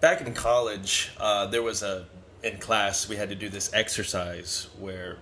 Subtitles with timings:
[0.00, 2.06] back in college, uh, there was a
[2.42, 5.16] in class we had to do this exercise where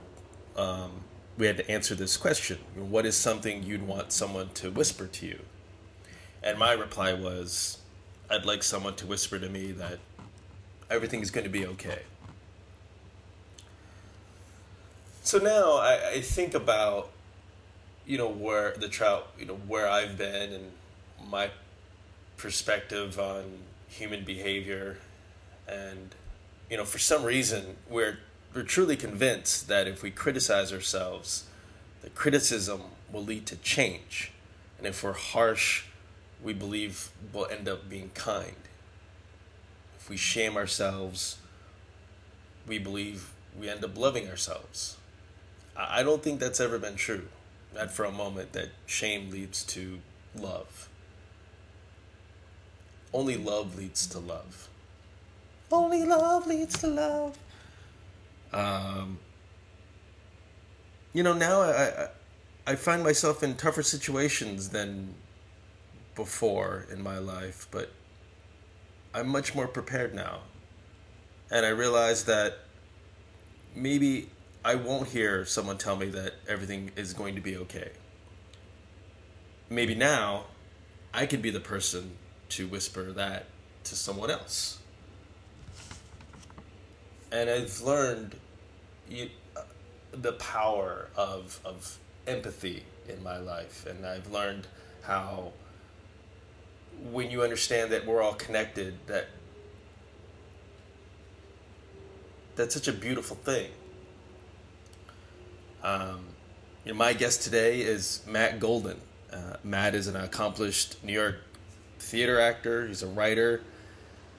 [0.57, 0.91] um,
[1.39, 5.27] we had to answer this question: What is something you'd want someone to whisper to
[5.27, 5.39] you?
[6.43, 7.79] And my reply was,
[8.31, 9.99] I'd like someone to whisper to me that
[10.91, 12.03] everything is going to be okay.
[15.25, 17.11] So now I, I think about,
[18.07, 20.71] you know, where the trout, you know, where I've been and
[21.29, 21.51] my
[22.37, 23.45] perspective on
[23.97, 24.99] human behavior.
[25.69, 26.15] And,
[26.71, 28.19] you know, for some reason, we're,
[28.55, 31.45] we're truly convinced that if we criticize ourselves,
[32.03, 34.33] the criticism will lead to change.
[34.79, 35.85] And if we're harsh,
[36.43, 38.57] we believe we'll end up being kind.
[39.99, 41.39] If we shame ourselves,
[42.67, 44.97] we believe we end up loving ourselves.
[45.77, 47.27] I don't think that's ever been true.
[47.75, 49.99] Not for a moment that shame leads to
[50.35, 50.89] love.
[53.17, 54.69] Only love leads to love.
[55.73, 57.39] Only love leads to love.
[58.53, 59.19] Um,
[61.15, 62.09] you know, now I, I,
[62.67, 65.15] I find myself in tougher situations than
[66.15, 67.91] before in my life, but
[69.15, 70.41] I'm much more prepared now.
[71.51, 72.59] And I realize that
[73.75, 74.29] maybe
[74.63, 77.93] I won't hear someone tell me that everything is going to be okay.
[79.71, 80.49] Maybe now
[81.15, 82.11] I could be the person
[82.51, 83.47] to whisper that
[83.85, 84.79] to someone else.
[87.33, 88.37] And I've learned
[89.09, 89.63] you, uh,
[90.13, 93.87] the power of, of empathy in my life.
[93.87, 94.67] And I've learned
[95.03, 95.53] how
[97.13, 99.29] when you understand that we're all connected, that
[102.55, 103.71] that's such a beautiful thing.
[105.83, 106.21] Um,
[106.85, 109.01] you know, my guest today is Matt Golden.
[109.33, 111.46] Uh, Matt is an accomplished New York
[112.07, 112.87] theater actor.
[112.87, 113.63] He's a writer,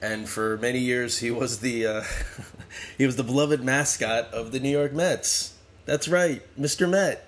[0.00, 2.02] and for many years he was the uh,
[2.98, 5.54] he was the beloved mascot of the New York Mets.
[5.84, 6.88] That's right, Mr.
[6.88, 7.24] Met.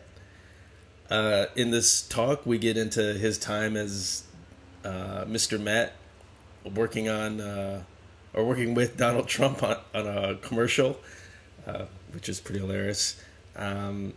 [1.10, 4.24] Uh, in this talk, we get into his time as
[4.84, 5.60] uh, Mr.
[5.60, 5.94] Met,
[6.74, 7.82] working on uh,
[8.32, 10.98] or working with Donald Trump on, on a commercial,
[11.66, 13.20] uh, which is pretty hilarious.
[13.56, 14.14] Um,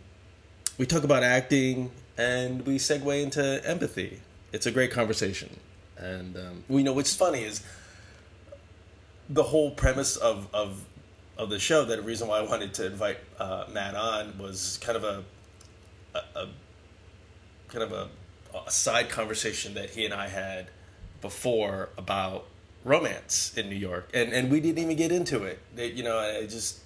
[0.78, 4.20] we talk about acting and we segue into empathy.
[4.52, 5.58] It's a great conversation.
[6.04, 7.62] And um, we know what's funny is
[9.28, 10.84] the whole premise of, of
[11.38, 11.84] of the show.
[11.84, 15.24] That the reason why I wanted to invite uh, Matt on was kind of a,
[16.14, 16.48] a, a
[17.68, 18.08] kind of a,
[18.66, 20.68] a side conversation that he and I had
[21.20, 22.46] before about
[22.84, 25.58] romance in New York, and and we didn't even get into it.
[25.76, 26.80] it you know, I just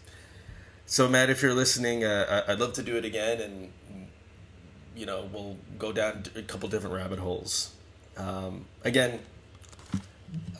[0.86, 3.72] so Matt, if you're listening, uh, I'd love to do it again, and
[4.96, 7.72] you know, we'll go down a couple different rabbit holes.
[8.18, 9.20] Um, again,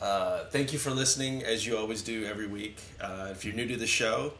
[0.01, 2.77] uh, thank you for listening, as you always do every week.
[3.01, 4.33] Uh, if you're new to the show,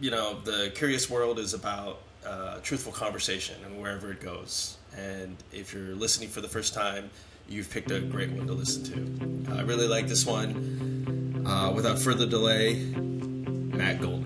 [0.00, 4.76] you know, the Curious World is about uh, truthful conversation and wherever it goes.
[4.96, 7.10] And if you're listening for the first time,
[7.48, 9.52] you've picked a great one to listen to.
[9.54, 11.44] I really like this one.
[11.46, 14.21] Uh, without further delay, Matt Golden.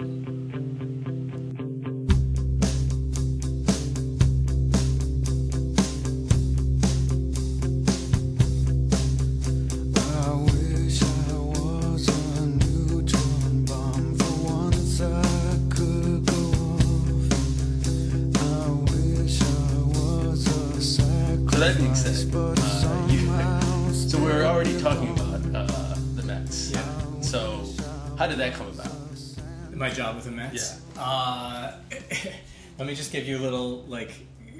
[32.86, 34.12] Let me just give you a little like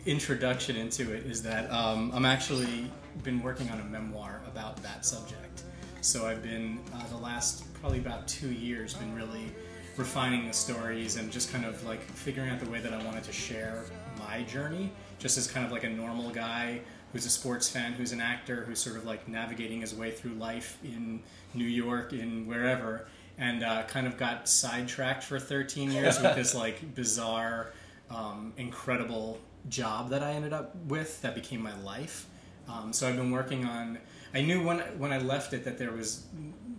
[0.04, 1.26] introduction into it.
[1.26, 2.90] Is that um, I'm actually
[3.22, 5.62] been working on a memoir about that subject.
[6.00, 9.52] So I've been uh, the last probably about two years been really
[9.96, 13.22] refining the stories and just kind of like figuring out the way that I wanted
[13.22, 13.84] to share
[14.18, 16.80] my journey, just as kind of like a normal guy
[17.12, 20.32] who's a sports fan, who's an actor, who's sort of like navigating his way through
[20.32, 21.22] life in
[21.54, 23.06] New York, in wherever
[23.38, 27.72] and uh, kind of got sidetracked for 13 years with this like bizarre,
[28.10, 29.38] um, incredible
[29.68, 32.26] job that I ended up with that became my life.
[32.68, 33.98] Um, so I've been working on.
[34.34, 36.26] I knew when when I left it that there was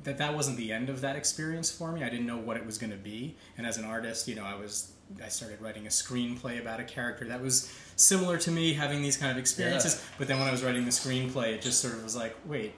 [0.03, 2.03] that that wasn't the end of that experience for me.
[2.03, 4.43] I didn't know what it was going to be, and as an artist, you know,
[4.43, 4.91] I was
[5.23, 9.17] I started writing a screenplay about a character that was similar to me, having these
[9.17, 9.95] kind of experiences.
[9.95, 10.15] Yeah.
[10.17, 12.73] But then when I was writing the screenplay, it just sort of was like, wait,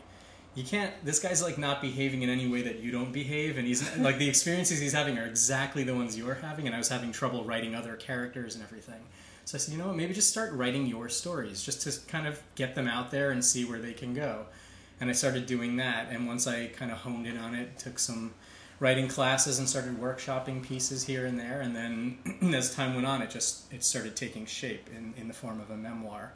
[0.59, 3.65] you can't this guy's like not behaving in any way that you don't behave and
[3.65, 6.89] he's like the experiences he's having are exactly the ones you're having and i was
[6.89, 9.01] having trouble writing other characters and everything
[9.45, 12.27] so i said you know what maybe just start writing your stories just to kind
[12.27, 14.45] of get them out there and see where they can go
[14.99, 16.07] and I started doing that.
[16.11, 18.33] And once I kind of honed in on it, took some
[18.79, 21.61] writing classes and started workshopping pieces here and there.
[21.61, 22.17] And then
[22.53, 25.69] as time went on, it just it started taking shape in, in the form of
[25.69, 26.33] a memoir.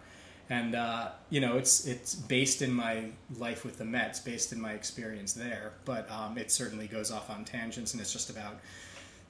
[0.53, 2.95] And uh, you know, it's it's based in my
[3.37, 5.73] life with the Mets, based in my experience there.
[5.85, 8.55] But um, it certainly goes off on tangents, and it's just about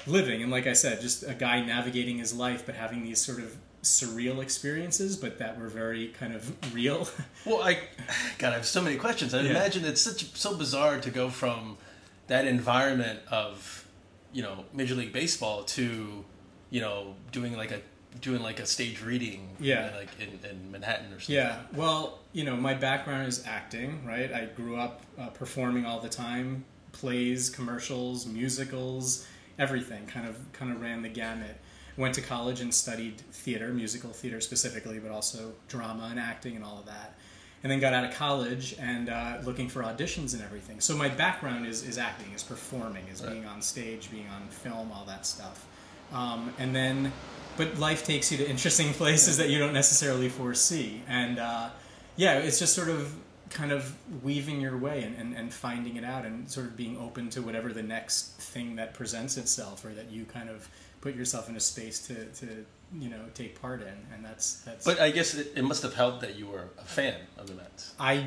[0.05, 0.41] living.
[0.43, 3.55] And like I said, just a guy navigating his life, but having these sort of
[3.83, 6.41] surreal experiences, but that were very kind of
[6.73, 7.07] real.
[7.45, 7.73] Well, I,
[8.37, 9.33] God, I have so many questions.
[9.33, 9.51] I Yeah.
[9.51, 11.77] imagine it's such so bizarre to go from
[12.27, 13.85] that environment of,
[14.33, 16.23] you know, Major League Baseball to,
[16.69, 17.81] you know, doing like a
[18.21, 19.91] doing like a stage reading, Yeah.
[19.97, 21.35] like in, in Manhattan or something.
[21.35, 24.31] Yeah, well, you know, my background is acting, right?
[24.31, 29.25] I grew up uh, performing all the time, plays, commercials, musicals,
[29.59, 30.05] everything.
[30.07, 31.57] Kind of, kind of ran the gamut.
[31.97, 36.65] Went to college and studied theater, musical theater specifically, but also drama and acting and
[36.65, 37.15] all of that.
[37.61, 40.79] And then got out of college and uh, looking for auditions and everything.
[40.81, 43.31] So my background is, is acting, is performing, is Right.
[43.33, 45.65] being on stage, being on film, all that stuff.
[46.11, 47.11] Um, and then,
[47.57, 51.01] but life takes you to interesting places that you don't necessarily foresee.
[51.07, 51.69] And uh,
[52.15, 53.13] yeah, it's just sort of
[53.49, 56.97] kind of weaving your way and, and, and finding it out and sort of being
[56.97, 60.67] open to whatever the next thing that presents itself or that you kind of
[61.01, 62.65] put yourself in a space to, to
[62.97, 63.93] you know, take part in.
[64.13, 66.83] And that's, that's, But I guess it, it must have helped that you were a
[66.83, 67.93] fan of the Mets.
[67.99, 68.25] I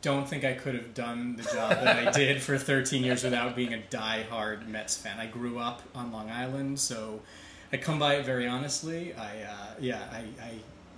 [0.00, 3.56] don't think I could have done the job that I did for 13 years without
[3.56, 5.18] being a die-hard Mets fan.
[5.18, 7.20] I grew up on Long Island, so
[7.74, 9.12] I come by it very honestly.
[9.14, 10.50] I uh, yeah, I, I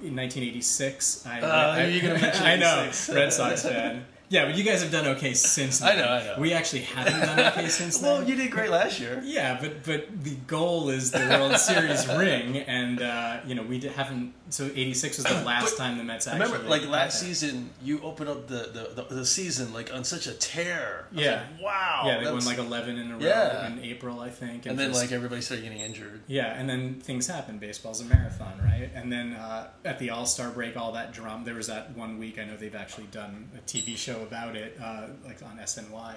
[0.05, 1.26] in 1986.
[1.26, 1.87] I, Uh, I,
[2.20, 4.05] mention I know Red Sox fan.
[4.28, 5.82] Yeah, but you guys have done okay since.
[5.82, 6.34] I know, I know.
[6.40, 8.11] We actually haven't done okay since then.
[8.12, 9.20] Well, you did great last year.
[9.25, 13.78] Yeah, but but the goal is the World Series ring, and uh, you know we
[13.81, 14.34] haven't.
[14.50, 16.44] So '86 was the last time the Mets actually.
[16.46, 17.26] remember, like last that.
[17.26, 21.06] season, you opened up the, the, the, the season like on such a tear.
[21.12, 21.43] Yeah.
[21.56, 22.02] like, wow.
[22.06, 23.67] Yeah, they won like 11 in a row Yeah.
[23.67, 24.67] in April, I think.
[24.67, 26.20] and then just- like everybody started getting injured.
[26.28, 27.58] yeah, and then things happen.
[27.58, 28.88] Baseball's a marathon, right?
[28.94, 31.44] And then uh, at the All Star break, all that drama.
[31.44, 32.38] There was that one week.
[32.38, 36.15] I know they've actually done a TV show about it, uh, like on SNY.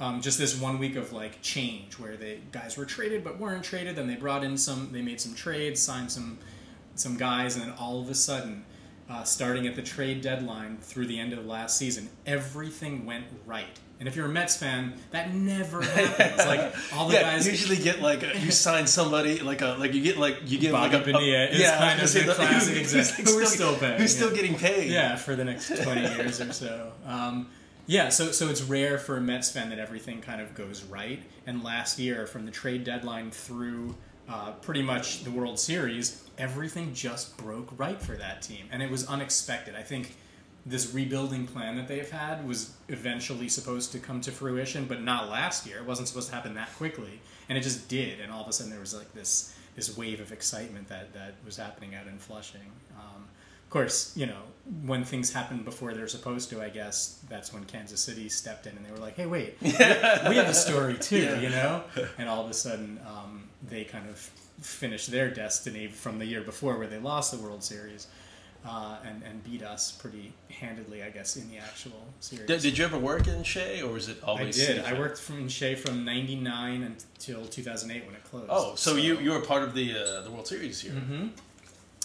[0.00, 3.64] Um, just this one week of like change where the guys were traded but weren't
[3.64, 3.96] traded.
[3.96, 4.90] Then they brought in some.
[4.92, 6.38] They made some trades, signed some
[6.94, 8.64] some guys, and then all of a sudden.
[9.10, 13.78] Uh, starting at the trade deadline through the end of last season, everything went right.
[14.02, 16.38] And if you're a Mets fan, that never happens.
[16.38, 19.94] Like all the yeah, guys, usually get like a, you sign somebody like a like
[19.94, 22.76] you get like you get Bobby like a, Bonilla is yeah, kind of the classic
[22.78, 23.14] example.
[23.14, 24.42] who's We're still, still paying, who's still yeah.
[24.42, 24.90] getting paid.
[24.90, 26.90] yeah, for the next 20 years or so.
[27.06, 27.46] Um,
[27.86, 31.22] yeah, so so it's rare for a Mets fan that everything kind of goes right.
[31.46, 33.94] And last year, from the trade deadline through
[34.28, 38.90] uh, pretty much the World Series, everything just broke right for that team, and it
[38.90, 39.76] was unexpected.
[39.76, 40.16] I think
[40.64, 45.28] this rebuilding plan that they've had was eventually supposed to come to fruition, but not
[45.28, 45.78] last year.
[45.78, 48.20] It wasn't supposed to happen that quickly, and it just did.
[48.20, 51.34] And all of a sudden, there was like this this wave of excitement that that
[51.44, 52.60] was happening out in Flushing.
[52.96, 53.24] Um,
[53.64, 54.42] of course, you know
[54.84, 56.62] when things happen before they're supposed to.
[56.62, 59.68] I guess that's when Kansas City stepped in and they were like, "Hey, wait, we
[59.70, 61.40] have a story too," Yeah.
[61.40, 61.82] you know.
[62.18, 64.16] And all of a sudden, um, they kind of
[64.60, 68.06] finished their destiny from the year before, where they lost the World Series.
[68.64, 72.46] Uh, and, and beat us pretty handedly, I guess, in the actual series.
[72.46, 74.56] Did, did you ever work in Shea, or was it always?
[74.62, 74.84] I did.
[74.84, 78.46] I worked from in Shea from '99 until 2008 when it closed.
[78.48, 80.92] Oh, so, you you were part of the uh, the World Series here.
[80.92, 81.28] hmm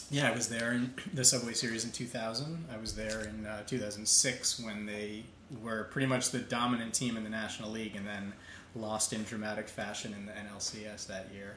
[0.09, 2.65] Yeah, I was there in the Subway Series in 2000.
[2.73, 5.25] I was there in uh, 2006 when they
[5.61, 8.33] were pretty much the dominant team in the National League, and then
[8.75, 11.55] lost in dramatic fashion in the NLCS that year.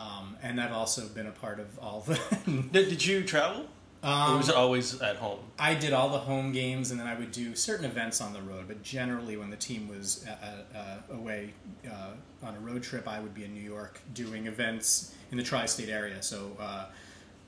[0.00, 2.18] Um, and I've also been a part of all the.
[2.46, 3.66] Did, did you travel,
[4.02, 5.40] or um, was it always at home?
[5.58, 8.40] I did all the home games, and then I would do certain events on the
[8.42, 8.64] road.
[8.68, 11.52] But generally, when the team was uh, uh, away
[11.86, 15.42] uh, on a road trip, I would be in New York doing events in the
[15.42, 16.22] tri-state area.
[16.22, 16.86] So, uh,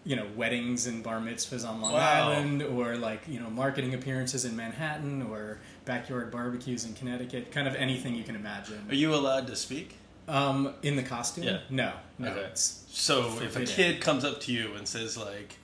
[0.04, 2.32] you know, weddings and bar mitzvahs on Long Wow.
[2.32, 7.52] Island, or like you know, marketing appearances in Manhattan, or backyard barbecues in Connecticut.
[7.52, 8.86] Kind of anything you can imagine.
[8.88, 9.96] Are you allowed to speak?
[10.26, 11.44] Um, in the costume?
[11.44, 11.58] Yeah.
[11.70, 12.28] No, no.
[12.28, 12.50] Okay.
[12.54, 15.56] So if a kid comes up to you and says like,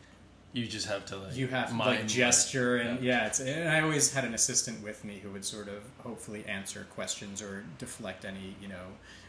[0.57, 3.21] you just have to like you have to like gesture and Yeah.
[3.21, 3.27] yeah.
[3.27, 6.87] it's and I always had an assistant with me who would sort of hopefully answer
[6.95, 8.87] questions or deflect any you know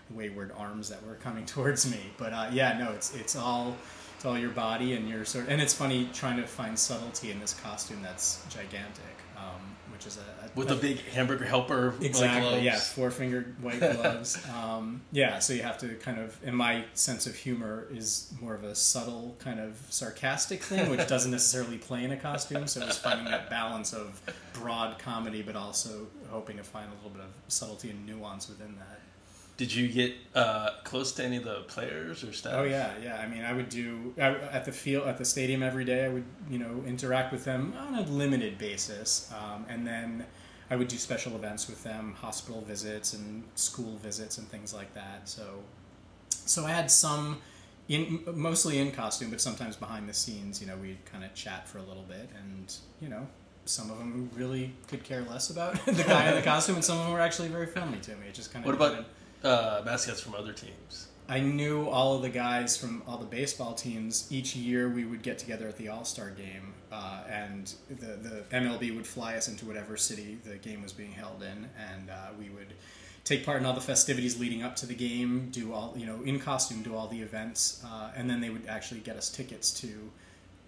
[0.09, 3.75] wayward arms that were coming towards me but uh, yeah no it's it's all
[4.15, 7.39] it's all your body and your sort and it's funny trying to find subtlety in
[7.41, 9.03] this costume that's gigantic
[9.35, 11.93] um, which is a, with a big hamburger helper.
[12.01, 12.41] Exactly.
[12.41, 12.63] gloves.
[12.63, 14.37] yeah, four fingered white gloves.
[14.55, 18.55] um, yeah, so you have to kind of, and my sense of humor is more
[18.55, 22.67] of a subtle, kind of sarcastic thing, which doesn't necessarily play in a costume.
[22.67, 24.21] So it's finding that balance of
[24.53, 28.75] broad comedy, but also hoping to find a little bit of subtlety and nuance within
[28.75, 28.99] that.
[29.57, 32.53] Did you get uh, close to any of the players or staff?
[32.55, 33.17] Oh yeah, yeah.
[33.17, 36.05] I mean, I would do I, at the field at the stadium every day.
[36.05, 40.27] I would you know interact with them on a limited basis, um, and then
[40.69, 44.93] I would do special events with them, hospital visits and school visits and things like
[44.95, 45.29] that.
[45.29, 45.63] So,
[46.29, 47.41] so I had some,
[47.87, 50.59] in mostly in costume, but sometimes behind the scenes.
[50.61, 53.27] You know, we'd kind of chat for a little bit, and you know.
[53.65, 56.99] Some of them really could care less about the guy in the costume, and some
[56.99, 58.27] of them were actually very friendly to me.
[58.29, 59.05] It just kind of What about
[59.43, 61.07] uh, mascots from other teams?
[61.29, 64.27] I knew all of the guys from all the baseball teams.
[64.31, 68.43] Each year we would get together at the All Star game, uh, and the, the
[68.51, 72.29] MLB would fly us into whatever city the game was being held in, and uh,
[72.39, 72.73] we would
[73.25, 76.21] take part in all the festivities leading up to the game, do all, you know,
[76.23, 79.77] in costume, do all the events, uh, and then they would actually get us tickets
[79.81, 80.09] to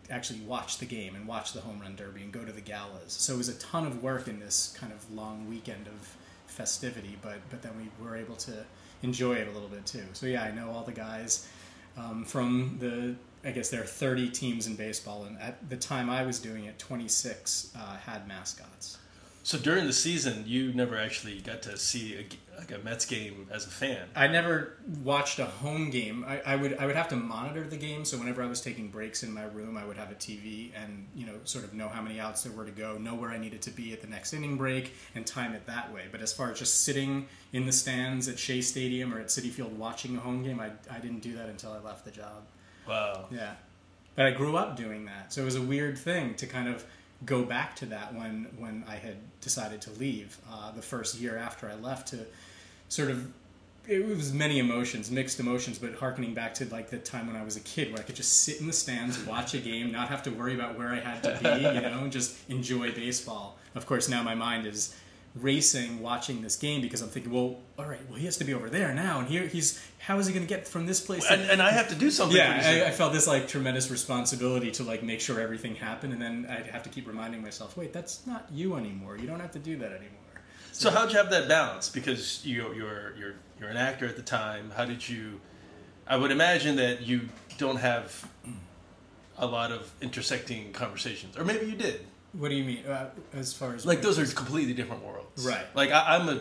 [0.09, 3.13] actually watch the game and watch the home run derby and go to the galas.
[3.13, 7.17] So it was a ton of work in this kind of long weekend of festivity,
[7.21, 8.65] but but then we were able to
[9.03, 10.03] enjoy it a little bit too.
[10.13, 11.47] So yeah, I know all the guys
[11.97, 13.15] um, from the.
[13.47, 16.65] I guess there are 30 teams in baseball, and at the time I was doing
[16.65, 18.97] it, 26 uh, had mascots.
[19.43, 22.25] So during the season, you never actually got to see
[22.59, 24.07] like a Mets game as a fan.
[24.15, 24.73] I never
[25.03, 26.25] watched a home game.
[26.27, 28.03] I, I would I would have to monitor the game.
[28.03, 31.07] So whenever I was taking breaks in my room, I would have a TV and
[31.15, 33.37] you know sort of know how many outs there were to go, know where I
[33.37, 36.03] needed to be at the next inning break, and time it that way.
[36.11, 39.49] But as far as just sitting in the stands at Shea Stadium or at Citi
[39.49, 42.43] Field watching a home game, I I didn't do that until I left the job.
[42.87, 43.25] Wow.
[43.31, 43.53] Yeah,
[44.15, 46.83] but I grew up doing that, so it was a weird thing to kind of
[47.25, 51.37] go back to that when when I had decided to leave uh, the first year
[51.37, 52.25] after I left to
[52.89, 53.31] sort of
[53.87, 57.43] it was many emotions, mixed emotions, but harkening back to like the time when I
[57.43, 60.09] was a kid where I could just sit in the stands, watch a game, not
[60.09, 63.57] have to worry about where I had to be, you know, and just enjoy baseball.
[63.73, 64.95] Of course, now my mind is
[65.35, 68.53] racing watching this game because I'm thinking, well, all right, well he has to be
[68.53, 71.25] over there now, and here he's how is he going to get from this place?
[71.29, 72.37] And, and I have to do something.
[72.37, 72.83] yeah.
[72.85, 76.45] I, I felt this like tremendous responsibility to like make sure everything happened, and then
[76.47, 79.17] I'd have to keep reminding myself, wait, that's not you anymore.
[79.17, 80.19] You don't have to do that anymore.
[80.79, 81.89] So how'd you have that balance?
[81.89, 84.71] Because you you're you're you're an actor at the time.
[84.77, 85.41] How did you?
[86.07, 88.25] I would imagine that you don't have
[89.37, 92.05] a lot of intersecting conversations, or maybe you did.
[92.31, 95.65] What do you mean, uh, as far as Like those are completely different worlds, Right.
[95.75, 96.39] Like I, I'm a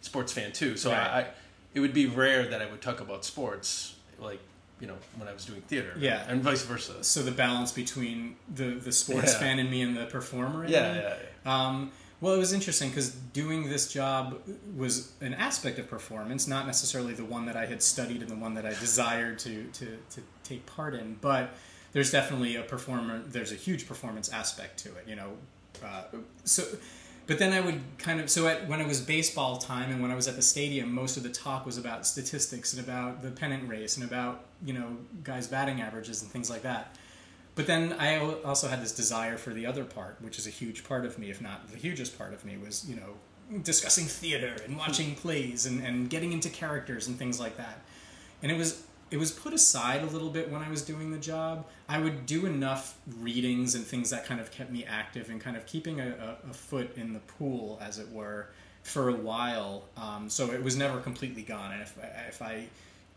[0.00, 0.98] sports fan too, so Right.
[1.00, 1.26] I, I
[1.74, 4.40] it would be rare that I would talk about sports, like
[4.80, 6.24] you know when I was doing theater, Yeah.
[6.28, 7.04] and vice versa.
[7.04, 9.40] so the balance between the the sports Yeah.
[9.40, 10.64] fan and me and the performer.
[10.64, 11.16] In Yeah, yeah,
[11.66, 11.92] Um,
[12.24, 14.40] well, it was interesting because doing this job
[14.74, 18.36] was an aspect of performance, not necessarily the one that I had studied and the
[18.36, 21.18] one that I desired to, to, to take part in.
[21.20, 21.50] But
[21.92, 23.20] there's definitely a performer.
[23.26, 25.32] There's a huge performance aspect to it, you know.
[25.84, 26.04] Uh,
[26.44, 26.64] so,
[27.26, 30.10] but then I would kind of so at, when it was baseball time and when
[30.10, 33.32] I was at the stadium, most of the talk was about statistics and about the
[33.32, 36.96] pennant race and about you know guys' batting averages and things like that.
[37.54, 40.84] But then I also had this desire for the other part, which is a huge
[40.84, 44.56] part of me, if not the hugest part of me, was, you know, discussing theater
[44.64, 47.80] and watching plays and, and getting into characters and things like that.
[48.42, 51.18] And it was it was put aside a little bit when I was doing the
[51.18, 51.66] job.
[51.88, 55.56] I would do enough readings and things that kind of kept me active and kind
[55.56, 56.08] of keeping a,
[56.44, 58.48] a, a foot in the pool, as it were,
[58.82, 59.84] for a while.
[59.96, 61.72] Um, so it was never completely gone.
[61.72, 61.96] And if,
[62.28, 62.66] if I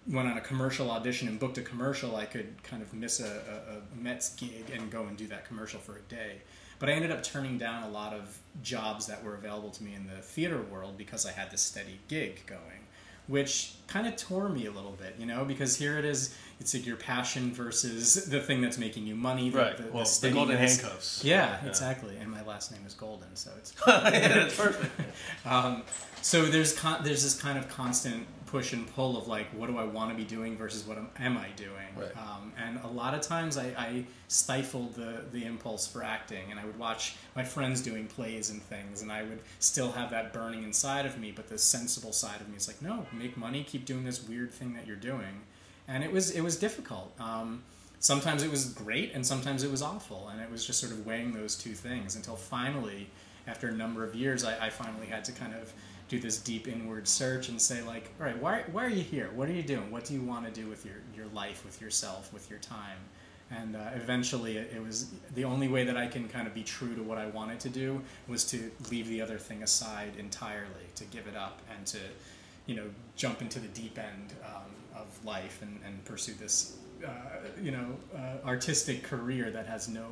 [0.10, 3.26] went on a commercial audition and booked a commercial, I could kind of miss a,
[3.26, 6.38] a, a Mets gig and go and do that commercial for a day.
[6.80, 9.96] But I ended up turning down a lot of jobs that were available to me
[9.96, 12.86] in the theater world because I had this steady gig going,
[13.28, 16.74] which kind of tore me a little bit, you know, because here it is, it's
[16.74, 19.50] like your passion versus the thing that's making you money.
[19.50, 19.78] The, Right.
[19.78, 20.40] The, well, the steadiness.
[20.40, 21.24] golden handcuffs.
[21.24, 22.16] Yeah, exactly.
[22.18, 24.92] And my last name is Golden, so it's yeah, that's perfect.
[25.46, 25.82] um,
[26.22, 29.78] so there's con- there's this kind of constant push and pull of like, what do
[29.78, 31.72] I want to be doing versus what am, am I doing?
[31.96, 32.18] Right.
[32.18, 36.60] Um, and a lot of times I, I stifled the the impulse for acting, and
[36.60, 40.34] I would watch my friends doing plays and things, and I would still have that
[40.34, 41.32] burning inside of me.
[41.32, 44.52] But the sensible side of me is like, no, make money, keep doing this weird
[44.52, 45.42] thing that you're doing,
[45.88, 47.14] and it was it was difficult.
[47.20, 47.64] Um,
[48.00, 51.06] sometimes it was great, and sometimes it was awful, and it was just sort of
[51.06, 53.10] weighing those two things until finally,
[53.48, 55.74] after a number of years, I, I finally had to kind of
[56.08, 59.30] do this deep inward search and say like, all right, why, why are you here?
[59.36, 59.92] What are you doing?
[59.92, 62.98] What do you want to do with your, your life, with yourself, with your time?
[63.50, 66.64] And uh, eventually, it, it was the only way that I can kind of be
[66.64, 70.88] true to what I wanted to do was to leave the other thing aside entirely,
[70.96, 72.00] to give it up, and to,
[72.66, 72.86] you know,
[73.16, 77.10] jump into the deep end um, of life and, and pursue this, uh,
[77.62, 80.08] you know, uh, artistic career that has no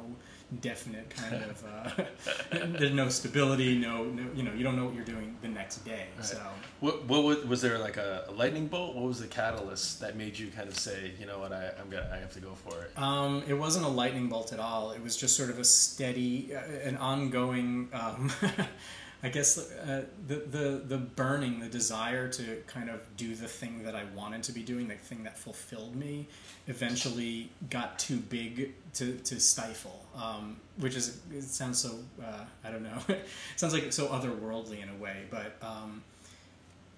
[0.61, 2.03] definite kind of uh,
[2.77, 5.77] there's no stability no, no you know you don't know what you're doing the next
[5.85, 6.25] day Right.
[6.25, 6.41] so
[6.79, 8.95] What, what was, was there like a, a lightning bolt?
[8.95, 11.89] What was the catalyst that made you kind of say, you know what, I, I'm
[11.89, 12.91] gonna, I have to go for it?
[13.01, 16.55] um, it wasn't a lightning bolt at all it was just sort of a steady
[16.55, 16.59] uh,
[16.89, 18.31] an ongoing um,
[19.25, 23.83] I guess uh, the, the the burning the desire to kind of do the thing
[23.83, 26.27] that I wanted to be doing the thing that fulfilled me
[26.67, 32.69] eventually got too big to, to stifle um, which is it sounds so uh, I
[32.69, 36.03] don't know it sounds like so otherworldly in a way but um,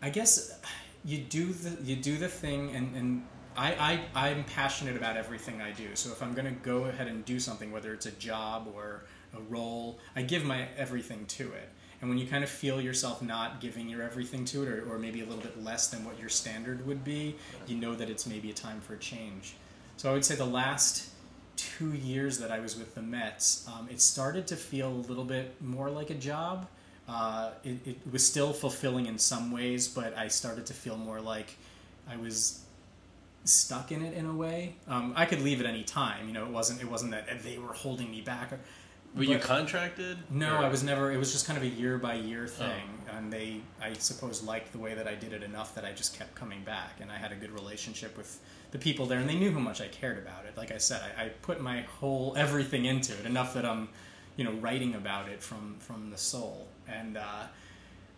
[0.02, 0.60] I guess
[1.06, 3.24] you do the you do the thing and, and
[3.56, 5.96] I, I I'm passionate about everything I do.
[5.96, 9.06] So if I'm gonna go ahead and do something, whether it's a job or
[9.36, 11.70] a role, I give my everything to it.
[12.02, 15.00] And when you kind of feel yourself not giving your everything to it, or, or
[15.00, 17.36] maybe a little bit less than what your standard would be,
[17.66, 19.56] you know that it's maybe a time for a change.
[19.98, 21.10] So I would say the last
[21.56, 25.24] two years that I was with the Mets, um, it started to feel a little
[25.24, 26.68] bit more like a job.
[27.10, 31.20] Uh, it, it was still fulfilling in some ways, but I started to feel more
[31.20, 31.56] like
[32.08, 32.62] I was
[33.44, 34.76] stuck in it in a way.
[34.88, 36.28] Um, I could leave at any time.
[36.28, 38.52] You know, it wasn't it wasn't that they were holding me back.
[39.16, 40.18] Were you contracted?
[40.30, 41.12] No, Or- I was never.
[41.12, 44.72] It was just kind of a year by year thing, and they, I suppose, liked
[44.72, 47.18] the way that I did it enough that I just kept coming back, and I
[47.18, 48.40] had a good relationship with
[48.72, 50.56] the people there, and they knew how much I cared about it.
[50.56, 53.90] Like I said, I, I put my whole everything into it enough that I'm,
[54.36, 57.44] you know, writing about it from from the soul, and uh,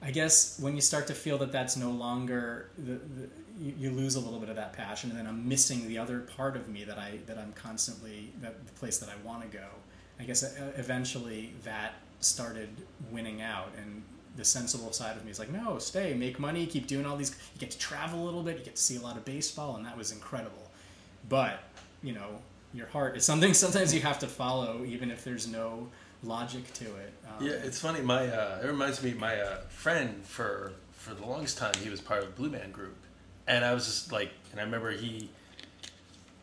[0.02, 3.92] I guess when you start to feel that that's no longer the, the you, you
[3.92, 6.68] lose a little bit of that passion, and then I'm missing the other part of
[6.68, 9.66] me that I that I'm constantly that the place that I want to go.
[10.20, 10.44] I guess
[10.78, 12.70] eventually that started
[13.12, 14.04] winning out, and
[14.36, 17.32] the sensible side of me is like, no, stay, make money, keep doing all these.
[17.54, 19.76] You get to travel a little bit, you get to see a lot of baseball,
[19.76, 20.70] and that was incredible.
[21.28, 21.64] But
[22.04, 22.42] you know,
[22.74, 25.88] your heart is something sometimes you have to follow, even if there's no
[26.24, 27.14] logic to it.
[27.28, 28.02] Um, Yeah, it's funny.
[28.02, 29.14] My uh, it reminds me.
[29.14, 32.72] My uh, friend for for the longest time, he was part of the Blue Man
[32.72, 32.98] Group,
[33.48, 35.30] and I was just like, and I remember he.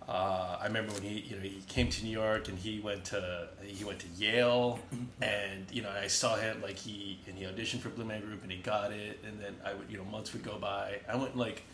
[0.09, 3.05] Uh, I remember when he, you know, he came to New York and he went
[3.07, 4.79] to he went to Yale,
[5.21, 8.42] and you know, I saw him like he and he auditioned for Blue Man Group
[8.45, 11.01] and he got it, and then I would, you know, months would go by.
[11.09, 11.64] I went like,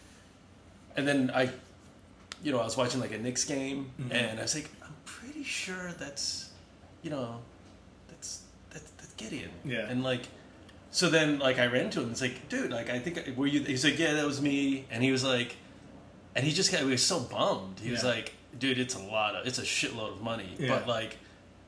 [0.96, 1.50] and then I,
[2.42, 4.14] you know, I was watching like a Knicks game, Mhm.
[4.14, 6.50] and I was like, I'm pretty sure that's,
[7.02, 7.38] you know,
[8.08, 9.50] that's that's, that's Gideon.
[9.62, 9.86] Yeah.
[9.90, 10.22] And like,
[10.90, 12.10] so then like I ran to him.
[12.10, 13.62] It's like, dude, like I think were you?
[13.62, 14.86] He's like, yeah, that was me.
[14.90, 15.56] And he was like,
[16.34, 17.80] and he just got he was so bummed.
[17.80, 20.68] He was like, dude, it's a lot of it's a shitload of money, Yeah.
[20.68, 21.18] but like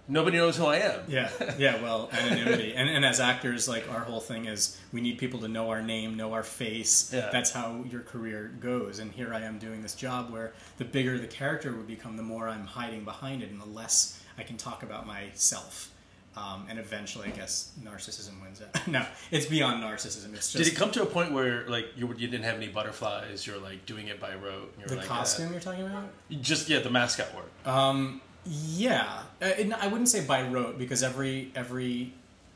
[0.07, 1.01] nobody knows who I am.
[1.09, 1.83] Yeah, yeah.
[1.83, 5.49] Well, anonymity, and and as actors, like our whole thing is we need people to
[5.49, 7.11] know our name, know our face.
[7.13, 7.31] Yeah.
[7.33, 8.99] That's how your career goes.
[8.99, 12.23] And here I am doing this job where the bigger the character would become, the
[12.23, 15.91] more I'm hiding behind it, and the less I can talk about myself.
[16.37, 18.89] Um, and eventually, I guess narcissism wins out.
[18.89, 20.35] no, it's beyond narcissism.
[20.35, 22.67] It's just Did it come to a point where like you you didn't have any
[22.69, 23.47] butterflies?
[23.47, 24.75] You're like doing it by rote.
[24.79, 26.05] You're the like, costume you're talking about.
[26.05, 27.51] uh, just yeah, the mascot work.
[27.67, 32.13] Um, yeah, uh, it, I wouldn't say by rote because every every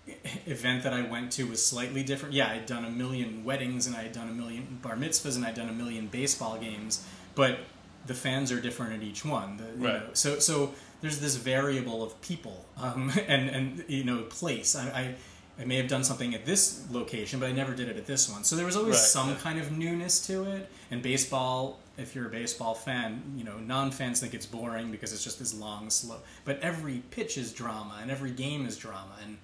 [0.46, 2.34] event that I went to was slightly different.
[2.34, 5.44] Yeah, I'd done a million weddings and I had done a million bar mitzvahs and
[5.44, 7.58] I'd done a million baseball games, but
[8.06, 9.56] the fans are different at each one.
[9.58, 10.02] The, you Right.
[10.02, 14.76] know, so so there's this variable of people um, and and you know place.
[14.76, 15.14] I, I
[15.60, 18.30] I may have done something at this location, but I never did it at this
[18.30, 18.44] one.
[18.44, 19.36] So there was always Right, some yeah.
[19.36, 20.70] kind of newness to it.
[20.92, 25.24] And baseball, if you're a baseball fan, you know, non-fans think it's boring because it's
[25.24, 26.18] just this long, slow.
[26.44, 29.38] But every pitch is drama, and every game is drama, and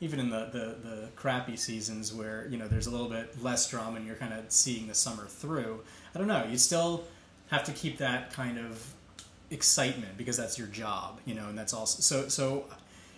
[0.00, 3.68] even in the, the, the crappy seasons where you know there's a little bit less
[3.68, 5.80] drama and you're kind of seeing the summer through.
[6.14, 6.44] I don't know.
[6.48, 7.04] You still
[7.48, 8.94] have to keep that kind of
[9.50, 12.64] excitement because that's your job, you know, and that's also so so.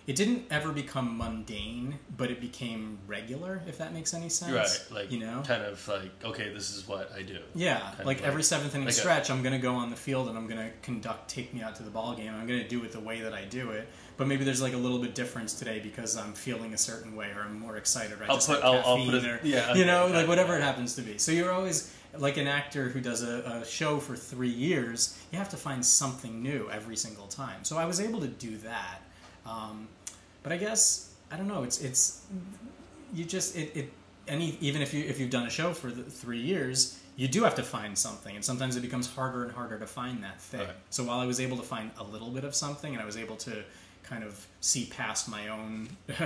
[0.07, 3.61] It didn't ever become mundane, but it became regular.
[3.67, 4.51] If that makes any sense,
[4.91, 7.37] Right, like you know, kind of like okay, this is what I do.
[7.53, 9.91] yeah, like like- every seventh inning like a- stretch, i I'm going to go on
[9.91, 12.33] the field and I'm to conduct, take me out to the ball game.
[12.33, 13.87] I'm to do it the way that I do it.
[14.17, 17.27] But maybe there's like a little bit difference today because I'm feeling a certain way
[17.37, 18.19] or I'm more excited.
[18.19, 20.27] Right, I'll just put- I'll- I'll caffeine put it- or, yeah, you know, got like
[20.27, 21.19] whatever got it happens to be.
[21.19, 25.17] So you're always like an actor who does a, a show for three years.
[25.31, 27.63] You have to find something new every single time.
[27.63, 29.01] So I was able to do that.
[29.45, 29.87] Um,
[30.43, 31.63] but I guess I don't know.
[31.63, 32.25] It's it's
[33.13, 33.93] you just it, it
[34.27, 37.55] any even if you if you've done a show for three years, you do have
[37.55, 40.61] to find something, and sometimes it becomes harder and harder to find that thing.
[40.61, 40.75] Right.
[40.89, 43.17] So while I was able to find a little bit of something, and I was
[43.17, 43.63] able to
[44.03, 45.89] kind of see past my own.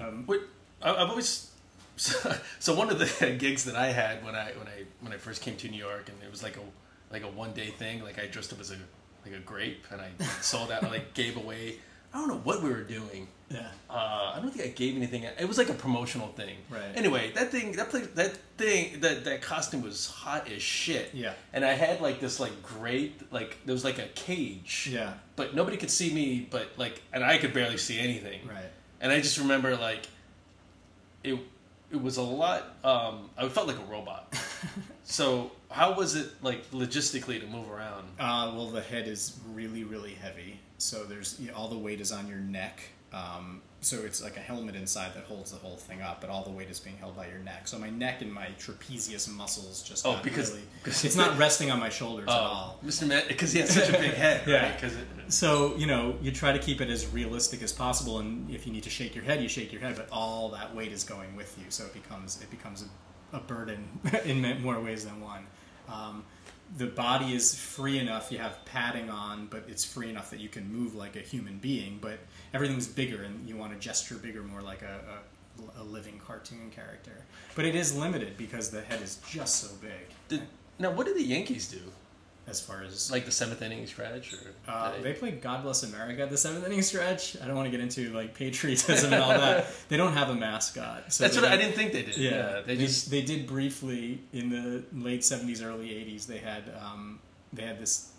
[0.00, 0.40] um, Wait,
[0.82, 1.50] I, I've always
[1.98, 5.16] so, so one of the gigs that I had when I when I when I
[5.16, 6.60] first came to New York, and it was like a
[7.12, 8.02] like a one day thing.
[8.02, 8.76] Like I dressed up as a
[9.24, 10.84] like a grape, and I sold out.
[10.84, 11.76] I like gave away.
[12.12, 13.28] I don't know what we were doing.
[13.50, 13.68] yeah.
[13.90, 15.24] Uh, I don't think I gave anything.
[15.24, 16.56] It was like a promotional thing.
[16.70, 16.90] Right.
[16.94, 21.10] Anyway, that thing, that place, that thing, that that costume was hot as shit.
[21.12, 21.34] Yeah.
[21.52, 24.88] And I had like this like great like there was like a cage.
[24.90, 25.12] Yeah.
[25.36, 28.40] But nobody could see me, but like, and I could barely see anything.
[28.48, 28.70] Right.
[29.02, 30.06] And I just remember like
[31.22, 31.38] it
[31.90, 34.34] it was a lot um I felt like a robot.
[35.04, 38.08] so how was it like logistically to move around?
[38.18, 40.60] Uh, well, the head is really, really heavy.
[40.78, 42.80] So there's all the weight is on your neck.
[43.12, 46.42] Um, so it's like a helmet inside that holds the whole thing up, but all
[46.42, 47.68] the weight is being held by your neck.
[47.68, 51.78] So my neck and my trapezius muscles just Oh, because- really, it's not resting on
[51.78, 52.80] my shoulders at all.
[52.84, 53.06] Mr.
[53.06, 54.64] Met, because he had such a big head, Yeah.
[54.64, 54.74] right?
[54.80, 54.96] Because
[55.28, 58.72] So you know you try to keep it as realistic as possible, and if you
[58.72, 61.36] need to shake your head, you shake your head, but all that weight is going
[61.36, 62.84] with you, so it becomes it becomes
[63.32, 63.86] a, a burden
[64.24, 65.46] in more ways than one.
[65.88, 66.24] Um,
[66.76, 70.48] the body is free enough; you have padding on, but it's free enough that you
[70.48, 71.98] can move like a human being.
[72.00, 72.18] But
[72.52, 75.00] everything's bigger, and you want to gesture bigger, more like a,
[75.78, 77.24] a, a living cartoon character.
[77.54, 80.14] But it is limited because the head is just so big.
[80.28, 80.42] did,
[80.78, 81.80] now what did the Yankees do?
[82.48, 86.22] As far as Like the seventh inning stretch, or Uh, they played God Bless America
[86.22, 87.36] at the seventh inning stretch.
[87.42, 89.66] I don't want to get into like patriotism and all that.
[89.88, 91.12] They don't have a mascot.
[91.12, 92.16] So That's what I didn't think they did.
[92.16, 96.26] Yeah, they just they did briefly in the late seventies, early eighties.
[96.26, 97.20] They had um,
[97.52, 98.12] they had this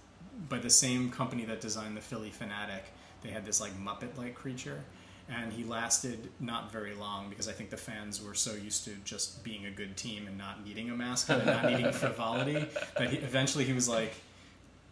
[0.48, 2.84] by the same company that designed the Phillie Phanatic.
[3.22, 4.82] They had this like Muppet like creature,
[5.30, 8.92] and he lasted not very long because I think the fans were so used to
[9.06, 12.65] just being a good team and not needing a mascot and not needing frivolity
[12.98, 14.13] that he, eventually he was like.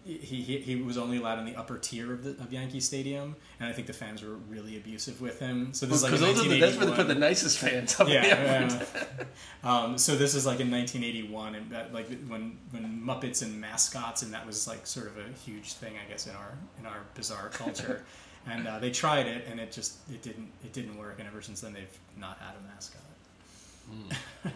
[0.05, 3.35] He, he, he was only allowed in the upper tier of, the, of Yankee Stadium,
[3.59, 5.73] and I think the fans were really abusive with him.
[5.73, 6.95] So this is like in those are the, that's where they 1981.
[6.95, 9.25] put the nicest fans up Yeah, yeah.
[9.69, 14.21] um, so this is like in 1981, and that, like when when Muppets and mascots,
[14.21, 17.01] and that was like sort of a huge thing, I guess, in our in our
[17.13, 18.05] bizarre culture.
[18.49, 21.41] and uh, they tried it, and it just it didn't it didn't work, and ever
[21.41, 23.01] since then they've not had a mascot.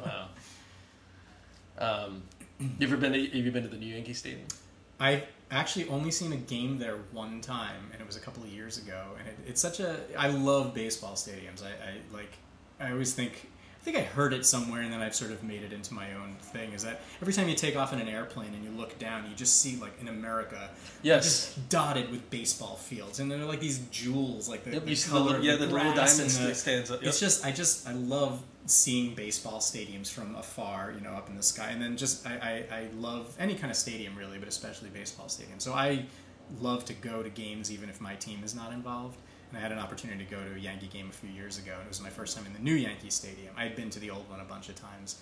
[0.06, 0.28] Wow.
[1.78, 2.24] Um,
[2.60, 3.14] you ever been?
[3.14, 4.48] To, have you been to the new Yankee Stadium?
[5.00, 8.50] I've actually only seen a game there one time, and it was a couple of
[8.50, 9.04] years ago.
[9.20, 11.64] And it, it's such a I love baseball stadiums.
[11.64, 12.34] I, I like
[12.80, 13.50] I always think
[13.82, 16.14] I think I heard it somewhere, and then I've sort of made it into my
[16.14, 16.72] own thing.
[16.74, 19.36] Is that every time you take off in an airplane and you look down, you
[19.36, 20.70] just see like in America,
[21.02, 21.24] Yes.
[21.24, 25.10] just dotted with baseball fields, and they're like these jewels, like the, Yep, the see
[25.10, 27.88] the color yeah, the little grass diamond and the- stands up, It's just I just
[27.88, 31.98] I love seeing baseball stadiums from afar, you know, up in the sky, and then
[31.98, 35.60] just I, I, I love any kind of stadium really, but especially baseball stadium.
[35.60, 36.06] So I
[36.60, 39.18] love to go to games even if my team is not involved.
[39.52, 41.74] And I had an opportunity to go to a Yankee game a few years ago,
[41.74, 43.54] and it was my first time in the new Yankee Stadium.
[43.58, 45.20] I had been to the old one a bunch of times,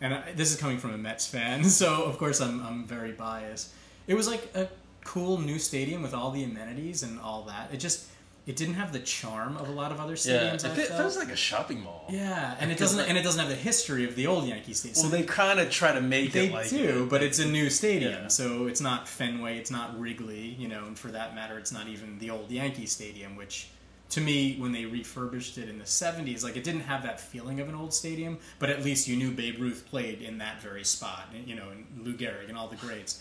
[0.00, 3.12] and I, this is coming from a Mets fan, so of course I'm I'm very
[3.12, 3.70] biased.
[4.08, 4.68] It was like a
[5.04, 7.72] cool new stadium with all the amenities and all that.
[7.72, 8.08] It just
[8.48, 10.26] it didn't have the charm of a lot of other stadiums.
[10.26, 10.64] Yeah, stadiums.
[10.64, 11.00] it I fe- felt.
[11.00, 12.06] feels like a shopping mall.
[12.08, 14.46] Yeah, and it feels doesn't like- and it doesn't have the history of the old
[14.48, 14.94] Yankee Stadium.
[15.02, 17.08] Well, So they kind of try to make they it like do, it.
[17.10, 18.28] but it's a new stadium, Yeah.
[18.28, 21.88] so it's not Fenway, it's not Wrigley, you know, and for that matter, it's not
[21.88, 23.68] even the old Yankee Stadium, which
[24.10, 27.60] to me, when they refurbished it in the '70s, like it didn't have that feeling
[27.60, 30.82] of an old stadium, but at least you knew Babe Ruth played in that very
[30.84, 33.20] spot, you know, and Lou Gehrig and all the greats.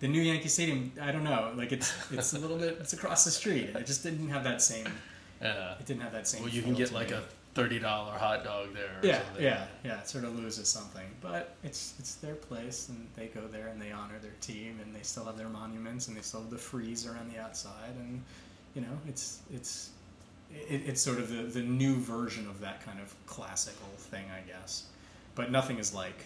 [0.00, 3.24] The new Yankee Stadium, I don't know, like it's it's a little bit, it's across
[3.24, 4.86] the street, it just didn't have that same,
[5.42, 5.74] Yeah.
[5.78, 6.42] it didn't have that same.
[6.42, 7.16] Well, you can get like me.
[7.16, 7.22] a
[7.54, 8.84] thirty dollar hot dog there.
[9.02, 9.42] Or Yeah, something.
[9.44, 10.00] yeah, yeah.
[10.00, 13.82] It sort of loses something, but it's it's their place, and they go there and
[13.82, 16.58] they honor their team, and they still have their monuments, and they still have the
[16.58, 18.22] frieze around the outside, and
[18.76, 19.90] you know, it's it's
[20.52, 24.46] it, it's sort of the the new version of that kind of classical thing, I
[24.46, 24.84] guess.
[25.34, 26.24] But nothing is like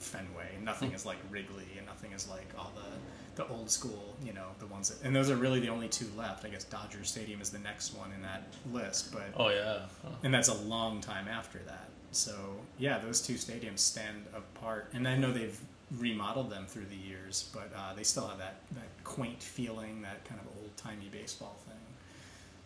[0.00, 4.32] Fenway, nothing is like Wrigley, and nothing is like all the the old school, you
[4.32, 6.44] know, the ones that, and those are really the only two left.
[6.44, 9.82] I guess Dodger Stadium is the next one in that list, but Oh yeah.
[10.04, 10.08] Oh.
[10.24, 11.88] and that's a long time after that.
[12.10, 12.34] So
[12.78, 15.58] yeah, those two stadiums stand apart, and I know they've
[15.98, 20.24] remodeled them through the years, but uh, they still have that that quaint feeling, that
[20.24, 21.74] kind of old timey baseball thing.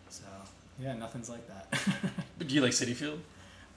[0.09, 0.23] So
[0.81, 1.79] yeah, nothing's like that.
[2.39, 3.19] But do you like Citi Field?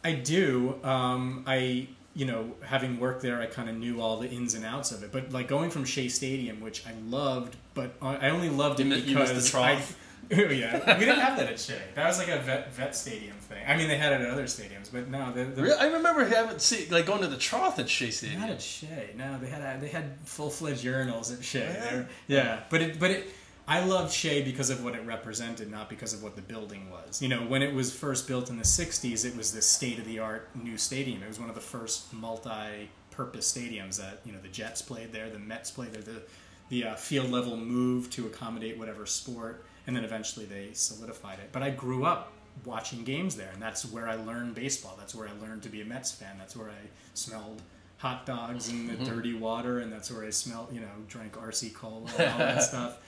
[0.02, 0.78] I do.
[0.82, 4.64] Um, I you know, having worked there, I kind of knew all the ins and
[4.64, 5.12] outs of it.
[5.12, 8.90] But like going from Shea Stadium, which I loved, but I only loved it You
[8.90, 9.54] mi- you missed the because?
[9.54, 9.82] I
[10.32, 11.78] Oh, yeah, we didn't have that at Shea.
[11.94, 13.62] That was like a vet, vet stadium thing.
[13.64, 15.78] I mean, they had it at other stadiums, but no, the, the Really?
[15.78, 18.40] I remember having see like going to the trough at Shea Stadium.
[18.40, 19.10] not at Shea.
[19.16, 21.60] No, they had they had full fledged urinals at Shea.
[21.60, 21.94] Yeah?
[21.96, 23.28] Were- yeah, but it but it.
[23.68, 27.20] I loved Shea because of what it represented, not because of what the building was.
[27.20, 30.04] You know, when it was first built in the '60s, it was this state of
[30.04, 31.22] the art new stadium.
[31.22, 35.28] It was one of the first multi-purpose stadiums that you know the Jets played there,
[35.30, 36.02] the Mets played there.
[36.02, 36.22] The
[36.68, 41.50] the uh, field level moved to accommodate whatever sport, and then eventually they solidified it.
[41.52, 42.32] But I grew up
[42.64, 44.96] watching games there, and that's where I learned baseball.
[44.98, 46.36] That's where I learned to be a Mets fan.
[46.38, 47.62] That's where I smelled
[47.98, 49.04] hot dogs and the Mm-hmm.
[49.04, 52.62] dirty water, and that's where I smelled, you know, drank RC cola and all that
[52.72, 52.98] stuff.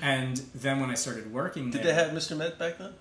[0.00, 2.36] And then when I started working Did there, they have Mr.
[2.36, 2.92] Met back then?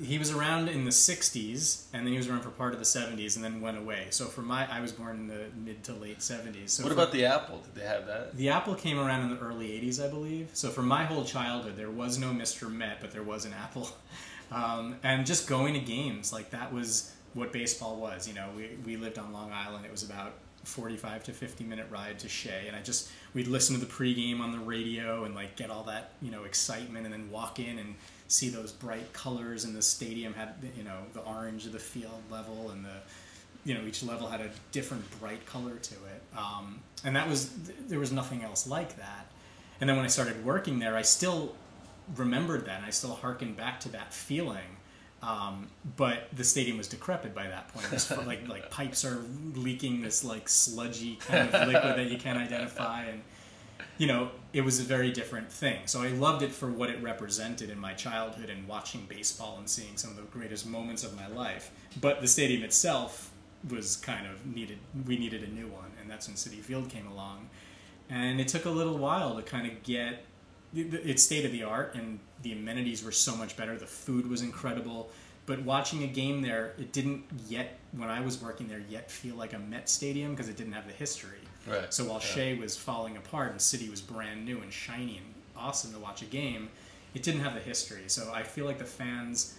[0.00, 2.84] he was around in the 60s and then he was around for part of the
[2.84, 5.92] 70s and then went away so for my i was born in the mid to
[5.92, 7.58] late 70s so What for- about the Apple?
[7.58, 8.36] Did they have that?
[8.36, 11.76] the apple came around in the early 80s i believe so for my whole childhood
[11.76, 13.88] there was no mr met but there was an apple
[14.52, 18.70] um, and just going to games like that was what baseball was you know we,
[18.86, 22.64] we lived on long island it was about 45 to 50 minute ride to Shea
[22.66, 25.84] and I just we'd listen to the pregame on the radio and like get all
[25.84, 27.94] that you know excitement and then walk in and
[28.28, 32.22] see those bright colors and the stadium had you know the orange of the field
[32.30, 32.96] level and the
[33.64, 36.22] you know each level had a different bright color to it.
[36.36, 37.50] Um, and that was
[37.88, 39.26] there was nothing else like that.
[39.80, 41.54] And then when I started working there I still
[42.16, 44.77] remembered that and I still harkened back to that feeling
[45.22, 47.86] um, but the stadium was decrepit by that point.
[48.00, 49.18] Full- like like pipes are
[49.54, 53.22] leaking this like sludgy kind of liquid that you can't identify, and
[53.98, 55.80] you know it was a very different thing.
[55.86, 59.68] So I loved it for what it represented in my childhood and watching baseball and
[59.68, 61.70] seeing some of the greatest moments of my life.
[62.00, 63.30] But the stadium itself
[63.68, 64.78] was kind of needed.
[65.06, 67.50] We needed a new one, and that's when Citi Field came along,
[68.08, 70.24] and it took a little while to kind of get
[70.74, 74.42] it's state of the art and the amenities were so much better the food was
[74.42, 75.10] incredible
[75.46, 79.34] but watching a game there it didn't yet when i was working there yet feel
[79.34, 81.92] like a met stadium because it didn't have the history Right.
[81.92, 82.26] so while Yeah.
[82.34, 86.22] Shea was falling apart and City was brand new and shiny and awesome to watch
[86.22, 86.70] a game,
[87.14, 88.04] it didn't have the history.
[88.06, 89.54] So I feel like the fans,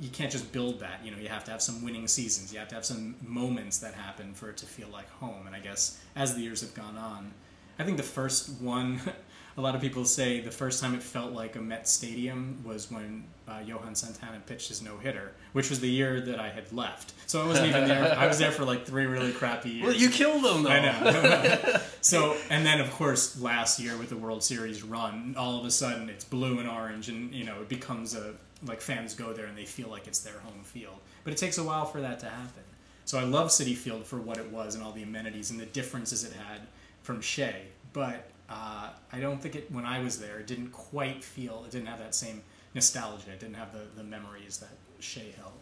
[0.00, 1.00] you can't just build that.
[1.04, 2.52] You know, you have to have some winning seasons.
[2.52, 5.44] You have to have some moments that happen for it to feel like home.
[5.46, 7.32] And I guess as the years have gone on,
[7.80, 9.00] I think the first one,
[9.60, 12.90] a lot of people say the first time it felt like a Met Stadium was
[12.90, 16.72] when uh, Johan Santana pitched his no hitter, which was the year that I had
[16.72, 17.12] left.
[17.26, 18.16] So I wasn't even there.
[18.18, 19.86] I was there for like three really crappy years.
[19.86, 20.70] Well, you killed them though.
[20.70, 21.76] I know.
[22.00, 25.70] so, and then of course, last year with the World Series run, all of a
[25.70, 28.32] sudden it's blue and orange, and you know it becomes a
[28.66, 30.96] like fans go there and they feel like it's their home field.
[31.24, 32.62] But it takes a while for that to happen.
[33.04, 35.66] So I love Citi Field for what it was and all the amenities and the
[35.66, 36.60] differences it had
[37.02, 37.62] from Shea.
[37.92, 41.64] But uh, I don't think it when I was there, it didn't quite feel.
[41.66, 42.42] It didn't have that same
[42.74, 43.30] nostalgia.
[43.32, 45.52] It didn't have the, the memories that Shea held.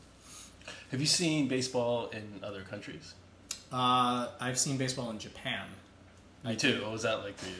[0.90, 3.14] Have you seen baseball in other countries?
[3.72, 5.66] Uh, I've seen baseball in Japan.
[6.44, 6.82] Me too.
[6.82, 7.56] What was that like for you?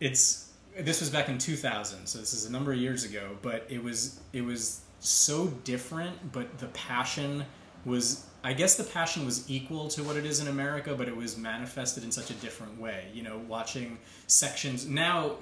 [0.00, 3.66] it's this was back in 2000 so this is a number of years ago but
[3.68, 7.44] it was it was so different but the passion
[7.84, 11.16] was i guess the passion was equal to what it is in america but it
[11.16, 15.36] was manifested in such a different way you know watching sections now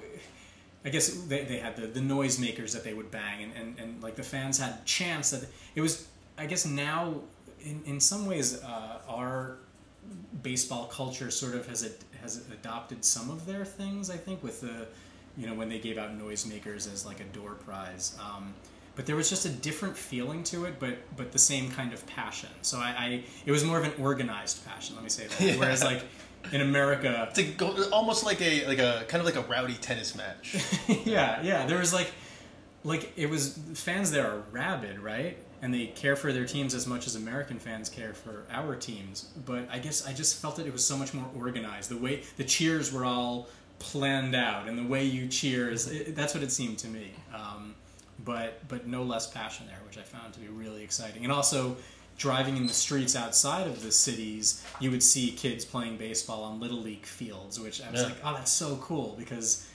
[0.87, 4.01] I guess they, they had the, the noisemakers that they would bang, and, and, and
[4.01, 5.45] like the fans had chants that
[5.75, 6.07] it was.
[6.37, 7.15] I guess now,
[7.59, 9.57] in, in some ways, uh, our
[10.43, 14.09] baseball culture sort of has it has adopted some of their things.
[14.09, 14.87] I think with the,
[15.35, 18.17] you know, when they gave out noisemakers as like a door prize.
[18.21, 18.53] Um,
[18.97, 22.05] but there was just a different feeling to it, but but the same kind of
[22.07, 22.49] passion.
[22.63, 24.95] So I, I it was more of an organized passion.
[24.95, 25.39] Let me say that.
[25.39, 25.55] Yeah.
[25.55, 26.01] Whereas like
[26.51, 30.57] in America, go, almost like a like a kind of like a rowdy tennis match.
[31.05, 31.67] yeah, yeah.
[31.67, 32.11] There was like,
[32.83, 35.37] like it was fans there are rabid, right?
[35.61, 39.29] And they care for their teams as much as American fans care for our teams.
[39.45, 41.91] But I guess I just felt that it was so much more organized.
[41.91, 46.15] The way the cheers were all planned out, and the way you cheer is it,
[46.15, 47.11] that's what it seemed to me.
[47.31, 47.75] Um,
[48.27, 51.23] but but no less passion there, which I found to be really exciting.
[51.23, 51.77] And also
[52.17, 56.59] driving in the streets outside of the cities, you would see kids playing baseball on
[56.59, 58.07] little league fields, which I was Yeah.
[58.07, 59.65] like, oh, that's so cool because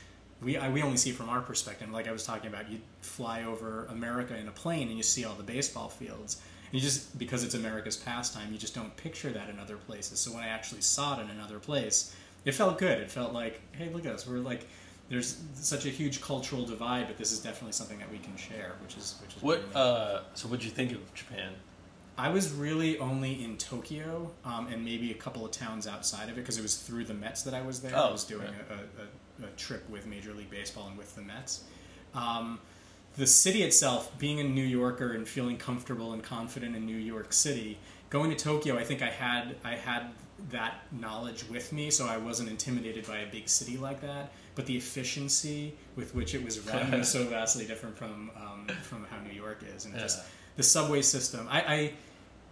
[0.42, 1.88] we I, we only see from our perspective.
[1.90, 5.24] Like I was talking about, you fly over America in a plane and you see
[5.24, 6.40] all the baseball fields.
[6.70, 10.20] And you just because it's America's pastime, you just don't picture that in other places.
[10.20, 12.98] So when I actually saw it in another place, it felt good.
[13.00, 14.26] It felt like, hey, look at us.
[14.26, 14.66] We're like
[15.12, 18.72] there's such a huge cultural divide, but this is definitely something that we can share,
[18.82, 19.58] which is which is What?
[19.58, 19.70] really.
[19.74, 21.52] Uh, so, what'd you think of Japan?
[22.16, 26.30] I was really only in Tokyo um, and maybe a couple of towns outside of
[26.30, 27.94] it because it was through the Mets that I was there.
[27.94, 31.14] I Oh, was doing a, a, a, a trip with Major League Baseball and with
[31.14, 31.64] the Mets.
[32.14, 32.58] Um,
[33.18, 37.34] the city itself, being a New Yorker and feeling comfortable and confident in New York
[37.34, 40.06] City, going to Tokyo, I think I had I had
[40.50, 44.32] that knowledge with me, so I wasn't intimidated by a big city like that.
[44.54, 49.06] But the efficiency with which it was run was so vastly different from um, from
[49.10, 50.20] how New York is, and just
[50.56, 51.46] the subway system.
[51.50, 51.92] I, I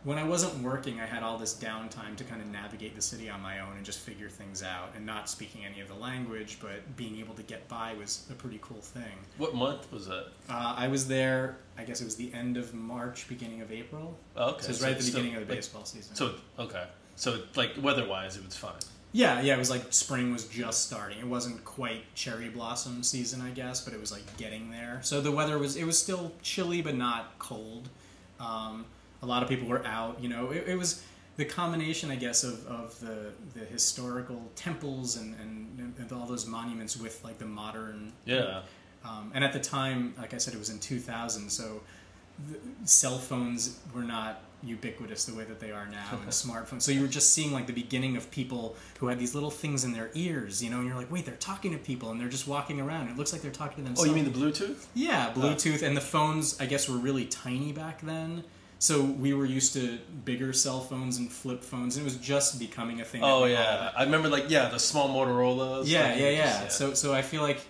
[0.03, 3.29] when I wasn't working, I had all this downtime to kind of navigate the city
[3.29, 4.93] on my own and just figure things out.
[4.97, 8.35] And not speaking any of the language, but being able to get by was a
[8.35, 9.13] pretty cool thing.
[9.37, 10.29] What month was that?
[10.49, 11.59] Uh, I was there.
[11.77, 14.17] I guess it was the end of March, beginning of April.
[14.39, 14.63] Oh, okay.
[14.63, 16.15] So it was So right at the it's still- beginning of the like- baseball season.
[16.15, 16.85] So okay.
[17.17, 18.73] So like weather-wise, it was fine.
[19.13, 21.19] Yeah, yeah, it was like spring was just starting.
[21.19, 25.01] It wasn't quite cherry blossom season, I guess, but it was like getting there.
[25.03, 27.89] So the weather was it was still chilly, but not cold.
[28.39, 28.85] Um,
[29.23, 30.23] a lot of people were out.
[30.23, 31.03] You know, it, it was
[31.37, 36.47] the combination, I guess, of, of the the historical temples and, and, and all those
[36.47, 38.63] monuments with like the modern Yeah.
[39.05, 41.81] Um, and at the time, like I said, it was in 2000, so
[42.85, 46.83] cell phones were not ubiquitous the way that they are now, and smartphones.
[46.83, 49.85] So you were just seeing like the beginning of people who had these little things
[49.85, 52.29] in their ears, you know, and you're like, wait, they're talking to people, and they're
[52.29, 53.09] just walking around.
[53.09, 54.11] It looks like they're talking to themselves.
[54.11, 54.87] Oh, you mean the Bluetooth?
[54.95, 55.39] Yeah, oh.
[55.39, 58.45] Bluetooth, and the phones, I guess, were really tiny back then.
[58.79, 62.59] So we were used to bigger cell phones and flip phones, and it was just
[62.59, 63.23] becoming a thing.
[63.23, 65.91] Oh yeah, I remember like yeah the small Motorola's.
[65.91, 66.69] yeah, like, yeah, it was yeah.
[66.69, 67.61] So, so I feel like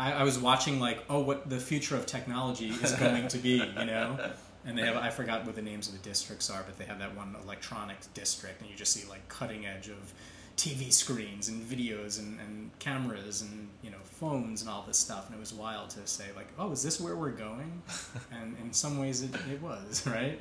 [0.00, 3.62] I, I was watching like, oh, what the future of technology is going to be,
[3.78, 4.18] you know.
[4.64, 6.98] And they have I forgot what the names of the districts are, but they have
[6.98, 10.14] that one electronics district, and you just see like cutting edge of
[10.56, 15.26] TV screens and videos and, and cameras and you know phones and all this stuff.
[15.26, 17.82] And it was wild to say like, oh, is this where we're going?
[18.32, 20.40] And in some ways, it, it was right.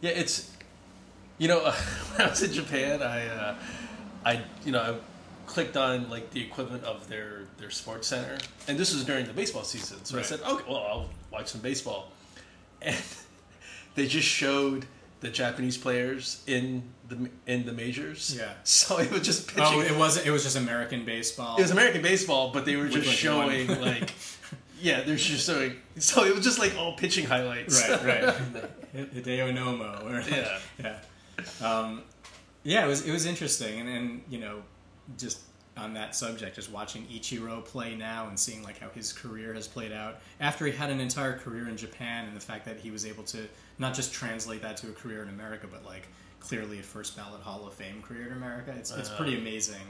[0.00, 0.50] Yeah, it's
[1.38, 1.60] you know
[2.14, 3.54] when I was in Japan, I uh,
[4.24, 4.94] I you know I
[5.46, 9.32] clicked on like the equivalent of their their sports center, and this was during the
[9.32, 10.04] baseball season.
[10.04, 10.24] So Right.
[10.24, 12.10] I said, okay, well I'll watch some baseball,
[12.82, 12.96] and
[13.94, 14.86] they just showed
[15.20, 18.36] the Japanese players in the in the majors.
[18.38, 18.52] Yeah.
[18.64, 19.64] So it was just pitching.
[19.64, 20.26] Oh, it wasn't.
[20.26, 21.56] It was just American baseball.
[21.58, 24.14] It was American baseball, but they were just like, showing one- like,
[24.80, 25.74] yeah, they're just showing.
[25.98, 27.82] So it was just like all pitching highlights.
[27.88, 28.34] right, right.
[28.94, 30.04] Hideo Nomo.
[30.04, 30.58] Or, Yeah.
[30.78, 31.68] yeah.
[31.68, 32.02] Um,
[32.62, 34.62] yeah, it was it was interesting, and, and you know,
[35.18, 35.40] just
[35.78, 39.66] on that subject, just watching Ichiro play now and seeing like how his career has
[39.68, 42.90] played out after he had an entire career in Japan, and the fact that he
[42.90, 43.46] was able to
[43.78, 46.08] not just translate that to a career in America, but like
[46.40, 48.74] clearly a first ballot Hall of Fame career in America.
[48.76, 49.82] It's it's pretty amazing.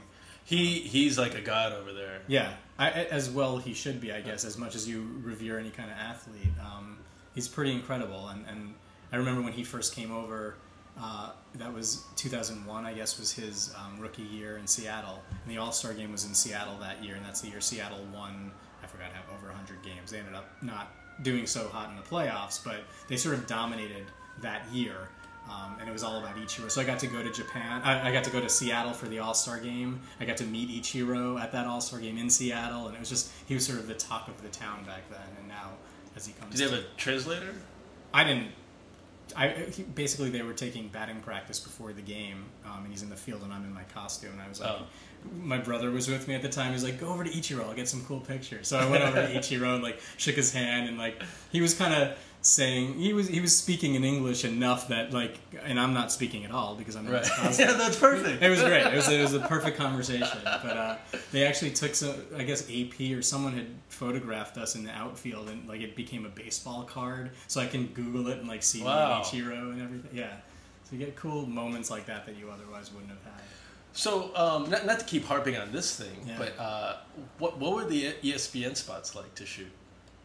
[0.44, 2.20] He he's like a god over there.
[2.26, 4.44] Yeah, I, I- as well he should be, I guess.
[4.44, 6.98] As much as you revere any kind of athlete, um,
[7.34, 8.28] he's pretty incredible.
[8.28, 8.74] And, and
[9.12, 10.54] I remember when he first came over.
[11.00, 15.22] Uh, that was 2001, I guess, was his um, rookie year in Seattle.
[15.44, 18.04] And the All Star game was in Seattle that year, and that's the year Seattle
[18.12, 18.50] won.
[18.82, 20.10] I forgot how over 100 games.
[20.10, 24.06] They ended up not doing so hot in the playoffs, but they sort of dominated
[24.40, 25.08] that year.
[25.48, 26.70] Um, and it was all about Ichiro.
[26.70, 27.80] So I got to go to Japan.
[27.82, 30.00] I, I got to go to Seattle for the All Star game.
[30.20, 33.08] I got to meet Ichiro at that All Star game in Seattle, and it was
[33.08, 35.20] just he was sort of the talk of the town back then.
[35.38, 35.70] And now,
[36.16, 37.54] as he comes, Did to- have a translator?
[38.12, 38.48] I didn't.
[39.36, 43.10] I he, basically they were taking batting practice before the game, um, and he's in
[43.10, 44.86] the field, and I'm in my costume, and I was like, Oh.
[45.42, 46.72] my brother was with me at the time.
[46.72, 49.16] He's like, "Go over to Ichiro, I'll get some cool pictures." So I went over
[49.26, 52.16] to Ichiro and like shook his hand, and like he was kind of
[52.48, 56.44] saying he was he was speaking in English enough that like, and I'm not speaking
[56.44, 57.26] at all because I'm Right.
[57.58, 58.42] yeah, that's perfect.
[58.42, 58.86] It was great.
[58.86, 60.38] It was, it was a perfect conversation.
[60.44, 60.96] But uh,
[61.32, 65.48] they actually took some, I guess AP or someone had photographed us in the outfield
[65.50, 67.30] and like it became a baseball card.
[67.46, 69.22] So I can Google it and like see Wow.
[69.22, 70.10] Ichiro and everything.
[70.16, 70.32] Yeah.
[70.84, 73.42] So you get cool moments like that that you otherwise wouldn't have had.
[73.92, 76.36] So, um, not, not to keep harping on this thing, Yeah.
[76.38, 76.96] but uh,
[77.38, 79.70] what what were the ESPN spots like to shoot?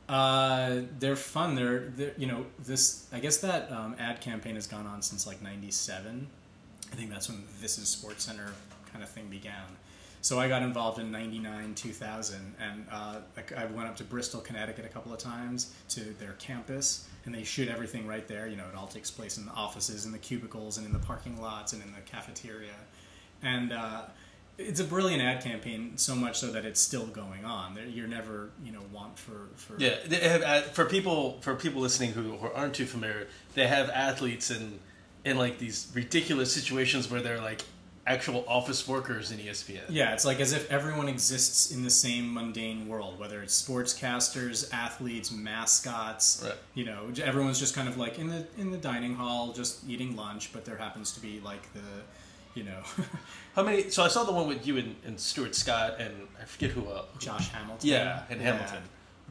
[0.07, 1.55] Uh, they're fun.
[1.55, 3.07] They're, they're you know this.
[3.13, 6.27] I guess that um, ad campaign has gone on since like '97.
[6.91, 8.51] I think that's when This Is Sports Center
[8.91, 9.63] kind of thing began.
[10.21, 13.15] So I got involved in '99, 2000, and uh,
[13.57, 17.43] I went up to Bristol, Connecticut a couple of times to their campus, and they
[17.43, 18.47] shoot everything right there.
[18.47, 20.99] You know, it all takes place in the offices, in the cubicles, and in the
[20.99, 22.75] parking lots, and in the cafeteria.
[23.41, 24.03] And uh,
[24.57, 27.77] it's a brilliant ad campaign, so much so that it's still going on.
[27.91, 32.33] You're never, you know, want for for Yeah, have for people for people listening who,
[32.37, 33.27] who aren't too familiar.
[33.55, 34.79] They have athletes in
[35.25, 37.63] in like these ridiculous situations where they're like
[38.05, 39.81] actual office workers in ESPN.
[39.89, 44.71] Yeah, it's like as if everyone exists in the same mundane world, whether it's sportscasters,
[44.73, 46.43] athletes, mascots.
[46.43, 46.57] Right.
[46.73, 50.15] You know, everyone's just kind of like in the in the dining hall, just eating
[50.15, 50.51] lunch.
[50.53, 51.80] But there happens to be like the,
[52.54, 52.82] you know,
[53.56, 53.89] How many?
[53.89, 56.88] So I saw the one with you and, and Stuart Scott and I forget who
[56.89, 57.08] else.
[57.20, 57.88] Josh Hamilton.
[57.88, 58.82] Yeah, and Hamilton.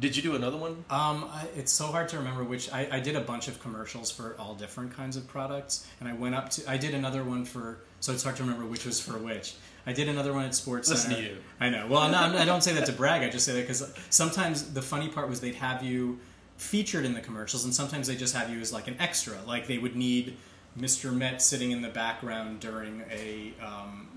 [0.01, 0.85] Did you do another one?
[0.91, 2.73] Um, I, it's so hard to remember which.
[2.73, 6.13] I, I did a bunch of commercials for all different kinds of products, and I
[6.15, 6.71] went up to.
[6.71, 7.81] I did another one for.
[8.01, 9.55] So it's hard to remember which was for which.
[9.87, 11.37] I did another one at Sports Listen to you.
[11.61, 11.89] I know.
[11.89, 13.23] Well, no, I don't say that to brag.
[13.23, 16.21] I just say that because sometimes the funny part was they'd have you
[16.57, 19.35] featured in the commercials, and sometimes they just have you as like an extra.
[19.47, 20.37] Like they would need
[20.79, 21.15] Mr.
[21.15, 24.09] Met sitting in the background during a um,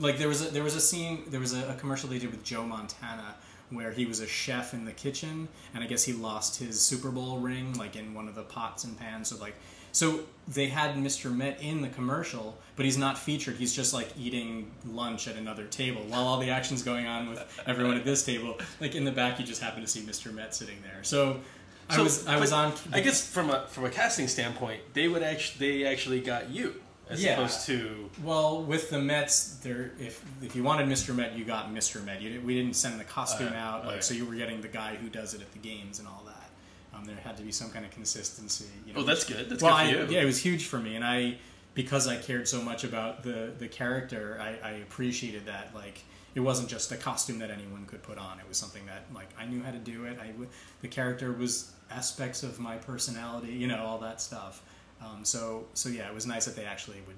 [0.00, 2.30] like there was a, there was a scene there was a, a commercial they did
[2.30, 3.34] with Joe Montana
[3.70, 7.10] where he was a chef in the kitchen and I guess he lost his Super
[7.10, 9.54] Bowl ring like in one of the pots and pans so like
[9.90, 11.34] so they had Mr.
[11.34, 15.64] Met in the commercial but he's not featured he's just like eating lunch at another
[15.66, 19.12] table while all the action's going on with everyone at this table like in the
[19.12, 20.32] back you just happen to see Mr.
[20.32, 21.40] Met sitting there so
[21.88, 25.08] I So, was I was on I guess from a from a casting standpoint, they
[25.08, 26.80] would actually they actually got you
[27.10, 27.32] as Yeah.
[27.34, 31.14] opposed to Well, with the Mets, there if if you wanted Mr.
[31.14, 32.02] Met, you got Mr.
[32.04, 32.22] Met.
[32.22, 34.00] You, we didn't send the costume Okay, out, like okay.
[34.00, 36.50] so you were getting the guy who does it at the games and all that.
[36.96, 38.66] Um, there had to be some kind of consistency.
[38.86, 40.06] You know, oh that's good that's well, good I, you.
[40.10, 41.38] yeah, it was huge for me, and I
[41.74, 45.74] because I cared so much about the the character, I, I appreciated that.
[45.74, 46.02] Like,
[46.34, 49.28] it wasn't just a costume that anyone could put on; it was something that like
[49.38, 50.18] I knew how to do it.
[50.20, 50.32] I
[50.80, 54.62] the character was aspects of my personality, you know, all that stuff.
[55.04, 57.16] Um, so so yeah, it was nice that they actually would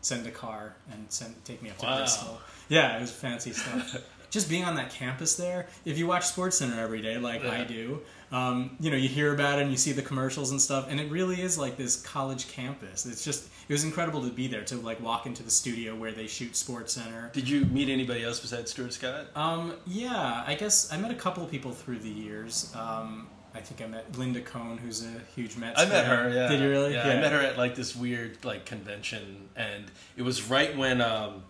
[0.00, 1.98] send a car and send take me up to Wow.
[1.98, 2.40] Bristol.
[2.68, 3.96] Yeah, it was fancy stuff.
[4.30, 7.62] Just being on that campus there, if you watch Sports Center every day, like I
[7.64, 8.00] do,
[8.32, 11.00] um, you know, you hear about it and you see the commercials and stuff, and
[11.00, 13.06] it really is like this college campus.
[13.06, 16.12] It's just, it was incredible to be there to like walk into the studio where
[16.12, 17.30] they shoot Sports Center.
[17.32, 19.26] Did you meet anybody else besides Stuart Scott?
[19.34, 22.72] Um, yeah, I guess I met a couple of people through the years.
[22.74, 25.80] Um, I think I met Linda Cohn, who's a huge Mets.
[25.80, 26.28] I met her.
[26.28, 26.48] Yeah.
[26.48, 26.92] Did you really?
[26.92, 31.00] Yeah, I met her at like this weird like convention, and it was right when
[31.00, 31.42] um,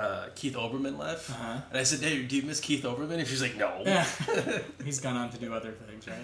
[0.00, 1.30] uh, Keith Olbermann left.
[1.30, 1.60] Uh-huh.
[1.70, 4.06] And I said, "Hey, do you miss Keith Olbermann?" And she's like, "No." Yeah,
[4.84, 6.16] he's gone on to do other things, right?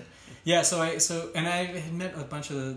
[0.44, 0.62] Yeah.
[0.62, 2.76] So I so and I had met a bunch of the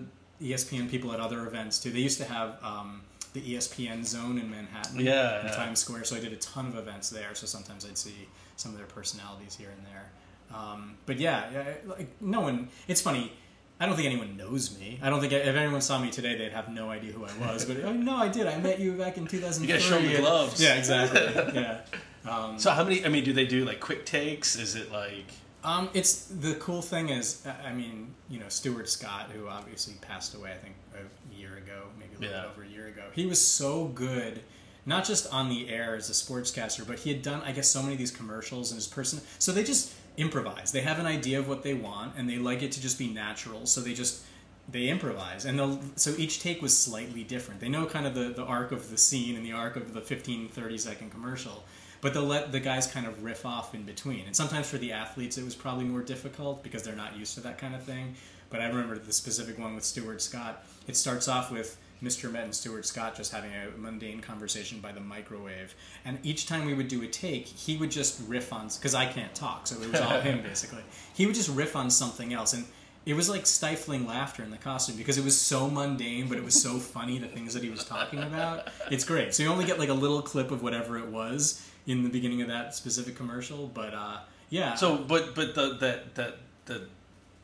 [0.51, 1.91] ESPN people at other events too.
[1.91, 3.01] They used to have um,
[3.33, 5.51] the ESPN zone in Manhattan, Yeah, in yeah.
[5.55, 6.03] Times Square.
[6.05, 7.33] So I did a ton of events there.
[7.33, 8.27] So sometimes I'd see
[8.57, 10.11] some of their personalities here and there.
[10.53, 12.69] Um, but yeah, yeah, like no one.
[12.87, 13.31] It's funny.
[13.79, 14.99] I don't think anyone knows me.
[15.01, 17.63] I don't think if anyone saw me today, they'd have no idea who I was.
[17.63, 18.45] But oh, no, I did.
[18.45, 19.67] I met you back in 2003.
[19.67, 20.61] You gotta show 'em the and- gloves.
[20.61, 21.21] Yeah, exactly.
[21.61, 21.81] Yeah.
[22.29, 23.05] Um, So how many?
[23.05, 24.57] I mean, do they do like quick takes?
[24.57, 25.25] Is it like?
[25.63, 29.93] Um, it's the cool thing is, I- I mean, you know, Stuart Scott, who obviously
[30.01, 32.41] passed away, I think a year ago, maybe a little Yeah.
[32.43, 33.03] bit over a year ago.
[33.13, 34.41] He was so good,
[34.85, 37.81] not just on the air as a sportscaster, but he had done, I guess, so
[37.81, 39.21] many of these commercials and his person.
[39.37, 40.71] So they just improvise.
[40.71, 43.07] They have an idea of what they want, and they like it to just be
[43.07, 43.65] natural.
[43.65, 44.23] So they just
[44.67, 45.79] they improvise, and.
[45.95, 47.59] So each take was slightly different.
[47.59, 50.01] They know kind of the the arc of the scene and the arc of the
[50.01, 51.63] 15, 30 second commercial
[52.01, 54.25] but they'll let the guys kind of riff off in between.
[54.25, 57.41] And sometimes for the athletes, it was probably more difficult because they're not used to
[57.41, 58.15] that kind of thing.
[58.49, 60.65] But I remember the specific one with Stuart Scott.
[60.87, 62.31] It starts off with Mr.
[62.31, 65.75] Met and Stuart Scott just having a mundane conversation by the microwave.
[66.05, 69.05] And each time we would do a take, he would just riff on, because I
[69.05, 70.83] can't talk, so it was all him basically.
[71.13, 72.53] He would just riff on something else.
[72.53, 72.65] And
[73.05, 76.43] it was like stifling laughter in the costume because it was so mundane, but it
[76.43, 78.69] was so funny the things that he was talking about.
[78.91, 79.33] It's great.
[79.33, 82.41] So you only get like a little clip of whatever it was in the beginning
[82.41, 84.19] of that specific commercial, but uh,
[84.49, 84.75] yeah.
[84.75, 86.83] So, but but the that that the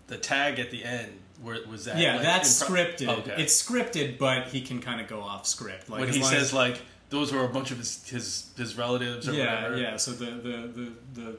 [0.08, 1.98] the tag at the end where was that?
[1.98, 3.08] yeah, like, that's impro- scripted.
[3.20, 3.36] Okay.
[3.38, 5.90] It's scripted, but he can kind of go off script.
[5.90, 9.28] Like when he says as- like those were a bunch of his his, his relatives
[9.28, 9.78] or yeah, whatever.
[9.78, 9.98] yeah.
[9.98, 11.38] So the, the the the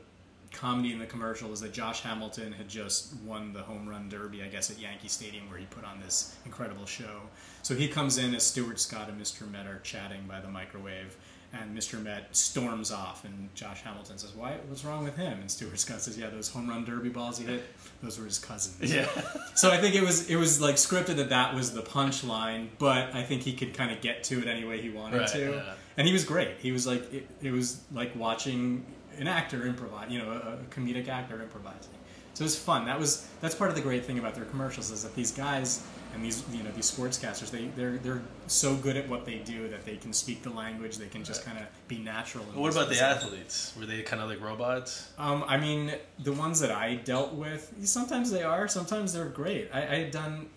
[0.53, 4.43] comedy in the commercial is that Josh Hamilton had just won the home run derby,
[4.43, 7.21] I guess, at Yankee Stadium, where he put on this incredible show.
[7.63, 9.51] So he comes in as Stuart Scott and Mr.
[9.51, 11.17] Met are chatting by the microwave,
[11.53, 12.03] and Mr.
[12.03, 14.57] Met storms off, and Josh Hamilton says, "Why?
[14.69, 17.45] What's wrong with him?" And Stuart Scott says, "Yeah, those home run derby balls he
[17.47, 17.65] hit,
[18.03, 19.09] those were his cousins." Yeah.
[19.55, 23.15] So I think it was it was like scripted that that was the punchline, but
[23.15, 25.51] I think he could kind of get to it any way he wanted Right, to,
[25.53, 25.75] yeah.
[25.97, 26.57] and he was great.
[26.59, 28.85] He was like it, it was like watching
[29.19, 31.93] an actor improvise, you know, a, a comedic actor improvising.
[32.37, 32.85] So it was fun.
[32.85, 35.83] That was that's part of the great thing about their commercials is that these guys
[36.13, 39.69] and these you know these sportscasters they they're they're so good at what they do
[39.69, 40.99] that they can speak the language.
[40.99, 42.45] They can just kind of be natural.
[42.53, 43.73] What about the athletes?
[43.79, 45.09] Were they kind of like robots?
[45.17, 49.71] Um, I mean, the ones that I dealt with, sometimes they are, sometimes they're great.
[49.73, 50.51] I, I had done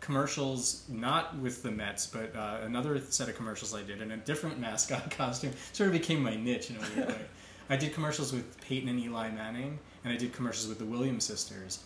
[0.00, 4.16] commercials, not with the Mets, but uh, another set of commercials I did in a
[4.16, 5.52] different mascot costume.
[5.74, 7.20] Sort of became my niche in a weird way.
[7.70, 11.24] I did commercials with Peyton and Eli Manning, and I did commercials with the Williams
[11.24, 11.80] sisters.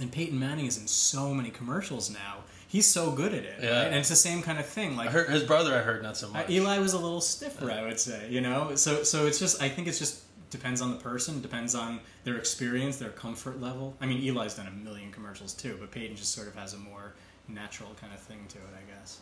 [0.00, 2.36] And Peyton Manning is in so many commercials now.
[2.68, 3.70] He's so good at it, Yeah.
[3.78, 3.86] right?
[3.88, 4.96] And it's the same kind of thing.
[4.96, 5.74] Like I heard his brother.
[5.74, 6.50] I heard not so uh, much.
[6.50, 8.28] Eli was a little stiffer, I would say.
[8.30, 11.74] You know, so so it's just I think it's just depends on the person, depends
[11.74, 13.96] on their experience, their comfort level.
[14.00, 16.78] I mean, Eli's done a million commercials too, but Peyton just sort of has a
[16.78, 17.12] more
[17.48, 19.18] natural kind of thing to it, I guess.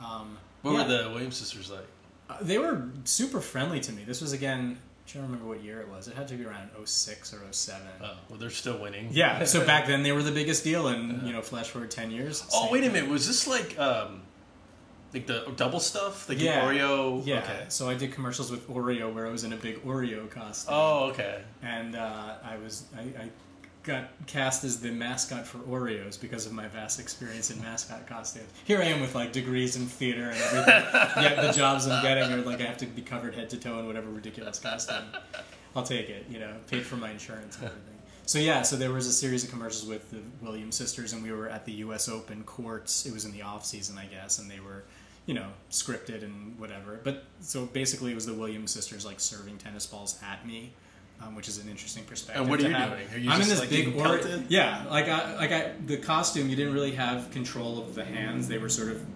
[0.00, 0.78] Um, What yeah.
[0.82, 1.86] were the Williams sisters like?
[2.30, 4.04] Uh, they were super friendly to me.
[4.04, 6.08] This was again, trying to remember what year it was.
[6.08, 7.80] It had to be around 06 or 07.
[8.02, 9.08] Oh, well, they're still winning.
[9.10, 12.10] Yeah, so back then they were the biggest deal, and you know, flash forward ten
[12.10, 12.44] years.
[12.52, 12.92] Oh, wait a thing.
[12.94, 13.10] minute.
[13.10, 14.22] Was this like um,
[15.12, 16.28] like the double stuff?
[16.28, 16.60] Like Yeah.
[16.64, 17.22] the Oreo?
[17.26, 17.64] Yeah, Okay.
[17.68, 21.10] so I did commercials with Oreo where I was in a big Oreo costume, Oh,
[21.10, 21.42] okay.
[21.62, 23.30] and uh, I was I, I
[23.82, 28.48] got cast as the mascot for Oreos because of my vast experience in mascot costumes.
[28.64, 30.84] Here I am with like degrees in theater and everything.
[31.22, 33.78] Yet the jobs I'm getting are like I have to be covered head to toe
[33.80, 35.04] in whatever ridiculous costume.
[35.74, 37.92] I'll take it, you know, paid for my insurance and everything.
[38.24, 41.32] So yeah, so there was a series of commercials with the Williams sisters, and we
[41.32, 42.08] were at the U.S.
[42.08, 43.04] Open courts.
[43.04, 44.84] It was in the off season, I guess, and they were,
[45.26, 47.00] you know, scripted and whatever.
[47.02, 50.72] But so basically, it was the Williams sisters like serving tennis balls at me,
[51.22, 52.40] um, which is an interesting perspective.
[52.42, 52.90] And what are to you have.
[52.90, 53.06] doing?
[53.12, 56.48] Are you I'm in this like, big or- yeah, like I like I the costume.
[56.48, 58.48] You didn't really have control of the hands.
[58.48, 59.06] They were sort of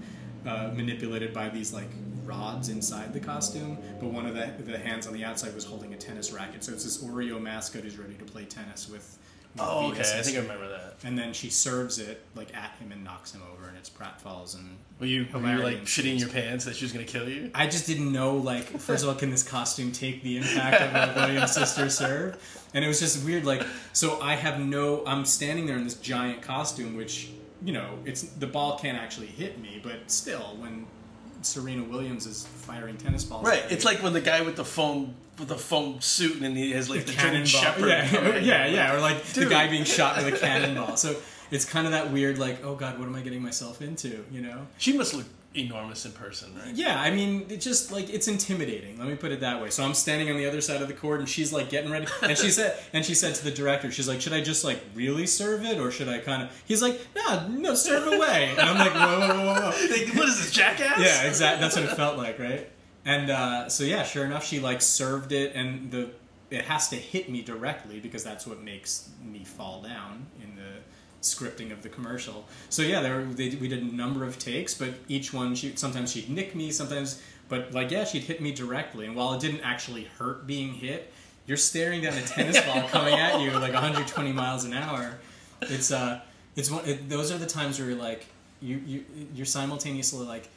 [0.47, 1.89] uh, manipulated by these like
[2.25, 5.95] rods inside the costume, but one of the the hands on the outside was holding
[5.95, 6.65] a tennis racket.
[6.65, 9.19] So it's this Oreo mascot who's ready to play tennis with.
[9.59, 10.01] Oh, okay.
[10.01, 10.97] I think I remember that.
[11.05, 14.57] And then she serves it like at him and knocks him over, and it's pratfalls
[14.57, 14.77] and.
[14.99, 17.51] Were you, were you like shitting your pants that she was going to kill you?
[17.55, 21.17] I just didn't know, like, first of all, can this costume take the impact of
[21.17, 22.39] a Williams sister serve?
[22.73, 25.97] And it was just weird, like, so I have no, I'm standing there in this
[25.97, 27.29] giant costume, which,
[27.63, 30.87] you know, it's the ball can't actually hit me, but still, when
[31.43, 33.65] Serena Williams is firing tennis balls, Right.
[33.71, 36.89] It's like when the guy with the foam with the foam suit and he has
[36.89, 37.47] like the, German cannonball.
[37.47, 37.89] Shepherd.
[37.89, 38.95] Yeah, yeah, yeah.
[38.95, 40.97] Or like the guy being shot with a cannonball.
[40.97, 41.17] So
[41.51, 44.25] it's kind of that weird, like, oh god, what am I getting myself into?
[44.31, 44.67] You know?
[44.79, 45.27] She must look
[45.57, 46.75] enormous in person, right?
[46.75, 48.99] Yeah, I mean, it just like it's intimidating.
[48.99, 49.71] Let me put it that way.
[49.71, 52.07] So I'm standing on the other side of the court, and she's like getting ready,
[52.23, 54.81] and she said, and she said to the director, she's like, should I just like
[54.95, 56.63] really serve it, or should I kind of?
[56.67, 58.55] He's like, no, no, serve away.
[58.57, 59.87] And I'm like, whoa, whoa, whoa, whoa.
[59.91, 60.99] Like, what is this, jackass?
[60.99, 61.61] Yeah, exactly.
[61.61, 62.69] That's what it felt like, right?
[63.05, 66.11] And uh, so yeah, sure enough, she like served it, and the
[66.51, 70.27] it has to hit me directly because that's what makes me fall down
[71.35, 72.47] scripting of the commercial.
[72.71, 76.13] So yeah, there they, we did a number of takes, but each one she sometimes
[76.13, 79.61] she'd nick me, sometimes, but like yeah, she'd hit me directly, and while it didn't
[79.61, 81.13] actually hurt being hit,
[81.47, 85.19] you're staring down a tennis ball coming at you like 120 miles an hour.
[85.63, 86.21] It's uh,
[86.55, 86.85] it's one.
[86.87, 88.27] It, those are the times where you're like,
[88.61, 89.05] you you
[89.35, 90.49] you're simultaneously like.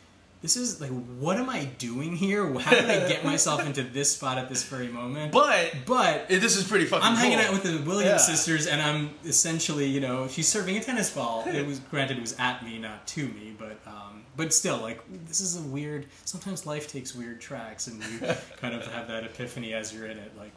[0.41, 2.47] This is like, what am I doing here?
[2.59, 5.33] How did I get myself into this spot at this very moment?
[5.33, 7.47] But but it, this is pretty fucking I'm hanging cool.
[7.47, 8.17] out with the Williams Yeah.
[8.35, 11.43] sisters, and I'm essentially, you know, she's serving a tennis ball.
[11.45, 15.01] It was granted it was at me, not to me, but um, but still, like
[15.27, 16.05] this is a weird.
[16.23, 18.19] Sometimes life takes weird tracks, and you
[18.61, 20.31] kind of have that epiphany as you're in it.
[20.37, 20.53] Like,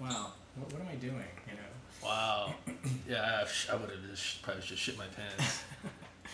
[0.00, 1.12] wow, what, what am I doing?
[1.46, 2.08] You know.
[2.08, 2.54] Wow.
[3.08, 5.62] Yeah, I, I would have just probably just shit my pants.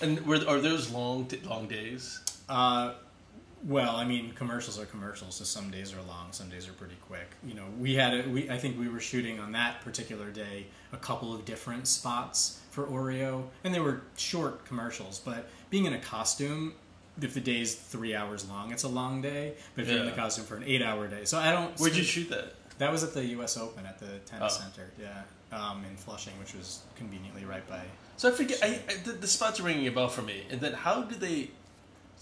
[0.00, 2.20] and were are those long long days?
[2.49, 2.95] Uh,
[3.64, 6.97] well, I mean, commercials are commercials, so some days are long, some days are pretty
[7.07, 7.28] quick.
[7.47, 10.66] You know, we had a, we I think we were shooting on that particular day
[10.93, 15.20] a couple of different spots for Oreo, and they were short commercials.
[15.20, 16.74] But being in a costume,
[17.20, 19.55] if the day's three hours long, it's a long day.
[19.76, 21.78] But if you're in the costume for an eight-hour day, so I don't.
[21.78, 22.55] Where'd you shoot that?
[22.78, 23.57] That was at the U.S.
[23.57, 24.62] Open at the tennis Oh.
[24.64, 25.22] center, yeah,
[25.57, 27.82] um, in Flushing, which was conveniently right by.
[28.16, 28.59] So I forget.
[28.61, 30.43] I, I, the, the spots are ringing a bell for me.
[30.51, 31.51] And then how do they?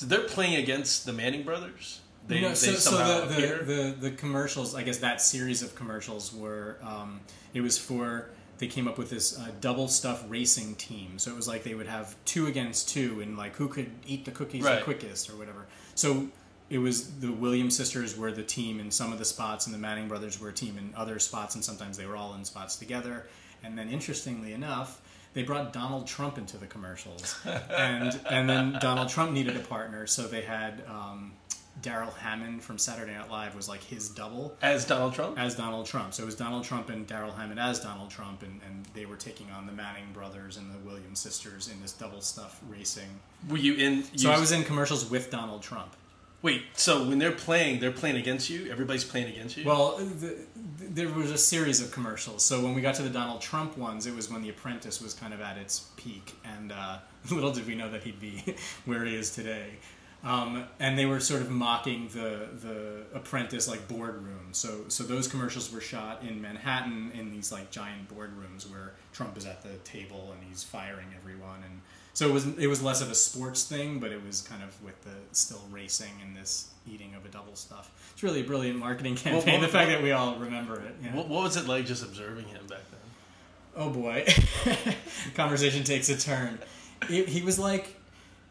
[0.01, 2.01] So they're playing against the Manning brothers.
[2.26, 6.34] They, they so, so the, the, the, the commercials, I guess that series of commercials
[6.34, 7.20] were, um,
[7.53, 11.18] it was for, they came up with this uh, double stuff racing team.
[11.18, 14.24] So it was like they would have two against two and like who could eat
[14.24, 14.78] the cookies Right.
[14.78, 15.66] the quickest or whatever.
[15.94, 16.28] So
[16.70, 19.78] it was the Williams sisters were the team in some of the spots and the
[19.78, 22.76] Manning brothers were a team in other spots and sometimes they were all in spots
[22.76, 23.26] together.
[23.62, 25.03] And then interestingly enough,
[25.33, 30.07] they brought Donald Trump into the commercials, and and then Donald Trump needed a partner,
[30.07, 31.33] so they had um,
[31.83, 35.39] Darrell Hammond from Saturday Night Live was like his double as Donald Trump.
[35.39, 36.14] as Donald Trump.
[36.14, 39.16] So it was Donald Trump and Darrell Hammond as Donald Trump, and, and they were
[39.16, 43.09] taking on the Manning brothers and the Williams sisters in this double stuff racing.
[43.49, 44.05] Were you in?
[44.16, 45.97] So I was in commercials with Donald Trump.
[46.43, 46.62] Wait.
[46.72, 48.70] So when they're playing, they're playing against you.
[48.70, 49.64] Everybody's playing against you.
[49.64, 50.37] Well, the,
[50.81, 52.45] there was a series of commercials.
[52.45, 55.14] So when we got to the Donald Trump ones, it was when The Apprentice was
[55.14, 56.99] kind of at its peak, and uh,
[57.31, 59.70] little did we know that he'd be where he is today.
[60.22, 64.49] Um, and they were sort of mocking the the apprentice like boardroom.
[64.53, 69.39] So so those commercials were shot in Manhattan in these like giant boardrooms where Trump
[69.39, 71.62] is at the table and he's firing everyone.
[71.64, 71.81] And
[72.21, 74.85] so it was it was less of a sports thing, but it was kind of
[74.85, 77.91] with the still racing and this eating of a double stuff.
[78.12, 79.55] It's really a brilliant marketing campaign.
[79.55, 80.95] what- the fact that we all remember it.
[81.03, 81.16] Yeah.
[81.16, 83.01] What, what was it like just observing him back then?
[83.75, 84.27] Oh boy,
[85.35, 86.59] conversation takes a turn.
[87.09, 87.97] It, he was like,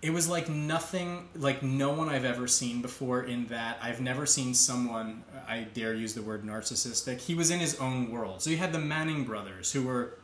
[0.02, 3.22] it was like nothing, like no one I've ever seen before.
[3.22, 5.24] In that, I've never seen someone.
[5.48, 7.20] I dare use the word narcissistic.
[7.20, 8.42] He was in his own world.
[8.42, 10.18] So you had the Manning brothers, who were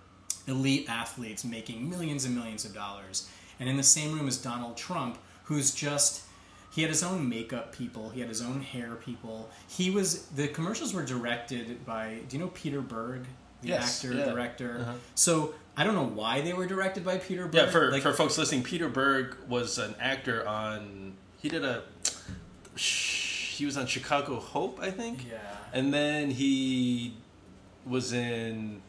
[0.48, 3.30] elite athletes making millions and millions of dollars,
[3.60, 6.24] and in the same room as Donald Trump, who's just.
[6.72, 8.10] He had his own makeup people.
[8.10, 9.50] He had his own hair people.
[9.70, 12.20] He was the commercials were directed by.
[12.28, 13.24] Do you know Peter Berg,
[13.62, 14.26] the Yes, actor yeah.
[14.26, 14.80] director?
[14.82, 14.94] Uh-huh.
[15.16, 17.54] So I don't know why they were directed by Peter Berg.
[17.56, 21.14] Yeah, for, Like, for folks listening, Peter Berg was an actor on.
[21.38, 21.84] He did a.
[22.78, 25.26] He was on Chicago Hope, I think.
[25.30, 25.38] yeah,
[25.72, 27.14] And then he
[27.86, 28.82] was in.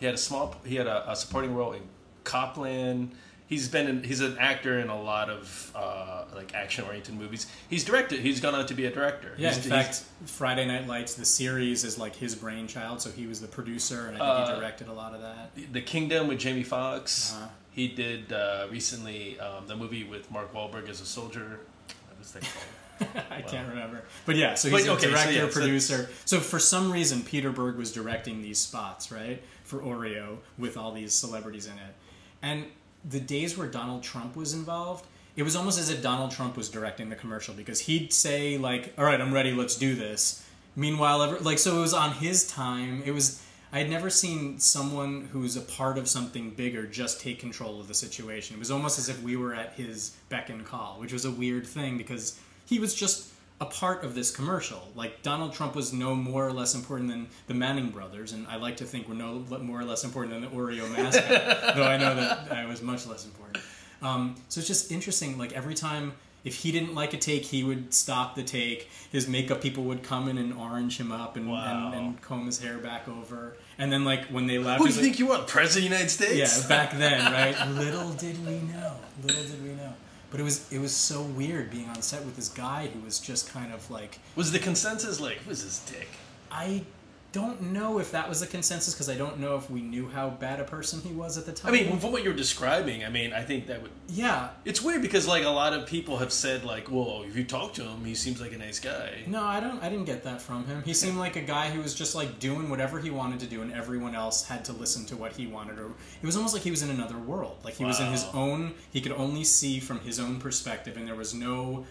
[0.00, 0.56] He had a small.
[0.64, 1.82] He had a, a supporting role in
[2.24, 3.12] Cop Land.
[3.48, 3.88] He's been.
[3.88, 7.46] In, he's an actor in a lot of uh, like action-oriented movies.
[7.70, 8.20] He's directed.
[8.20, 9.34] He's gone on to be a director.
[9.38, 9.48] yeah.
[9.52, 13.00] He's- In fact, Friday Night Lights, the series, is like his brainchild.
[13.00, 15.50] So he was the producer, and I think he Uh, directed a lot of that.
[15.72, 17.32] The Kingdom with Jamie Foxx.
[17.34, 17.46] Uh-huh.
[17.72, 21.60] He did uh, recently um, the movie with Mark Wahlberg as a soldier.
[22.08, 23.24] What was that called?
[23.30, 24.54] I can't remember, but yeah.
[24.56, 26.10] So But, he's a okay, so director, yeah, so- producer.
[26.24, 30.90] So for some reason, Peter Berg was directing these spots, right, for Oreo with all
[30.92, 31.94] these celebrities in it,
[32.42, 32.64] and
[33.04, 35.06] the days where Donald Trump was involved.
[35.36, 38.92] It was almost as if Donald Trump was directing the commercial because he'd say like,
[38.98, 39.52] "All right, I'm ready.
[39.52, 40.44] Let's do this."
[40.74, 43.02] Meanwhile, ever, like so, it was on his time.
[43.04, 43.42] It was
[43.72, 47.88] I had never seen someone who's a part of something bigger just take control of
[47.88, 48.56] the situation.
[48.56, 51.30] It was almost as if we were at his beck and call, which was a
[51.30, 53.30] weird thing because he was just
[53.60, 54.86] a part of this commercial.
[54.94, 58.56] Like Donald Trump was no more or less important than the Manning brothers, and I
[58.56, 61.28] like to think we're no more or less important than the Oreo mascot,
[61.76, 63.58] though I know that I was much less important.
[64.00, 65.38] Um, so it's just interesting.
[65.38, 66.12] Like every time,
[66.44, 68.88] if he didn't like a take, he would stop the take.
[69.10, 71.90] His makeup people would come in and orange him up and, Wow.
[71.92, 73.56] and, and comb his hair back over.
[73.76, 75.90] And then like when they left, Who do you like- think you are, President of
[75.90, 76.62] the United States?
[76.62, 77.68] yeah, back then, right?
[77.76, 78.92] Little did we know.
[79.24, 79.92] Little did we know.
[80.30, 83.18] But it was it was so weird being on set with this guy who was
[83.18, 86.08] just kind of like Was the consensus like, who's this dick?
[86.50, 86.82] I
[87.30, 90.30] don't know if that was the consensus because I don't know if we knew how
[90.30, 91.68] bad a person he was at the time.
[91.68, 93.90] I mean, from what you're describing, I mean, I think that would.
[94.08, 94.48] yeah.
[94.64, 97.74] It's weird because like a lot of people have said like, well, if you talk
[97.74, 99.24] to him, he seems like a nice guy.
[99.26, 99.82] No, I don't.
[99.82, 100.82] I didn't get that from him.
[100.84, 103.60] He seemed like a guy who was just like doing whatever he wanted to do,
[103.60, 105.78] and everyone else had to listen to what he wanted.
[105.78, 105.86] Or
[106.22, 107.58] it was almost like he was in another world.
[107.62, 108.72] Like he was in his own.
[108.90, 111.84] He could only see from his own perspective, and there was no,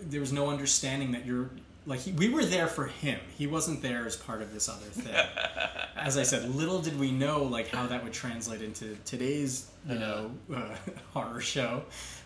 [0.00, 1.50] there was no understanding that you're
[1.86, 3.20] like he, we were there for him.
[3.36, 5.14] He wasn't there as part of this other thing.
[5.96, 9.98] as I said, little did we know like how that would translate into today's you
[9.98, 10.74] know uh,
[11.12, 11.82] horror show,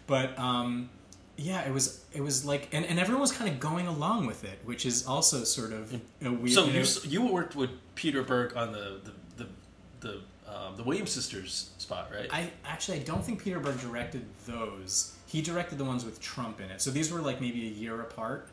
[0.06, 0.38] but.
[0.38, 0.90] um
[1.40, 4.42] yeah, it was it was like, and, and everyone was kind of going along with
[4.42, 6.50] it, which is also sort of a weird.
[6.50, 9.12] So you know- you you worked with Peter Berg on the the
[9.44, 9.48] the
[10.00, 12.28] the, um, the Williams sisters spot, right?
[12.32, 15.14] I actually I don't think Peter Berg directed those.
[15.26, 16.80] He directed the ones with Trump in it.
[16.82, 18.48] So these were like maybe a year apart.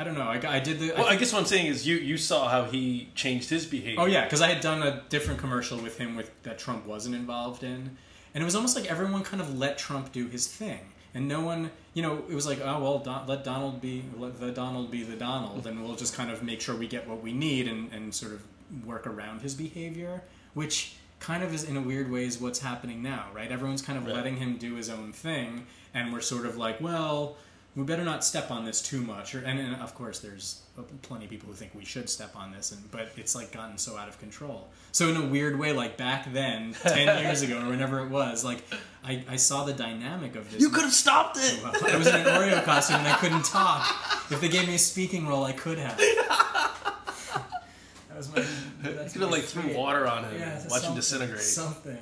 [0.00, 0.22] I don't know.
[0.22, 0.92] I, I did the.
[0.96, 3.66] Well, I think- guess what I'm saying is you you saw how he changed his
[3.66, 4.00] behavior.
[4.00, 7.14] Oh yeah, because I had done a different commercial with him with that Trump wasn't
[7.16, 7.96] involved in,
[8.34, 10.80] and it was almost like everyone kind of let Trump do his thing,
[11.12, 14.40] and no one, you know, it was like, oh well, Don, let Donald be, let
[14.40, 17.22] the Donald be the Donald, and we'll just kind of make sure we get what
[17.22, 18.42] we need and and sort of
[18.86, 20.22] work around his behavior,
[20.54, 23.52] which kind of is in a weird way is what's happening now, right?
[23.52, 24.14] Everyone's kind of Right.
[24.14, 27.36] letting him do his own thing, and we're sort of like, well.
[27.76, 30.60] We better not step on this too much, or, and, and of course, there's
[31.02, 33.78] plenty of people who think we should step on this, and but it's like gotten
[33.78, 34.68] so out of control.
[34.90, 38.44] So in a weird way, like back then, ten years ago or whenever it was,
[38.44, 38.64] like
[39.04, 40.60] I, I saw the dynamic of this.
[40.60, 41.60] You could have stopped it.
[41.62, 43.86] Well, I was in an Oreo costume and I couldn't talk.
[44.30, 46.00] If they gave me a speaking role, I could have.
[48.08, 48.42] That was my.
[48.42, 51.40] You That's could have like threw water on him, Yeah, and watch him disintegrate.
[51.40, 51.98] Something.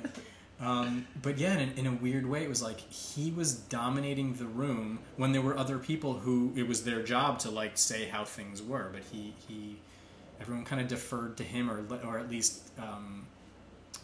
[0.61, 4.45] Um, but yeah, in, in a weird way, it was like he was dominating the
[4.45, 8.25] room when there were other people who it was their job to like say how
[8.25, 8.89] things were.
[8.91, 9.77] But he he,
[10.41, 13.25] everyone kind of deferred to him, or or at least um,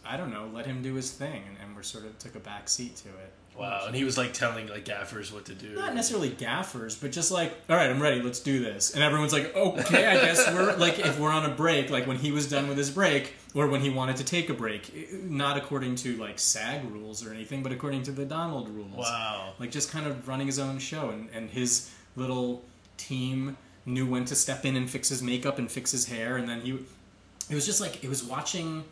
[0.05, 2.39] I don't know, let him do his thing, and, and we sort of took a
[2.39, 3.33] back seat to it.
[3.57, 5.75] Wow, and he was like telling like gaffers what to do.
[5.75, 8.93] not necessarily gaffers, but just like, all right, I'm ready, let's do this.
[8.93, 12.17] And everyone's like, okay, I guess we're like, if we're on a break, like when
[12.17, 15.15] he was done with his break, or when he wanted to take a break, eh,
[15.23, 18.97] not according to like SAG rules or anything, but according to the Donald rules.
[18.97, 19.53] Wow.
[19.57, 22.63] Like just kind of running his own show, and, and his little
[22.97, 26.49] team knew when to step in and fix his makeup and fix his hair, and
[26.49, 26.71] then he,
[27.49, 28.83] it was just like, it was watching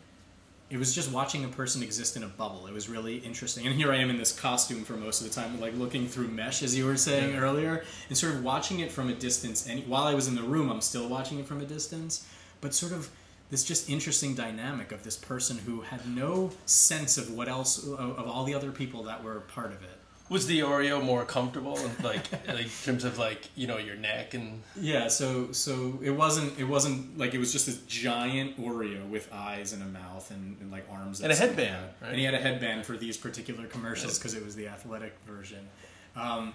[0.70, 2.66] it was just watching a person exist in a bubble.
[2.66, 3.66] It was really interesting.
[3.66, 6.28] And here I am in this costume for most of the time, like looking through
[6.28, 9.66] mesh, as you were saying earlier, and sort of watching it from a distance.
[9.66, 12.26] And while I was in the room, I'm still watching it from a distance.
[12.60, 13.10] But sort of
[13.50, 17.98] this just interesting dynamic of this person who had no sense of what else, of,
[18.00, 19.98] of all the other people that were part of it.
[20.34, 24.34] Was the Oreo more comfortable, like, like in terms of like you know your neck
[24.34, 24.62] and
[24.92, 29.28] Yeah, so so it wasn't it wasn't like it was just this giant Oreo with
[29.32, 31.90] eyes and a mouth and, and like arms And a headband, out.
[32.02, 32.08] right?
[32.10, 35.68] And he had a headband for these particular commercials because it was the athletic version.
[36.16, 36.52] Um,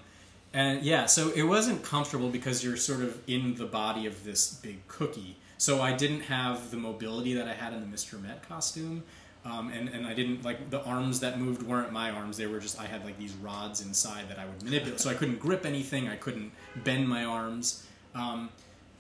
[0.54, 4.56] and yeah, so it wasn't comfortable because you're sort of in the body of this
[4.56, 5.38] big cookie.
[5.58, 8.22] So I didn't have the mobility that I had in the Mr.
[8.22, 9.04] Met costume.
[9.46, 12.38] Um, and, and I didn't like the arms that moved weren't my arms.
[12.38, 15.00] They were just I had like these rods inside that I would manipulate.
[15.00, 16.08] So I couldn't grip anything.
[16.10, 16.52] I couldn't
[16.84, 17.88] bend my arms.
[18.14, 18.50] Um,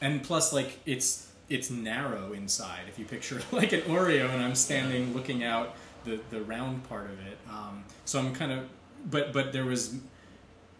[0.01, 2.81] and plus, like it's it's narrow inside.
[2.87, 5.75] If you picture like an Oreo, and I'm standing looking out
[6.05, 7.37] the the round part of it.
[7.49, 8.69] Um, so I'm kind of,
[9.09, 9.97] but but there was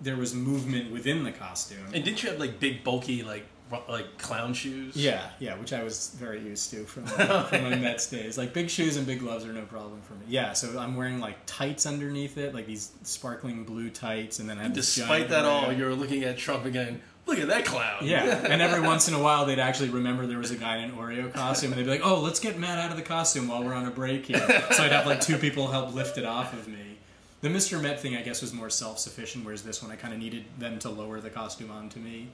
[0.02, 1.86] there was movement within the costume.
[1.94, 3.46] and didn't you have like big bulky like
[3.88, 4.96] like clown shoes?
[4.96, 8.38] Yeah, yeah, which I was very used to from, from my Mets days.
[8.38, 10.26] Like big shoes and big gloves are no problem for me.
[10.28, 14.58] Yeah, so I'm wearing like tights underneath it, like these sparkling blue tights, and then
[14.58, 17.02] I have Despite that all, you're looking at Trump again.
[17.26, 18.00] Look at that clown.
[18.02, 20.86] Yeah, and every once in a while they'd actually remember there was a guy in
[20.86, 23.48] an Oreo costume, and they'd be like, "Oh, let's get Matt out of the costume
[23.48, 24.40] while we're on a break here."
[24.72, 26.98] So I'd have like two people help lift it off of me.
[27.42, 27.82] The Mr.
[27.82, 30.78] Met thing, I guess, was more self-sufficient, whereas this one I kind of needed them
[30.80, 32.28] to lower the costume onto me.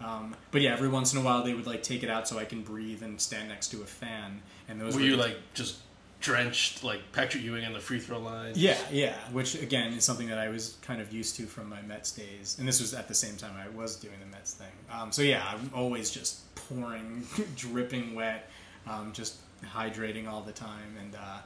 [0.00, 2.38] Um, but yeah, every once in a while they would like take it out so
[2.38, 4.40] I can breathe and stand next to a fan.
[4.68, 5.76] And those Were were you the- like just
[6.20, 8.52] drenched like Patrick Ewing on the free throw line?
[8.54, 9.14] Yeah, yeah.
[9.32, 12.56] Which again is something that I was kind of used to from my Mets days,
[12.58, 14.72] and this was at the same time I was doing the Mets thing.
[14.90, 17.26] Um, so yeah, I'm always just pouring,
[17.56, 18.50] dripping wet,
[18.88, 19.36] um, just
[19.74, 21.38] hydrating all the time, and uh,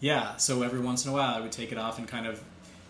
[0.00, 0.36] yeah.
[0.36, 2.42] So every once in a while I would take it off and kind of,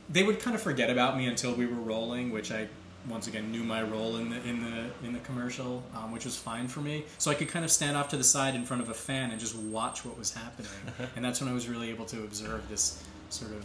[0.08, 2.68] they would kind of forget about me until we were rolling, which I
[3.08, 6.36] once again knew my role in the in the in the commercial, um, which was
[6.36, 7.04] fine for me.
[7.18, 9.30] So I could kind of stand off to the side in front of a fan
[9.30, 10.70] and just watch what was happening,
[11.16, 13.64] and that's when I was really able to observe this sort of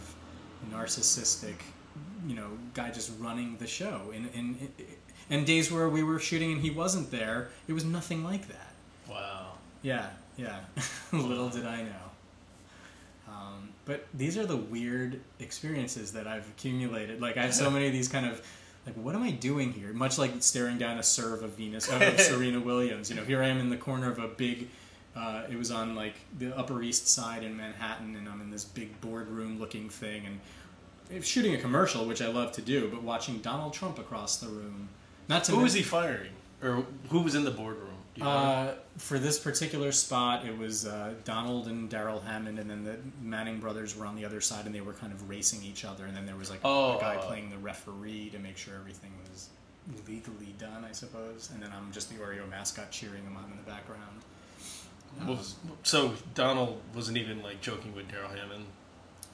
[0.72, 1.56] narcissistic,
[2.26, 4.12] you know, guy just running the show.
[4.14, 4.68] In in,
[5.30, 8.72] and days where we were shooting and he wasn't there, it was nothing like that.
[9.08, 9.52] Wow.
[9.82, 10.60] Yeah, yeah.
[11.12, 12.08] Little did I know.
[13.28, 17.20] Um, but these are the weird experiences that I've accumulated.
[17.20, 18.42] Like I have so many of these kind of
[18.88, 19.92] like, what am I doing here?
[19.92, 23.10] Much like staring down a serve of Venus of Serena Williams.
[23.10, 24.68] You know, here I am in the corner of a big.
[25.14, 28.64] Uh, it was on like the Upper East Side in Manhattan, and I'm in this
[28.64, 30.22] big boardroom looking thing,
[31.10, 34.48] and shooting a commercial, which I love to do, but watching Donald Trump across the
[34.48, 34.88] room.
[35.28, 36.30] Not to Who men- was he firing,
[36.62, 37.88] or who was in the boardroom?
[38.18, 38.26] Know?
[38.30, 42.96] uh, for this particular spot, it was uh, Donald and Darrell Hammond, and then the
[43.22, 46.04] Manning brothers were on the other side, and they were kind of racing each other.
[46.06, 48.74] And then there was like Oh, a guy uh, playing the referee to make sure
[48.74, 49.48] everything was
[50.08, 51.50] legally done, I suppose.
[51.52, 54.02] And then I'm just the Oreo mascot cheering him on in the background.
[55.26, 58.64] Was- so Donald wasn't even like joking with Darrell Hammond.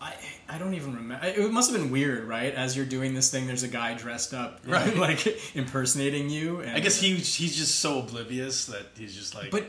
[0.05, 0.14] I
[0.48, 1.24] I don't even remember.
[1.26, 2.55] It must have been weird, right?
[2.55, 4.94] As you're doing this thing, there's a guy dressed up, Right.
[4.96, 5.26] like
[5.57, 6.61] impersonating you.
[6.61, 9.50] And I guess he he's just so oblivious that he's just like.
[9.50, 9.66] But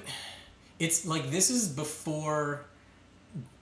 [0.80, 2.66] it's like this is before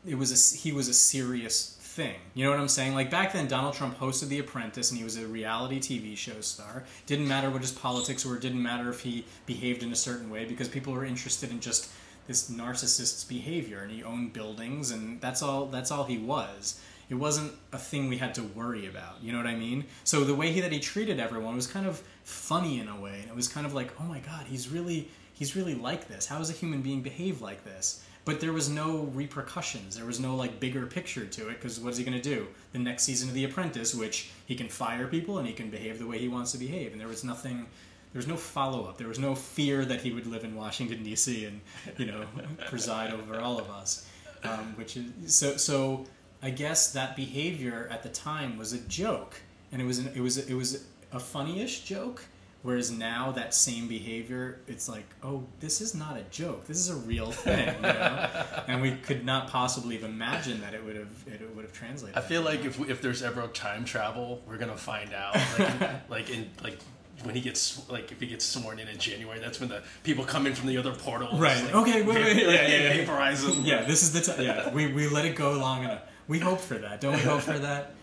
[0.06, 2.16] it was a he was a serious thing.
[2.34, 2.96] You know what I'm saying?
[2.96, 6.42] Like back then, Donald Trump hosted The Apprentice, and he was a reality TV show
[6.42, 6.84] star.
[7.06, 8.38] Didn't matter what his politics were.
[8.40, 11.90] Didn't matter if he behaved in a certain way because people were interested in just
[12.28, 15.66] this narcissist's behavior, and he owned buildings, and that's all.
[15.68, 16.80] That's all he was.
[17.10, 19.22] It wasn't a thing we had to worry about.
[19.22, 19.86] You know what I mean?
[20.04, 23.20] So the way he, that he treated everyone was kind of funny in a way,
[23.22, 26.26] and it was kind of like, oh my god, he's really he's really like this.
[26.26, 28.04] How does a human being behave like this?
[28.26, 29.98] But there was no repercussions.
[29.98, 32.48] There was no like bigger picture to it because what is he going to do?
[32.72, 36.00] The next season of The Apprentice, which he can fire people and he can behave
[36.00, 37.66] the way he wants to behave, and there was nothing.
[38.14, 38.98] There was no follow up.
[38.98, 41.46] There was no fear that he would live in Washington D.C.
[41.46, 41.62] and
[41.98, 42.26] you know
[42.68, 44.08] preside over all of us,
[44.44, 45.58] um, which is so.
[45.58, 46.06] So
[46.42, 49.42] I guess that behavior at the time was a joke,
[49.72, 52.24] and it was an, it was it was a funny-ish joke,
[52.64, 56.66] Whereas now that same behavior, it's like, oh, this is not a joke.
[56.66, 58.30] This is a real thing, you know?
[58.70, 62.18] and we could not possibly have imagined that it would have it would have translated.
[62.18, 65.36] I feel like if we, if there's ever time travel, we're gonna find out.
[65.60, 66.78] Like, like in like
[67.22, 70.26] when he gets like if he gets sworn in in January, that's when the people
[70.26, 71.30] come in from the other portal.
[71.38, 71.64] Right.
[71.64, 72.94] Like, Okay, wait, wait, yeah, yeah, yeah.
[73.06, 73.62] Vaporize them.
[73.64, 74.44] yeah, this is the time.
[74.44, 76.02] Yeah, we, we let it go long enough.
[76.28, 77.20] We hope for that, don't we?
[77.20, 77.94] Hope for that.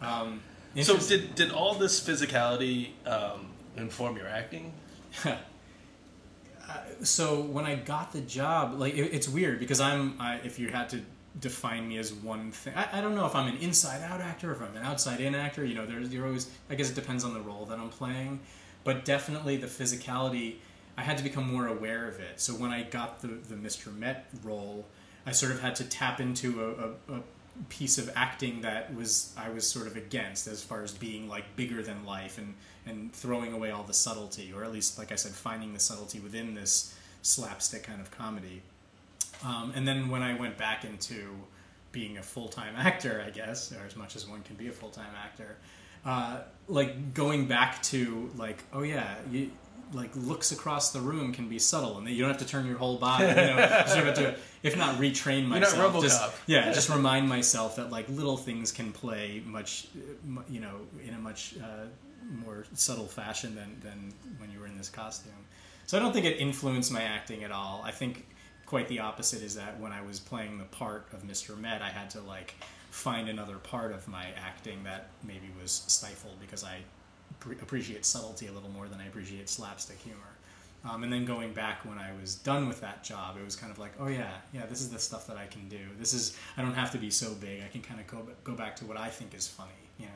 [0.00, 0.40] Um,
[0.80, 4.72] So did did all this physicality um, inform your acting?
[7.02, 10.20] so when I got the job, like it, it's weird because I'm.
[10.20, 11.00] I, if you had to
[11.38, 14.54] define me as one thing, I, I don't know if I'm an inside-out actor, or
[14.54, 15.64] if I'm an outside-in actor.
[15.64, 16.50] You know, there's you're always.
[16.68, 18.40] I guess it depends on the role that I'm playing,
[18.90, 20.56] but definitely the physicality.
[20.98, 22.40] I had to become more aware of it.
[22.40, 23.96] So when I got the the Mr.
[23.96, 24.84] Met role,
[25.24, 27.20] I sort of had to tap into a, a, a
[27.68, 31.44] piece of acting that was I was sort of against as far as being like
[31.54, 35.14] bigger than life and and throwing away all the subtlety or at least like I
[35.14, 38.60] said finding the subtlety within this slapstick kind of comedy.
[39.44, 41.36] Um, and then when I went back into
[41.92, 44.72] being a full time actor, I guess, or as much as one can be a
[44.72, 45.58] full time actor,
[46.04, 49.50] uh, like going back to like, oh yeah, you,
[49.92, 52.78] like looks across the room can be subtle, and you don't have to turn your
[52.78, 53.26] whole body.
[53.26, 57.76] You know, sort of to, if not retrain not myself, just yeah, just remind myself
[57.76, 60.76] that like little things can play much, uh, you know,
[61.06, 61.86] in a much uh,
[62.44, 65.32] more subtle fashion than than when you were in this costume.
[65.86, 67.82] So I don't think it influenced my acting at all.
[67.84, 68.26] I think
[68.66, 71.58] quite the opposite is that when I was playing the part of Mr.
[71.58, 72.54] Met, I had to like
[72.90, 76.78] find another part of my acting that maybe was stifled because I
[77.38, 80.18] pre- appreciate subtlety a little more than I appreciate slapstick humor.
[80.82, 83.70] Um, and then going back when I was done with that job, it was kind
[83.70, 85.78] of like, oh yeah, yeah, this is the stuff that I can do.
[85.98, 87.62] This is I don't have to be so big.
[87.62, 89.70] I can kind of go go back to what I think is funny.
[89.98, 90.12] You know.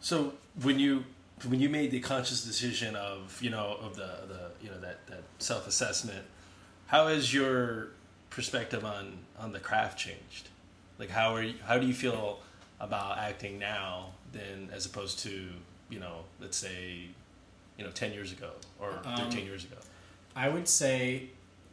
[0.00, 1.04] So when you
[1.46, 5.06] when you made the conscious decision of you know of the, the you know that,
[5.06, 6.24] that self assessment,
[6.86, 7.88] how has your
[8.30, 10.48] perspective on on the craft changed?
[10.98, 12.40] Like how are you, how do you feel
[12.80, 15.48] about acting now than as opposed to
[15.90, 17.06] you know let's say
[17.76, 19.76] you know ten years ago or um, thirteen years ago?
[20.34, 21.30] I would say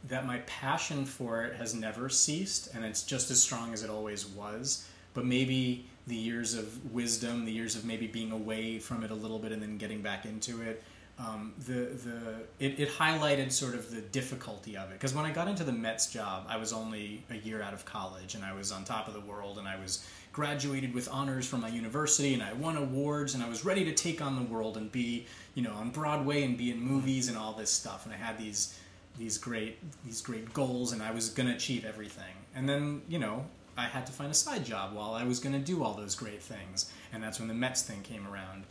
[0.07, 3.89] that my passion for it has never ceased, and it's just as strong as it
[3.89, 4.87] always was.
[5.13, 9.15] But maybe the years of wisdom, the years of maybe being away from it a
[9.15, 10.83] little bit and then getting back into it,
[11.17, 12.19] um, the the
[12.59, 14.93] it, it highlighted sort of the difficulty of it.
[14.93, 17.85] Because when I got into the Mets job, I was only a year out of
[17.85, 21.47] college, and I was on top of the world, and I was graduated with honors
[21.47, 24.41] from my university, and I won awards, and I was ready to take on the
[24.41, 28.05] world and be, you know, on Broadway and be in movies and all this stuff.
[28.05, 28.77] And I had these
[29.17, 32.33] these great these great goals, and I was to achieve everything.
[32.53, 33.45] And then, you know,
[33.77, 36.41] I had to find a side job while I was to do all those great
[36.41, 38.65] things, and that's when the Mets thing came around.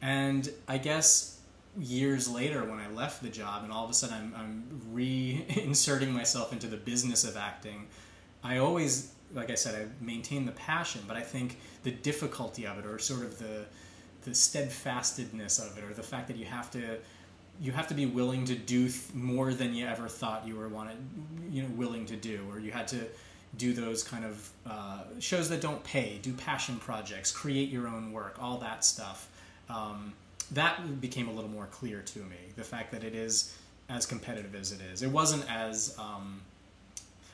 [0.00, 1.37] And I guess
[1.80, 6.10] years later, when I left the job, and all of a sudden I'm, I'm reinserting
[6.10, 7.86] myself into the business of acting,
[8.42, 12.78] I always, like I said, I maintain the passion, but I think the difficulty of
[12.78, 13.66] it, or sort of the
[14.24, 16.98] the steadfastedness of it, or the fact that you have to
[17.60, 20.68] you have to be willing to do th- more than you ever thought you were
[20.68, 20.96] wanted,
[21.50, 23.00] you know, willing to do, or you had to
[23.56, 28.12] do those kind of uh, shows that don't pay, do passion projects, create your own
[28.12, 29.28] work, all that stuff.
[29.68, 30.12] Um,
[30.52, 32.36] that became a little more clear to me.
[32.56, 33.56] The fact that it is
[33.88, 35.02] as competitive as it is.
[35.02, 36.40] It wasn't as, um,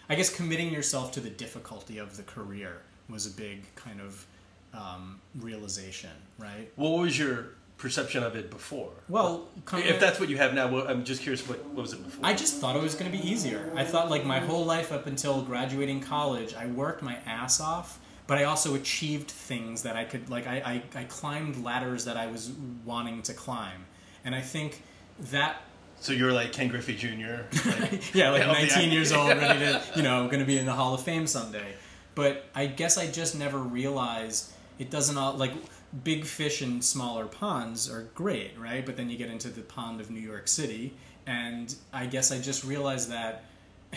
[0.08, 4.24] I guess, committing yourself to the difficulty of the career was a big kind of
[4.72, 6.70] um, realization, right?
[6.76, 8.90] What was your perception of it before?
[9.08, 11.46] Well, if that's what you have now, well, I'm just curious.
[11.48, 12.24] What, what was it before?
[12.24, 13.70] I just thought it was going to be easier.
[13.74, 17.98] I thought like my whole life up until graduating college, I worked my ass off,
[18.26, 22.16] but I also achieved things that I could like I, I, I climbed ladders that
[22.16, 22.52] I was
[22.84, 23.84] wanting to climb.
[24.24, 24.82] And I think
[25.30, 25.62] that
[26.00, 27.44] so you're like Ken Griffey Jr.
[27.66, 30.72] Like, yeah, like 19 years old, ready to, you know, going to be in the
[30.72, 31.74] Hall of Fame someday.
[32.14, 35.52] But I guess I just never realized it doesn't all like
[36.02, 38.84] big fish in smaller ponds are great, right?
[38.84, 40.94] But then you get into the pond of New York City,
[41.26, 43.44] and I guess I just realized that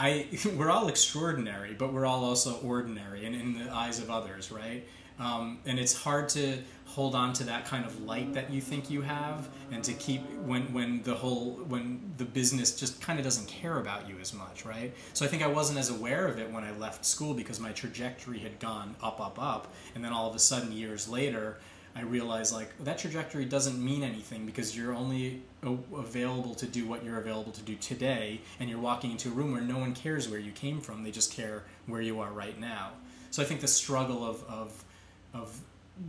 [0.00, 0.26] I
[0.56, 4.86] we're all extraordinary, but we're all also ordinary, and in the eyes of others, right?
[5.18, 8.90] Um, and it's hard to hold on to that kind of light that you think
[8.90, 13.24] you have, and to keep when when the whole when the business just kind of
[13.26, 14.94] doesn't care about you as much, right?
[15.12, 17.72] So I think I wasn't as aware of it when I left school because my
[17.72, 21.58] trajectory had gone up, up, up, and then all of a sudden years later.
[21.92, 27.04] I realized like that trajectory doesn't mean anything because you're only available to do what
[27.04, 30.28] you're available to do today, and you're walking into a room where no one cares
[30.28, 32.90] where you came from; they just care where you are right now.
[33.30, 34.84] So I think the struggle of of
[35.34, 35.60] of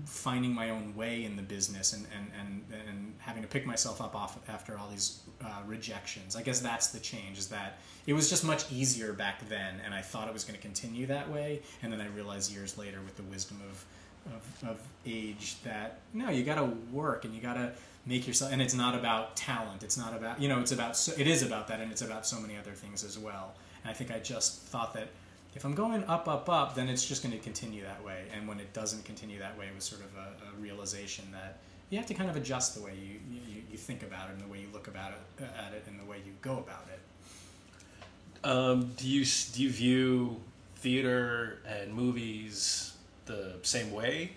[0.05, 4.01] finding my own way in the business and, and, and, and having to pick myself
[4.01, 6.35] up off after all these uh, rejections.
[6.35, 9.93] I guess that's the change is that it was just much easier back then and
[9.93, 11.61] I thought it was going to continue that way.
[11.83, 16.29] And then I realized years later with the wisdom of, of, of age that no,
[16.29, 17.71] you got to work and you got to
[18.05, 19.83] make yourself, and it's not about talent.
[19.83, 22.25] It's not about, you know, it's about, so, it is about that and it's about
[22.25, 23.53] so many other things as well.
[23.83, 25.09] And I think I just thought that
[25.55, 28.23] if I'm going up, up, up, then it's just going to continue that way.
[28.35, 31.59] And when it doesn't continue that way, it was sort of a, a realization that
[31.89, 34.41] you have to kind of adjust the way you, you, you, think about it and
[34.41, 38.47] the way you look about it at it and the way you go about it.
[38.47, 40.41] Um, do you do you view
[40.77, 42.93] theater and movies
[43.25, 44.31] the same way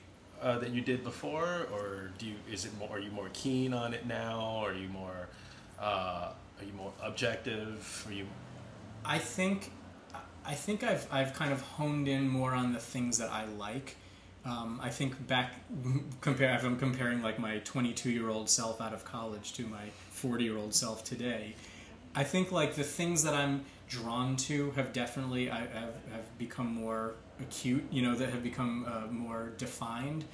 [0.45, 2.91] uh, that you did before, or do you is it more?
[2.93, 4.63] Are you more keen on it now?
[4.65, 5.29] Are you more?
[5.81, 8.05] Uh, are you more objective?
[8.07, 8.27] Are you?
[9.05, 9.73] I think
[10.45, 13.97] I think I've I've kind of honed in more on the things that I like.
[14.45, 15.55] Um, I think back
[16.21, 19.89] compare if I'm comparing like my 22 year old self out of college to my
[20.11, 21.55] 40 year old self today.
[22.15, 26.75] I think like the things that I'm drawn to have definitely I, have, have become
[26.75, 27.85] more acute.
[27.91, 30.25] You know that have become uh, more defined.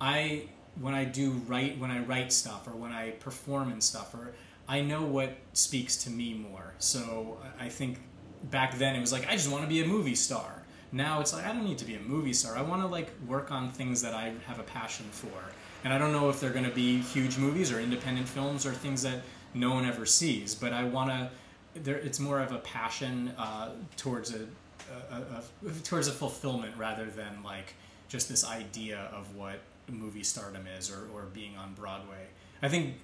[0.00, 0.48] I
[0.80, 4.32] when I do write when I write stuff or when I perform and stuff or
[4.68, 6.74] I know what speaks to me more.
[6.78, 7.98] So I think
[8.44, 10.62] back then it was like I just want to be a movie star.
[10.92, 12.56] Now it's like I don't need to be a movie star.
[12.56, 15.28] I want to like work on things that I have a passion for.
[15.84, 18.72] And I don't know if they're going to be huge movies or independent films or
[18.72, 19.22] things that
[19.54, 21.30] no one ever sees, but I want to
[21.82, 24.46] there it's more of a passion uh, towards a,
[25.10, 27.74] a, a, towards a fulfillment rather than like
[28.08, 32.26] just this idea of what movie stardom is or, or being on Broadway.
[32.62, 32.94] I think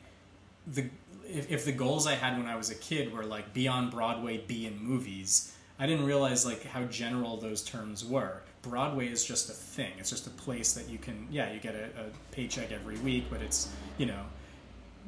[0.66, 0.86] the
[1.26, 3.90] if, if the goals I had when I was a kid were like be on
[3.90, 8.42] Broadway, be in movies, I didn't realize like how general those terms were.
[8.62, 9.92] Broadway is just a thing.
[9.98, 13.24] It's just a place that you can yeah, you get a, a paycheck every week,
[13.30, 13.68] but it's
[13.98, 14.24] you know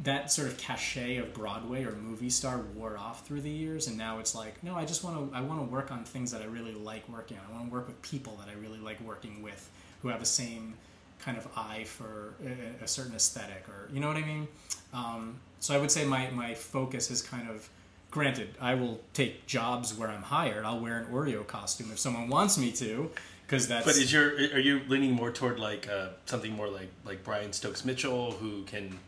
[0.03, 3.97] that sort of cachet of Broadway or movie star wore off through the years, and
[3.97, 5.37] now it's like, no, I just want to.
[5.37, 7.45] I want to work on things that I really like working on.
[7.49, 9.71] I want to work with people that I really like working with,
[10.03, 10.75] who have the same
[11.21, 14.49] kind of eye for a, a certain aesthetic, or you know what I mean.
[14.93, 17.69] Um, so I would say my, my focus is kind of
[18.15, 20.65] granted, I will take jobs where I'm hired.
[20.65, 23.11] I'll wear an Oreo costume if someone wants me to,
[23.47, 23.85] because that's.
[23.85, 27.53] But is your are you leaning more toward like uh, something more like like Brian
[27.53, 28.99] Stokes Mitchell, who can,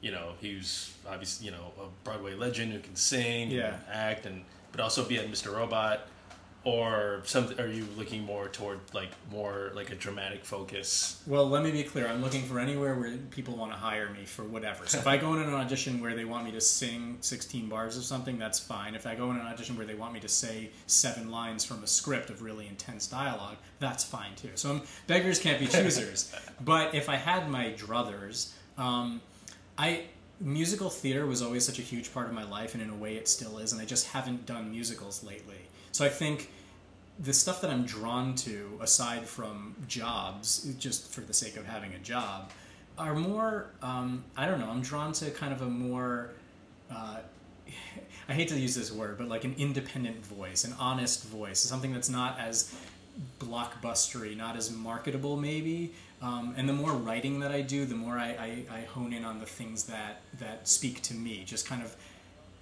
[0.00, 3.74] you know, he's obviously you know a Broadway legend who can sing, yeah.
[3.74, 5.54] and act, and but also be a Mr.
[5.54, 6.06] Robot.
[6.62, 11.22] Or something are you looking more toward like more like a dramatic focus?
[11.26, 12.06] Well let me be clear.
[12.06, 14.86] I'm looking for anywhere where people want to hire me for whatever.
[14.86, 17.96] So if i go in an audition where they want me to sing 16 bars
[17.96, 18.94] of something that's fine.
[18.94, 21.82] If i go in an audition where they want me to say seven lines from
[21.82, 24.50] a script of really intense dialogue that's fine too.
[24.54, 26.30] So I'm, beggars can't be choosers.
[26.62, 29.22] But if i had my druthers um,
[29.84, 29.88] i
[30.40, 33.12] musical theater was always such a huge part of my life and in a way
[33.16, 35.62] it still is and i just haven't done musicals lately
[35.92, 36.50] so I think
[37.18, 41.92] the stuff that I'm drawn to, aside from jobs, just for the sake of having
[41.94, 42.50] a job,
[42.96, 43.66] are more.
[43.82, 44.70] Um, I don't know.
[44.70, 46.30] I'm drawn to kind of a more.
[46.90, 47.18] Uh,
[48.28, 51.92] I hate to use this word, but like an independent voice, an honest voice, something
[51.92, 52.72] that's not as
[53.40, 55.92] blockbustery, not as marketable, maybe.
[56.22, 59.24] Um, and the more writing that I do, the more I, I, I hone in
[59.24, 61.44] on the things that that speak to me.
[61.46, 61.96] Just kind of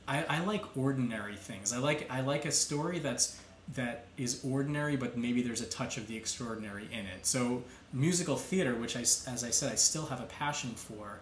[0.06, 1.72] I, I like ordinary things.
[1.72, 3.38] I like I like a story that's
[3.74, 7.26] that is ordinary, but maybe there's a touch of the extraordinary in it.
[7.26, 11.20] So musical theater, which I, as I said, I still have a passion for.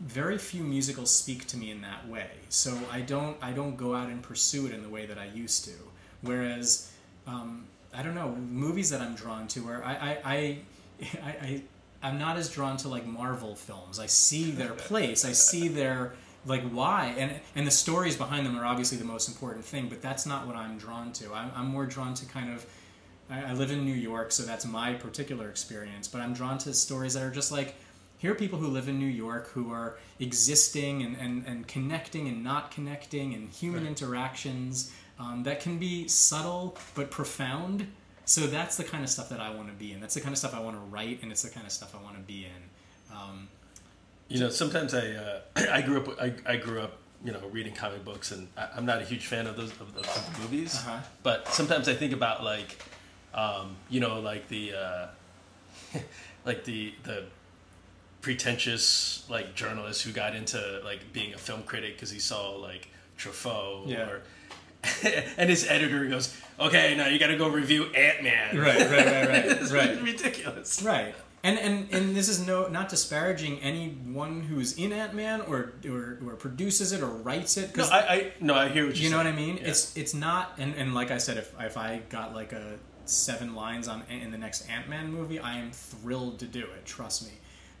[0.00, 2.30] Very few musicals speak to me in that way.
[2.48, 5.26] So I don't I don't go out and pursue it in the way that I
[5.26, 5.72] used to.
[6.22, 6.92] Whereas
[7.26, 10.58] um, I don't know movies that I'm drawn to, where I I, I,
[11.02, 11.62] I, I
[12.02, 13.98] I'm not as drawn to like Marvel films.
[13.98, 15.24] I see their place.
[15.24, 16.12] I see their
[16.46, 20.00] like why and and the stories behind them are obviously the most important thing but
[20.00, 22.64] that's not what i'm drawn to i'm, I'm more drawn to kind of
[23.28, 26.72] I, I live in new york so that's my particular experience but i'm drawn to
[26.72, 27.74] stories that are just like
[28.18, 32.28] here are people who live in new york who are existing and, and, and connecting
[32.28, 33.88] and not connecting and human right.
[33.88, 37.88] interactions um, that can be subtle but profound
[38.26, 40.32] so that's the kind of stuff that i want to be in that's the kind
[40.32, 42.22] of stuff i want to write and it's the kind of stuff i want to
[42.22, 42.62] be in
[43.16, 43.48] um,
[44.28, 47.74] you know, sometimes I uh, I grew up I, I grew up you know reading
[47.74, 50.74] comic books, and I, am not a huge fan of those of, of the movies.
[50.76, 51.00] Uh-huh.
[51.22, 52.82] But sometimes I think about like,
[53.34, 55.06] um, you know, like the uh,
[56.44, 57.24] like the the
[58.20, 62.88] pretentious like journalist who got into like being a film critic because he saw like
[63.16, 64.08] Truffaut yeah.
[64.08, 64.22] or
[65.36, 68.90] and his editor goes, "Okay, now you got to go review Ant Man." Right, right,
[68.90, 70.00] right, right, it's right.
[70.02, 70.82] ridiculous.
[70.82, 71.14] Right
[71.44, 76.18] And, and and this is no not disparaging anyone who's in Ant Man or, or
[76.26, 77.76] or produces it or writes it.
[77.76, 79.26] No, I, I no, I hear what you're you know what.
[79.26, 79.58] I mean?
[79.58, 79.68] Yeah.
[79.68, 83.54] It's it's not, and, and like I said, if if I got like a seven
[83.54, 86.84] lines on in the next Ant Man movie, I am thrilled to do it.
[86.84, 87.32] Trust me.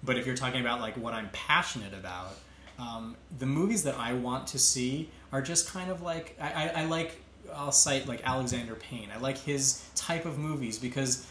[0.02, 2.36] But if you're talking about like what I'm passionate about,
[2.78, 6.82] um, the movies that I want to see are just kind of like I, I,
[6.82, 7.20] I like.
[7.54, 9.08] I'll cite like Alexander Payne.
[9.14, 11.26] I like his type of movies because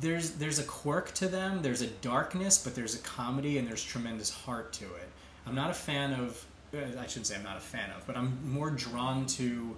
[0.00, 1.62] there's there's a quirk to them.
[1.62, 5.08] There's a darkness, but there's a comedy and there's tremendous heart to it.
[5.46, 6.44] I'm not a fan of.
[6.74, 9.76] uh, I shouldn't say I'm not a fan of, but I'm more drawn to.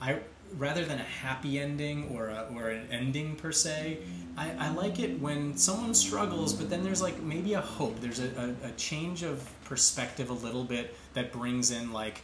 [0.00, 0.18] I
[0.58, 3.98] rather than a happy ending or a, or an ending per se.
[4.36, 8.00] I, I like it when someone struggles, but then there's like maybe a hope.
[8.00, 12.22] There's a, a, a change of perspective a little bit that brings in like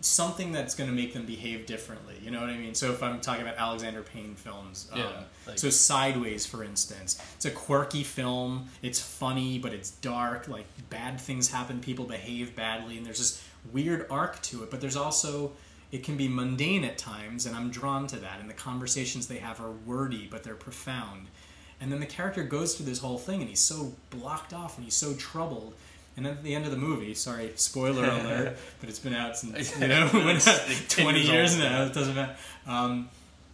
[0.00, 2.14] something that's going to make them behave differently.
[2.22, 2.74] You know what I mean?
[2.74, 7.20] So if I'm talking about Alexander Payne films, um, Yeah, like- so Sideways, for instance,
[7.34, 8.68] it's a quirky film.
[8.82, 10.46] It's funny, but it's dark.
[10.46, 14.70] Like bad things happen, people behave badly, and there's this weird arc to it.
[14.70, 15.52] But there's also
[15.90, 18.40] it can be mundane at times, and I'm drawn to that.
[18.40, 21.28] And the conversations they have are wordy, but they're profound.
[21.80, 24.84] And then the character goes through this whole thing, and he's so blocked off, and
[24.84, 25.74] he's so troubled.
[26.16, 29.36] And then at the end of the movie, sorry, spoiler alert, but it's been out
[29.38, 31.84] since you know when, It's like 10 twenty years years now.
[31.84, 32.36] It doesn't matter.
[32.66, 33.08] Um,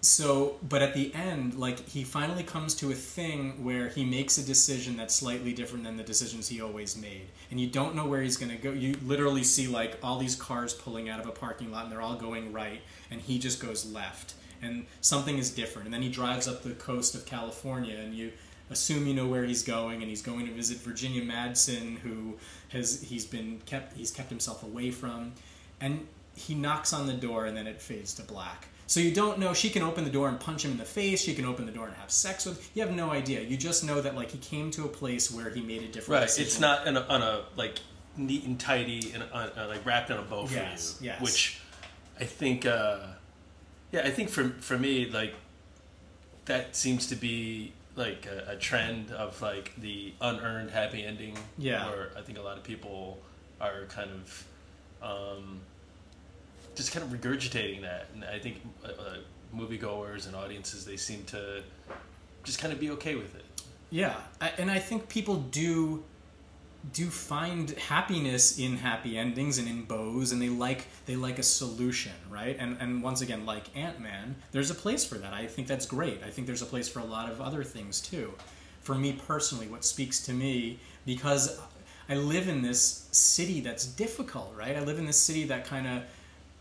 [0.04, 4.38] so, but at the end, like he finally comes to a thing where he makes
[4.38, 8.06] a decision that's slightly different than the decisions he always made, and you don't know
[8.06, 8.70] where he's going to go.
[8.70, 12.02] You literally see like all these cars pulling out of a parking lot, and they're
[12.02, 12.80] all going right,
[13.10, 15.86] and he just goes left, and something is different.
[15.86, 18.32] And then he drives up the coast of California, and you
[18.70, 22.36] assume you know where he's going, and he's going to visit Virginia Madsen, who
[22.68, 25.32] has he's been kept he's kept himself away from,
[25.80, 28.68] and he knocks on the door, and then it fades to black.
[28.86, 29.54] So you don't know.
[29.54, 31.22] She can open the door and punch him in the face.
[31.22, 32.70] She can open the door and have sex with.
[32.76, 33.40] You have no idea.
[33.40, 36.20] You just know that like he came to a place where he made a different
[36.20, 36.26] Right.
[36.26, 36.46] decision.
[36.46, 37.78] It's not on a, on a like
[38.16, 41.06] neat and tidy and uh, like wrapped in a bow for Yes, you.
[41.06, 41.20] yes.
[41.22, 41.60] Which
[42.20, 42.98] I think, uh,
[43.90, 45.34] yeah, I think for for me, like
[46.44, 51.38] that seems to be like a, a trend of like the unearned happy ending.
[51.58, 51.88] Yeah.
[51.88, 53.18] Where I think a lot of people
[53.60, 54.44] are kind of.
[55.02, 55.60] Um,
[56.74, 59.16] just kind of regurgitating that, and I think uh, uh,
[59.54, 61.62] moviegoers and audiences they seem to
[62.42, 63.44] just kind of be okay with it.
[63.90, 64.16] Yeah,
[64.58, 66.02] and I think people do
[66.92, 71.42] do find happiness in happy endings and in bows, and they like they like a
[71.42, 72.56] solution, right?
[72.58, 75.32] And and once again, like Ant Man, there's a place for that.
[75.32, 76.22] I think that's great.
[76.24, 78.34] I think there's a place for a lot of other things too.
[78.80, 81.58] For me personally, what speaks to me because
[82.08, 84.76] I live in this city that's difficult, right?
[84.76, 86.02] I live in this city that kind of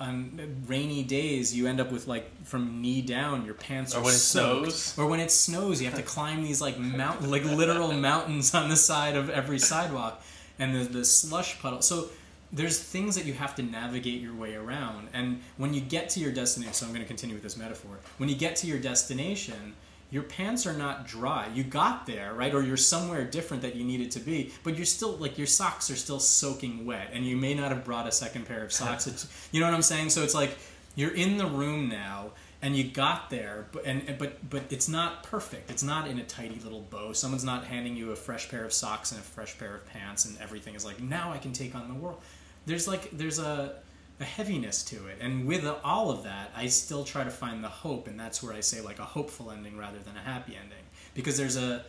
[0.04, 4.04] on rainy days you end up with like from knee down your pants Or are
[4.04, 4.72] when it soaked.
[4.74, 4.98] snows.
[5.00, 8.70] or when it snows you have to climb these like mountain like literal mountains on
[8.70, 10.22] the side of every sidewalk
[10.60, 12.10] and the, the slush puddle so
[12.52, 16.20] there's things that you have to navigate your way around and when you get to
[16.20, 18.80] your destination so i'm going to continue with this metaphor when you get to your
[18.80, 19.74] destination
[20.14, 21.50] your pants are not dry.
[21.54, 22.54] You got there right?
[22.54, 25.90] Or you're somewhere different that you needed to be but you're still like your socks
[25.92, 29.08] are still soaking wet and you may not have brought a second pair of socks.
[29.08, 30.10] It's- you know what i'm saying?
[30.12, 30.52] So it's like
[30.96, 34.88] you're in the room now and you got there but and and- but but it's
[34.88, 35.72] not perfect.
[35.72, 37.12] It's not in a tidy little bow.
[37.14, 40.26] Someone's not handing you a fresh pair of socks and a fresh pair of pants
[40.26, 42.20] and everything is like now i can take on the world.
[42.68, 43.76] There's like there's a
[44.20, 45.18] a heaviness to it.
[45.20, 48.54] And with all of that i still try to find the hope and that's where
[48.54, 50.84] i say like a hopeful ending rather than a happy ending.
[51.14, 51.86] Because there's a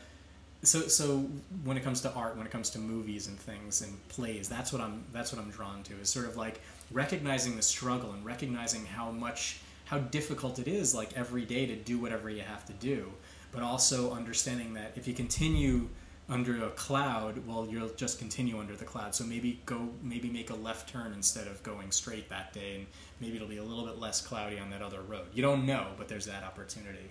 [0.65, 1.19] so so
[1.65, 4.73] when it comes to art when it comes to movies and things and plays that's
[4.73, 6.61] what i'm that's what i'm drawn to is sort of like
[6.91, 11.77] recognizing the struggle and recognizing how much how difficult it is like every day to
[11.77, 13.13] do whatever you have to do
[13.53, 15.89] but also understanding that if you continue
[16.29, 20.49] under a cloud well you'll just continue under the cloud so maybe go maybe make
[20.51, 22.87] a left turn instead of going straight that day and
[23.21, 25.89] maybe it'll be a little bit less cloudy on that other road you don't know
[25.99, 27.11] but there's that opportunity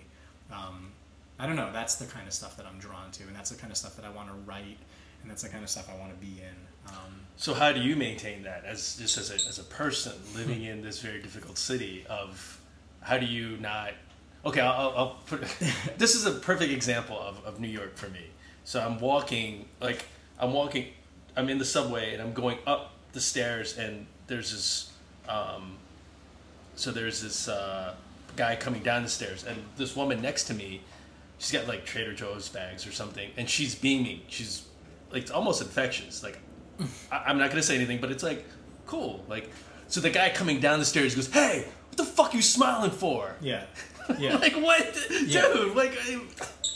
[0.52, 0.90] um,
[1.38, 1.72] I don't know.
[1.72, 3.96] That's the kind of stuff that I'm drawn to, and that's the kind of stuff
[3.96, 4.78] that I want to write,
[5.22, 6.92] and that's the kind of stuff I want to be in.
[6.92, 10.64] Um, So how do you maintain that as just as a, as a person living
[10.64, 12.04] in this very difficult city?
[12.08, 12.60] Of
[13.00, 13.92] how do you not?
[14.46, 15.40] Okay, I'll, I'll- put.
[15.98, 18.26] this is a perfect example of, of New York for me.
[18.64, 20.04] So I'm walking like
[20.38, 20.86] I'm walking.
[21.36, 24.90] I'm in the subway and I'm going up the stairs and there's this.
[25.28, 25.76] Um,
[26.76, 27.94] so there's this uh,
[28.36, 30.80] guy coming down the stairs and this woman next to me.
[31.38, 34.20] She's got like Trader Joe's bags or something, and she's beaming.
[34.28, 34.62] She's
[35.10, 36.22] like it's almost infectious.
[36.22, 36.38] Like
[37.12, 38.44] I, I'm not gonna say anything, but it's like
[38.86, 39.24] cool.
[39.28, 39.50] Like
[39.88, 42.90] so, the guy coming down the stairs goes, "Hey, what the fuck are you smiling
[42.90, 43.64] for?" yeah,
[44.18, 44.36] yeah.
[44.36, 44.96] like what,
[45.26, 45.42] Yeah.
[45.52, 45.76] dude?
[45.76, 46.20] Like, I-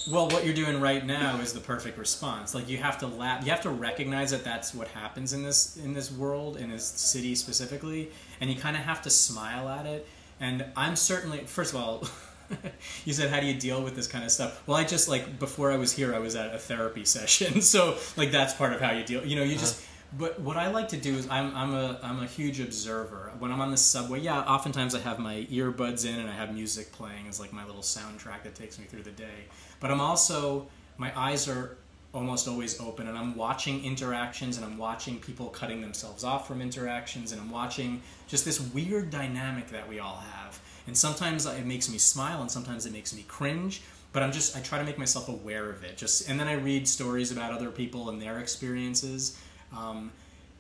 [0.07, 2.55] Well, what you're doing right now is the perfect response.
[2.55, 3.45] Like you have to laugh.
[3.45, 6.85] You have to recognize that that's what happens in this in this world in this
[6.85, 8.11] city specifically,
[8.41, 10.07] and you kind of have to smile at it.
[10.41, 12.05] And I'm certainly, first of all,
[13.05, 14.63] you said how do you deal with this kind of stuff?
[14.67, 17.97] Well, I just like before I was here, I was at a therapy session, so
[18.17, 19.25] like that's part of how you deal.
[19.25, 19.61] You know, you uh-huh.
[19.61, 19.85] just.
[20.19, 23.31] But what I like to do is I'm, I'm a I'm a huge observer.
[23.41, 26.55] When I'm on the subway, yeah, oftentimes I have my earbuds in and I have
[26.55, 29.45] music playing as like my little soundtrack that takes me through the day.
[29.81, 31.77] But I'm also my eyes are
[32.15, 36.63] almost always open and I'm watching interactions and I'm watching people cutting themselves off from
[36.63, 40.61] interactions and I'm watching just this weird dynamic that we all have.
[40.87, 43.83] And sometimes it makes me smile and sometimes it makes me cringe,
[44.13, 45.97] but I'm just I try to make myself aware of it.
[45.97, 49.39] Just and then I read stories about other people and their experiences.
[49.77, 50.11] Um,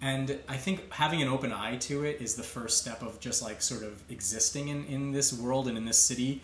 [0.00, 3.42] and I think having an open eye to it is the first step of just
[3.42, 6.42] like sort of existing in, in this world and in this city.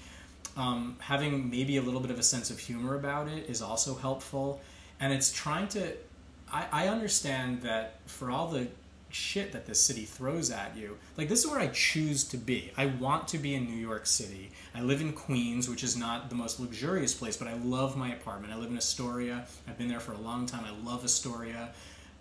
[0.57, 3.95] Um, having maybe a little bit of a sense of humor about it is also
[3.95, 4.61] helpful.
[5.01, 5.93] And it's trying to,
[6.53, 8.69] I, I understand that for all the
[9.11, 12.73] shit that this city throws at you, like this is where I choose to be.
[12.77, 14.51] I want to be in New York City.
[14.75, 18.13] I live in Queens, which is not the most luxurious place, but I love my
[18.13, 18.53] apartment.
[18.53, 19.47] I live in Astoria.
[19.69, 20.65] I've been there for a long time.
[20.65, 21.71] I love Astoria.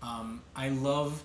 [0.02, 1.24] Um, I love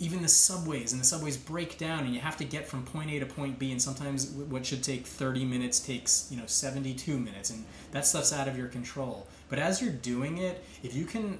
[0.00, 3.10] even the subways, and the subways break down, and you have to get from point
[3.10, 7.18] A to point B, and sometimes what should take 30 minutes takes, you know, 72
[7.18, 9.26] minutes, and that stuff's out of your control.
[9.48, 11.38] But as you're doing it, if you can,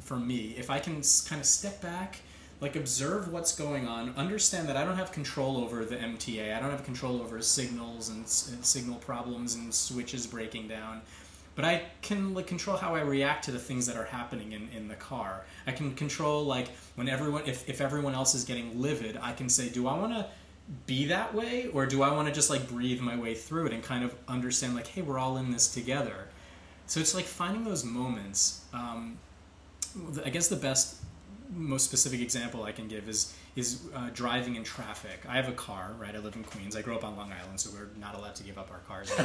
[0.00, 2.20] for me, if I can kind of step back,
[2.60, 6.60] like observe what's going on, understand that I don't have control over the MTA, I
[6.60, 11.00] don't have control over signals and, and signal problems and switches breaking down
[11.60, 14.70] but I can like control how I react to the things that are happening in,
[14.74, 15.44] in the car.
[15.66, 19.50] I can control like when everyone if, if everyone else is getting livid, I can
[19.50, 20.26] say, do I want to
[20.86, 23.74] be that way or do I want to just like breathe my way through it
[23.74, 26.28] and kind of understand like, hey, we're all in this together.
[26.86, 28.64] So it's like finding those moments.
[28.72, 29.18] Um,
[30.24, 30.96] I guess the best,
[31.54, 35.20] most specific example I can give is is uh, driving in traffic.
[35.28, 36.14] I have a car, right?
[36.14, 36.76] I live in Queens.
[36.76, 39.10] I grew up on Long Island, so we're not allowed to give up our cars.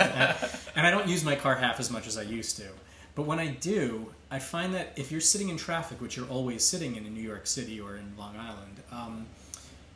[0.75, 2.67] and I don't use my car half as much as I used to.
[3.13, 6.63] But when I do, I find that if you're sitting in traffic, which you're always
[6.63, 9.25] sitting in in New York City or in Long Island, um,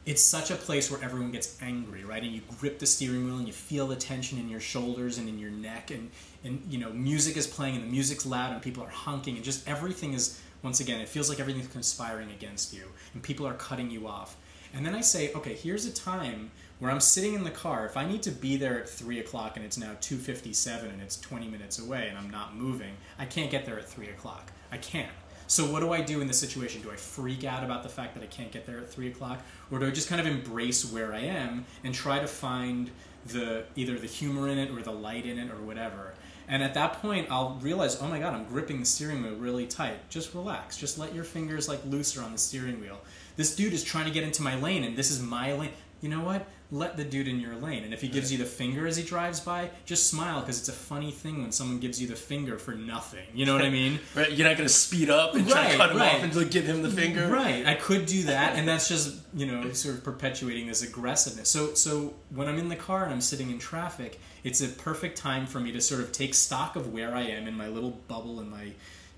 [0.06, 2.24] it's such a place where everyone gets angry, right?
[2.24, 5.28] And you grip the steering wheel and you feel the tension in your shoulders and
[5.28, 6.10] in your neck, and
[6.44, 9.44] and you know music is playing and the music's loud and people are honking and
[9.44, 12.84] just everything is once again, it feels like everything's conspiring against you
[13.14, 14.36] and people are cutting you off.
[14.74, 17.86] And then I say, okay, here's a time where I'm sitting in the car.
[17.86, 21.02] If I need to be there at three o'clock and it's now two fifty-seven and
[21.02, 24.52] it's twenty minutes away and I'm not moving, I can't get there at three o'clock.
[24.72, 25.12] I can't.
[25.48, 26.84] So what do I do in this situation?
[26.84, 29.42] Do I freak out about the fact that I can't get there at three o'clock,
[29.72, 32.92] or do I just kind of embrace where I am and try to find
[33.26, 36.14] the either the humor in it or the light in it or whatever?
[36.50, 39.68] And at that point, I'll realize, oh my god, I'm gripping the steering wheel really
[39.68, 40.10] tight.
[40.10, 40.76] Just relax.
[40.76, 43.00] Just let your fingers like looser on the steering wheel.
[43.36, 45.72] This dude is trying to get into my lane, and this is my lane.
[46.02, 46.48] You know what?
[46.72, 47.84] Let the dude in your lane.
[47.84, 50.70] And if he gives you the finger as he drives by, just smile because it's
[50.70, 53.26] a funny thing when someone gives you the finger for nothing.
[53.34, 54.00] You know what I mean?
[54.16, 54.32] right.
[54.32, 56.16] You're not going to speed up and try to cut him right.
[56.16, 57.28] off and to give him the finger.
[57.28, 57.66] Right.
[57.66, 61.50] I could do that, and that's just you know sort of perpetuating this aggressiveness.
[61.50, 65.18] So so when I'm in the car and I'm sitting in traffic, it's a perfect
[65.18, 67.92] time for me to sort of take stock of where I am in my little
[68.08, 68.66] bubble in my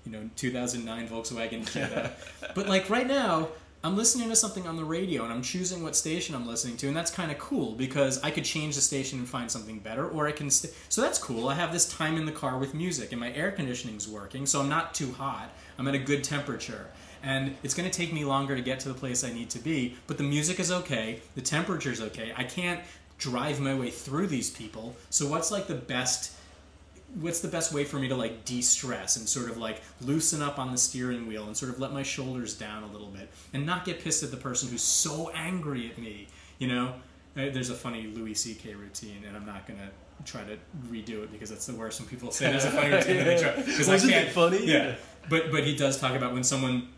[0.06, 2.12] you know 2009 Volkswagen Jetta.
[2.54, 3.48] but like right now.
[3.84, 6.86] I'm listening to something on the radio and I'm choosing what station I'm listening to,
[6.86, 10.08] and that's kind of cool because I could change the station and find something better,
[10.08, 10.50] or I can.
[10.50, 11.48] So that's cool.
[11.48, 14.60] I have this time in the car with music, and my air conditioning's working, so
[14.60, 15.50] I'm not too hot.
[15.78, 16.86] I'm at a good temperature
[17.22, 19.58] and it's going to take me longer to get to the place I need to
[19.58, 19.96] be.
[20.06, 22.32] But the music is okay, the temperature's okay.
[22.36, 22.80] I can't
[23.18, 24.96] drive my way through these people.
[25.10, 26.32] So what's like the best?
[27.20, 30.58] What's the best way for me to like de-stress and sort of like loosen up
[30.58, 33.66] on the steering wheel and sort of let my shoulders down a little bit and
[33.66, 36.28] not get pissed at the person who's so angry at me?
[36.58, 36.94] You know,
[37.36, 38.74] Uh, there's a funny Louis C.K.
[38.74, 39.90] routine, and I'm not gonna
[40.26, 40.56] try to
[40.88, 43.38] redo it because that's the worst when people say there's a funny routine and they
[43.40, 44.28] try because I it can't.
[44.30, 44.66] funny?
[44.66, 44.94] Yeah,
[45.30, 46.88] but but he does talk about when someone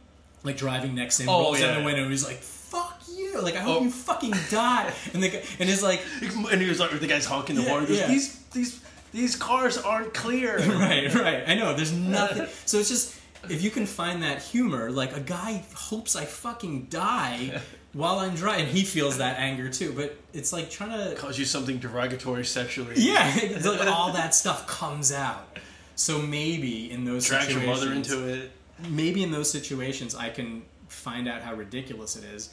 [0.42, 1.66] like driving next to him Oh, rolls yeah.
[1.68, 3.84] down the window and he's like, "Fuck you!" Like I hope Oh.
[3.84, 4.92] you fucking die.
[5.12, 6.00] And the guy, and he's like,
[6.52, 7.84] And he was like, the guy's honking the Yeah, horn.
[7.86, 8.08] Goes, yeah.
[8.08, 8.80] These these
[9.14, 10.58] these cars aren't clear.
[10.68, 11.44] right, right.
[11.46, 11.74] I know.
[11.74, 12.46] There's nothing.
[12.66, 13.16] So it's just
[13.48, 17.60] if you can find that humor, like a guy hopes I fucking die
[17.92, 18.66] while I'm driving.
[18.66, 22.94] He feels that anger too, but it's like trying to cause you something derogatory sexually.
[22.96, 25.58] yeah, it's like all that stuff comes out.
[25.94, 28.50] So maybe in those Drags your situations, mother into it.
[28.88, 32.50] maybe in those situations I can find out how ridiculous it is.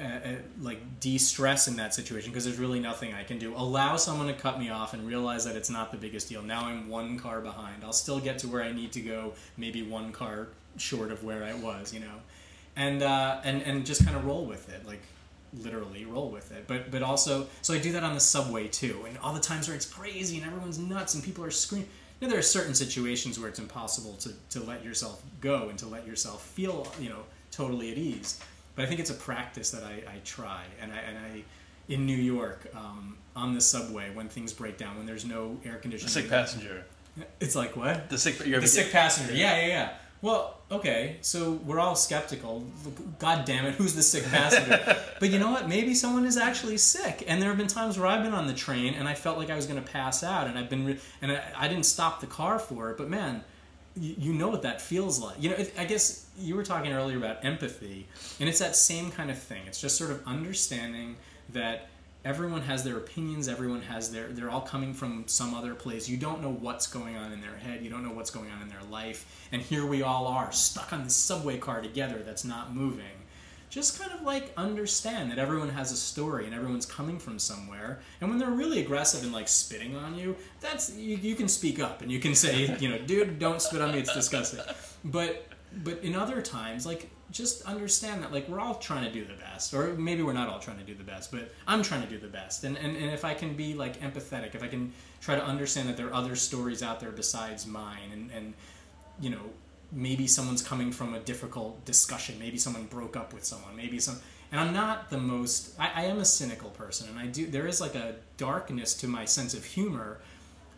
[0.00, 3.54] Uh, uh, like de-stress in that situation because there's really nothing I can do.
[3.56, 6.40] Allow someone to cut me off and realize that it's not the biggest deal.
[6.40, 7.82] Now I'm one car behind.
[7.82, 11.42] I'll still get to where I need to go, maybe one car short of where
[11.42, 12.14] I was, you know,
[12.76, 15.02] and uh, and and just kind of roll with it, like
[15.62, 16.66] literally roll with it.
[16.68, 19.66] But but also, so I do that on the subway too, and all the times
[19.66, 21.88] where it's crazy and everyone's nuts and people are screaming.
[22.20, 25.78] You know, there are certain situations where it's impossible to, to let yourself go and
[25.78, 27.20] to let yourself feel, you know,
[27.52, 28.40] totally at ease.
[28.78, 30.62] But I think it's a practice that I, I try.
[30.80, 31.42] And I, and I,
[31.92, 35.72] in New York, um, on the subway, when things break down, when there's no air
[35.72, 36.12] The conditioning.
[36.12, 36.84] sick passenger.
[37.40, 38.08] It's like what?
[38.08, 38.38] The sick.
[38.38, 39.32] The sick passenger.
[39.32, 39.92] Yeah, yeah, yeah.
[40.22, 42.64] Well, okay, so we're all skeptical.
[43.18, 44.96] God damn it, who's the sick passenger?
[45.18, 45.68] but you know what?
[45.68, 47.24] Maybe someone is actually sick.
[47.26, 49.50] And there have been times where I've been on the train and I felt like
[49.50, 52.20] I was going to pass out, and I've been, re- and I, I didn't stop
[52.20, 52.96] the car for it.
[52.96, 53.42] But man,
[54.00, 55.36] you, know what that feels like.
[55.42, 58.06] You know, I guess you were talking earlier about empathy,
[58.40, 59.62] and it's that same kind of thing.
[59.66, 61.16] It's just sort of understanding
[61.50, 61.88] that
[62.24, 66.16] everyone has their opinions everyone has their they're all coming from some other place you
[66.16, 68.68] don't know what's going on in their head you don't know what's going on in
[68.68, 72.74] their life and here we all are stuck on this subway car together that's not
[72.74, 73.17] moving
[73.68, 78.00] just kind of like understand that everyone has a story and everyone's coming from somewhere
[78.20, 81.78] and when they're really aggressive and like spitting on you that's you, you can speak
[81.78, 84.60] up and you can say you know dude don't spit on me it's disgusting.
[85.04, 85.46] But
[85.84, 89.34] but in other times like just understand that like we're all trying to do the
[89.34, 92.08] best or maybe we're not all trying to do the best but i'm trying to
[92.08, 92.64] do the best.
[92.64, 95.88] And, and, and if i can be like empathetic if i can try to understand
[95.88, 98.54] that there are other stories out there besides mine and, and
[99.20, 99.42] you know
[99.90, 104.18] maybe someone's coming from a difficult discussion maybe someone broke up with someone maybe some
[104.52, 107.66] and i'm not the most I, I am a cynical person and i do there
[107.66, 110.20] is like a darkness to my sense of humor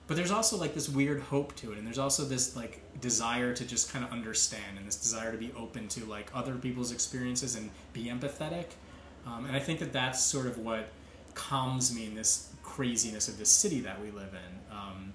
[0.07, 3.55] but there's also like this weird hope to it and there's also this like desire
[3.55, 6.93] to just kind of understand and this desire to be open to like other people's
[6.93, 8.67] experiences and be empathetic
[9.27, 10.89] um, and i think that that's sort of what
[11.35, 15.13] calms me in this craziness of this city that we live in um,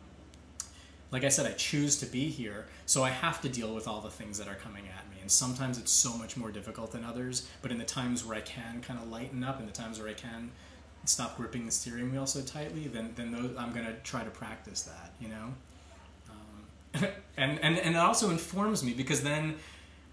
[1.11, 4.01] like I said, I choose to be here, so I have to deal with all
[4.01, 5.17] the things that are coming at me.
[5.21, 8.41] And sometimes it's so much more difficult than others, but in the times where I
[8.41, 10.51] can kind of lighten up, in the times where I can
[11.05, 14.29] stop gripping the steering wheel so tightly, then, then those, I'm going to try to
[14.29, 15.53] practice that, you know?
[16.29, 17.07] Um,
[17.37, 19.55] and, and, and it also informs me because then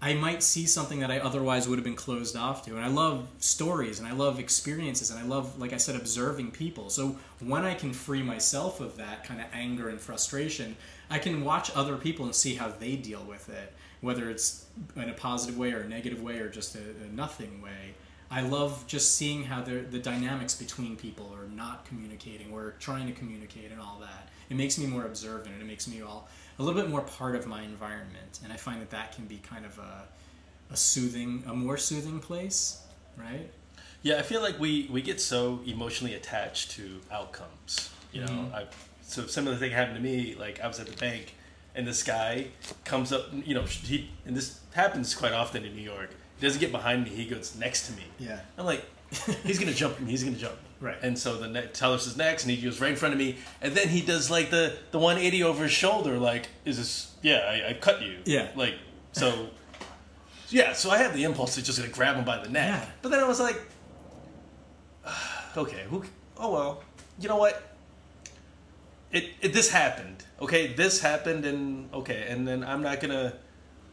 [0.03, 2.75] I might see something that I otherwise would have been closed off to.
[2.75, 6.51] And I love stories and I love experiences and I love, like I said, observing
[6.51, 6.89] people.
[6.89, 10.75] So when I can free myself of that kind of anger and frustration,
[11.09, 13.71] I can watch other people and see how they deal with it,
[14.01, 14.65] whether it's
[14.97, 17.95] in a positive way or a negative way or just a, a nothing way.
[18.29, 23.07] I love just seeing how the the dynamics between people are not communicating or trying
[23.07, 24.27] to communicate and all that.
[24.49, 26.27] It makes me more observant and it makes me all
[26.59, 28.39] a little bit more part of my environment.
[28.43, 30.03] And I find that that can be kind of a,
[30.71, 32.81] a soothing, a more soothing place,
[33.17, 33.49] right?
[34.01, 37.89] Yeah, I feel like we we get so emotionally attached to outcomes.
[38.11, 38.53] You know, Mhm.
[38.53, 38.65] I
[39.01, 40.35] so similar thing happened to me.
[40.35, 41.35] Like I was at the bank,
[41.75, 42.47] and this guy
[42.83, 43.27] comes up.
[43.31, 46.09] You know, he and this happens quite often in New York.
[46.39, 47.11] He doesn't get behind me.
[47.11, 48.03] He goes next to me.
[48.19, 48.39] Yeah.
[48.57, 48.83] I'm like,
[49.43, 50.11] he's gonna jump me.
[50.11, 50.69] He's gonna jump me.
[50.83, 50.97] Right.
[51.01, 53.37] And so the ne- teller says next, and he goes right in front of me,
[53.61, 56.17] and then he does like the the 180 over his shoulder.
[56.17, 57.15] Like, is this?
[57.21, 58.17] Yeah, I, I cut you.
[58.25, 58.49] Yeah.
[58.55, 58.75] Like
[59.13, 59.47] so.
[60.49, 62.89] Yeah, so I had the impulse to just like grab him by the neck, Yeah.
[63.01, 63.59] but then I was like,
[65.57, 66.03] okay, who?
[66.37, 66.83] Oh well,
[67.19, 67.61] you know what?
[69.11, 70.23] It, it this happened.
[70.41, 73.33] Okay, this happened, and okay, and then I'm not gonna,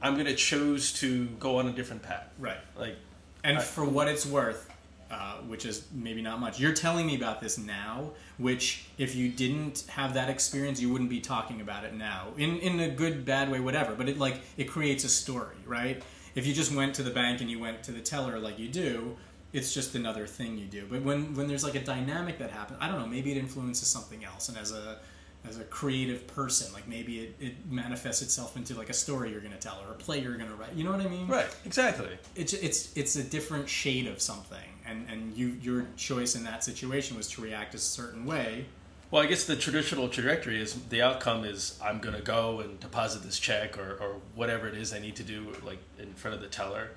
[0.02, 2.26] I'm gonna choose to go on a different path.
[2.38, 2.56] Right.
[2.76, 2.96] Like,
[3.44, 4.69] And I- for what it's worth,
[5.10, 9.28] uh, which is maybe not much, you're telling me about this now, which if you
[9.28, 12.28] didn't have that experience, you wouldn't be talking about it now.
[12.36, 13.94] In in a good, bad way, whatever.
[13.94, 16.00] But it like it creates a story, right?
[16.36, 18.68] If you just went to the bank and you went to the teller like you
[18.68, 19.16] do,
[19.52, 20.86] it's just another thing you do.
[20.88, 23.88] But when when there's like a dynamic that happens, I don't know, maybe it influences
[23.88, 24.48] something else.
[24.48, 25.00] And as a
[25.44, 29.40] as a creative person, like maybe it, it manifests itself into like a story you're
[29.40, 30.74] going to tell or a play you're going to write.
[30.74, 31.26] You know what I mean?
[31.26, 32.18] right, exactly.
[32.36, 34.58] it's it's it's a different shade of something
[34.90, 38.66] and and you your choice in that situation was to react a certain way
[39.10, 42.78] Well, I guess the traditional trajectory is the outcome is I'm going to go and
[42.78, 46.36] deposit this check or, or whatever it is I need to do, like in front
[46.36, 46.90] of the teller.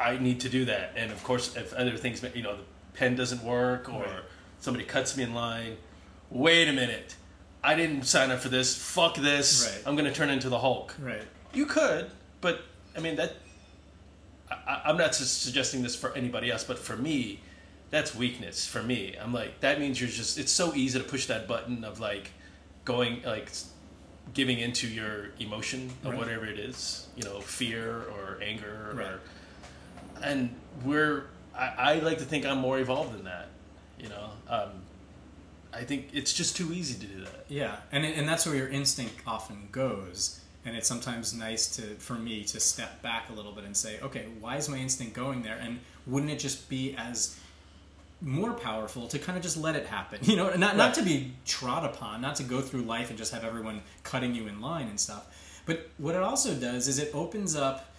[0.00, 0.92] I need to do that.
[0.96, 2.64] And of course, if other things, you know, the
[2.94, 4.24] pen doesn't work or Right.
[4.60, 5.76] somebody cuts me in line,
[6.30, 7.14] wait a minute.
[7.62, 8.76] I didn't sign up for this.
[8.76, 9.48] Fuck this.
[9.64, 9.82] Right.
[9.86, 10.94] I'm going to turn into the Hulk.
[11.00, 11.22] right
[11.54, 12.62] You could, but
[12.96, 13.34] I mean that.
[14.50, 17.40] I, I'm not su- suggesting this for anybody else, but for me,
[17.90, 18.66] that's weakness.
[18.66, 20.38] For me, I'm like that means you're just.
[20.38, 22.30] It's so easy to push that button of like
[22.84, 23.50] going like
[24.34, 26.18] giving into your emotion of Right.
[26.18, 29.06] whatever it is, you know, fear or anger Right.
[29.06, 29.20] or.
[30.22, 30.54] And
[30.84, 31.24] we're.
[31.56, 33.48] I, I like to think I'm more evolved than that.
[33.98, 34.70] You know, um,
[35.72, 37.44] I think it's just too easy to do that.
[37.48, 40.37] Yeah, and and that's where your instinct often goes.
[40.68, 43.98] And it's sometimes nice to, for me, to step back a little bit and say,
[44.00, 45.58] okay, why is my instinct going there?
[45.58, 47.38] And wouldn't it just be as
[48.20, 50.18] more powerful to kind of just let it happen?
[50.22, 53.32] You know, not not to be trod upon, not to go through life and just
[53.32, 55.62] have everyone cutting you in line and stuff.
[55.64, 57.94] But what it also does is it opens up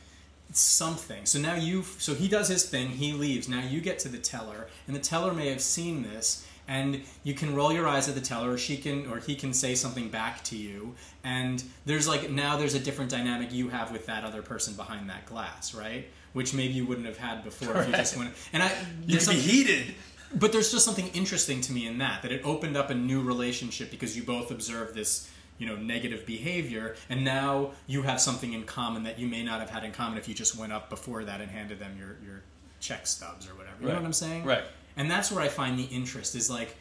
[0.52, 1.26] something.
[1.26, 3.50] So now you, so he does his thing, he leaves.
[3.50, 7.34] Now you get to the teller, and the teller may have seen this, and you
[7.34, 10.08] can roll your eyes at the teller, or she can, or he can say something
[10.10, 14.24] back to you, and there's like now there's a different dynamic you have with that
[14.24, 16.08] other person behind that glass, right?
[16.34, 18.32] Which maybe you wouldn't have had before if you just went.
[18.54, 18.68] And I,
[19.06, 19.96] You there's can be heated.
[20.36, 23.22] but there's just something interesting to me in that that it opened up a new
[23.24, 25.28] relationship because you both observed this
[25.58, 29.60] you know negative behavior and now you have something in common that you may not
[29.60, 32.16] have had in common if you just went up before that and handed them your
[32.24, 32.44] your
[32.80, 34.64] check stubs or whatever you know what i'm saying Right.
[34.96, 36.76] And that's where i find the interest is like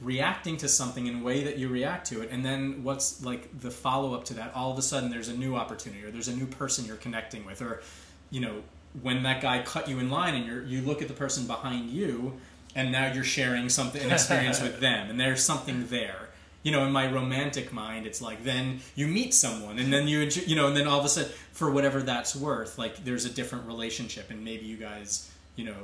[0.00, 3.60] reacting to something in a way that you react to it and then what's like
[3.60, 6.34] the follow-up to that all of a sudden there's a new opportunity or there's a
[6.34, 7.82] new person you're connecting with or
[8.30, 8.62] you know
[9.02, 11.90] when that guy cut you in line and you're you look at the person behind
[11.90, 12.32] you
[12.74, 16.28] and now you're sharing something an experience with them and there's something there.
[16.62, 20.28] You know in my romantic mind it's like then you meet someone and then you
[20.46, 23.30] you know and then all of a sudden for whatever that's worth like there's a
[23.30, 25.76] different relationship and maybe you guys you know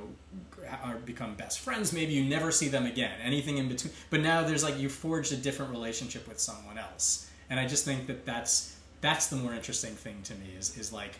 [0.82, 4.42] are become best friends maybe you never see them again anything in between but now
[4.42, 8.24] there's like you forged a different relationship with someone else and i just think that
[8.24, 11.12] that's that's the more interesting thing to me is is like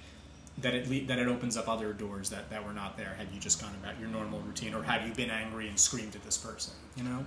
[0.59, 3.27] that it le- that it opens up other doors that, that were not there had
[3.33, 6.23] you just gone about your normal routine or had you been angry and screamed at
[6.25, 7.27] this person you know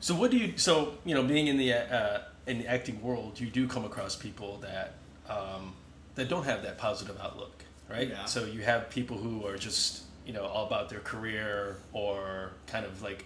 [0.00, 0.54] So what do you?
[0.56, 4.16] So you know, being in the uh, in the acting world, you do come across
[4.16, 4.94] people that
[5.28, 5.74] um,
[6.16, 8.08] that don't have that positive outlook, right?
[8.08, 8.24] Yeah.
[8.26, 12.84] So you have people who are just you know all about their career or kind
[12.86, 13.24] of like.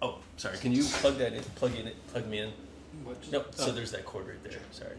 [0.00, 0.58] Oh, sorry.
[0.58, 1.42] Can you plug that in?
[1.54, 1.86] Plug in.
[1.86, 2.06] it.
[2.08, 2.52] Plug me in.
[3.30, 3.48] Nope.
[3.54, 3.72] So Oh.
[3.72, 4.58] there's that cord right there.
[4.72, 4.96] Sorry.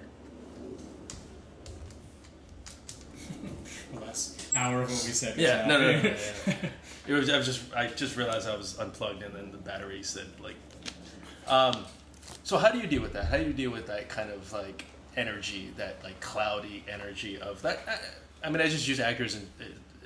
[4.01, 5.67] last hour of what we said Yeah.
[5.67, 5.79] No.
[5.79, 5.91] No.
[5.91, 6.01] No.
[6.01, 6.15] no, no,
[6.47, 6.69] no.
[7.05, 7.29] It was.
[7.29, 7.61] I was just.
[7.75, 10.55] I just realized I was unplugged, and then the battery said like.
[11.47, 11.83] Um,
[12.43, 13.25] so how do you deal with that?
[13.25, 14.85] How do you deal with that kind of like
[15.17, 17.79] energy, that like cloudy energy of that?
[17.87, 19.49] I, I mean, I just use actors in,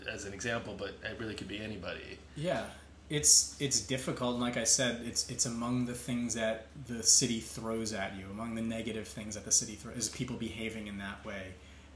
[0.07, 2.17] as an example, but it really could be anybody.
[2.35, 2.63] Yeah,
[3.09, 7.39] it's it's difficult, and like I said, it's it's among the things that the city
[7.39, 8.25] throws at you.
[8.31, 11.53] Among the negative things that the city throws is people behaving in that way.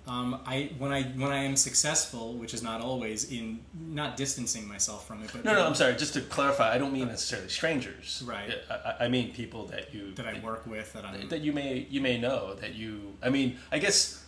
[0.07, 4.67] Um, I when I when I am successful, which is not always in not distancing
[4.67, 5.93] myself from it, but No, no, I'm sorry.
[5.95, 8.23] Just to clarify, I don't mean necessarily strangers.
[8.25, 8.51] Right.
[8.69, 11.53] I, I- I mean people that you that I work with that I'm that you
[11.53, 13.15] may you may know that you.
[13.21, 14.20] I mean, I guess.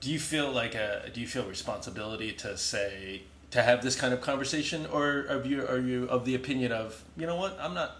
[0.00, 1.10] Do you feel like a?
[1.12, 5.66] Do you feel responsibility to say to have this kind of conversation, or are you
[5.66, 7.96] are you of the opinion of you know what I'm not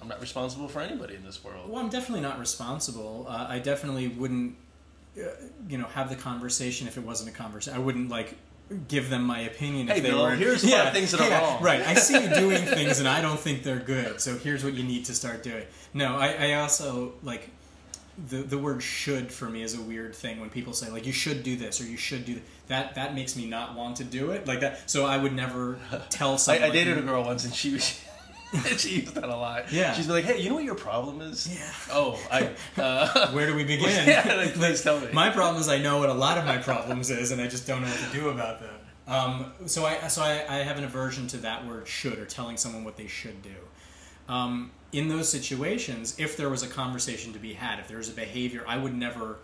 [0.00, 1.68] I'm not responsible for anybody in this world.
[1.70, 3.26] Well, I'm definitely not responsible.
[3.28, 4.56] Uh, I definitely wouldn't,
[5.16, 5.28] uh,
[5.68, 7.78] you know, have the conversation if it wasn't a conversation.
[7.78, 8.34] I wouldn't like
[8.88, 10.34] give them my opinion if Hey, they Bill, were.
[10.34, 11.62] here's five things that are wrong.
[11.62, 11.82] Right.
[11.86, 14.20] I see you doing things and I don't think they're good.
[14.20, 15.64] So here's what you need to start doing.
[15.94, 17.50] No, I, I also like
[18.28, 21.12] the the word should for me is a weird thing when people say like you
[21.12, 22.42] should do this or you should do that.
[22.68, 24.88] That that makes me not want to do it like that.
[24.90, 25.78] So I would never
[26.10, 26.62] tell I, someone.
[26.62, 28.00] I like, dated a girl once, and she was.
[28.76, 29.72] she used that a lot.
[29.72, 29.94] Yeah.
[29.94, 31.72] She's like, "Hey, you know what your problem is?" Yeah.
[31.90, 32.50] Oh, I.
[32.80, 34.06] Uh, Where do we begin?
[34.06, 35.08] yeah, like, please tell me.
[35.12, 37.66] My problem is I know what a lot of my problems is, and I just
[37.66, 38.74] don't know what to do about them.
[39.06, 42.58] Um, so I so I, I have an aversion to that word should or telling
[42.58, 43.54] someone what they should do.
[44.28, 48.10] Um, in those situations, if there was a conversation to be had, if there was
[48.10, 49.38] a behavior, I would never,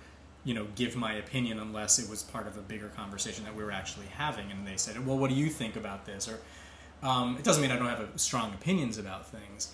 [0.44, 3.64] you know, give my opinion unless it was part of a bigger conversation that we
[3.64, 6.38] were actually having, and they said, "Well, what do you think about this?" Or
[7.02, 9.72] um, it doesn't mean I don't have a, strong opinions about things.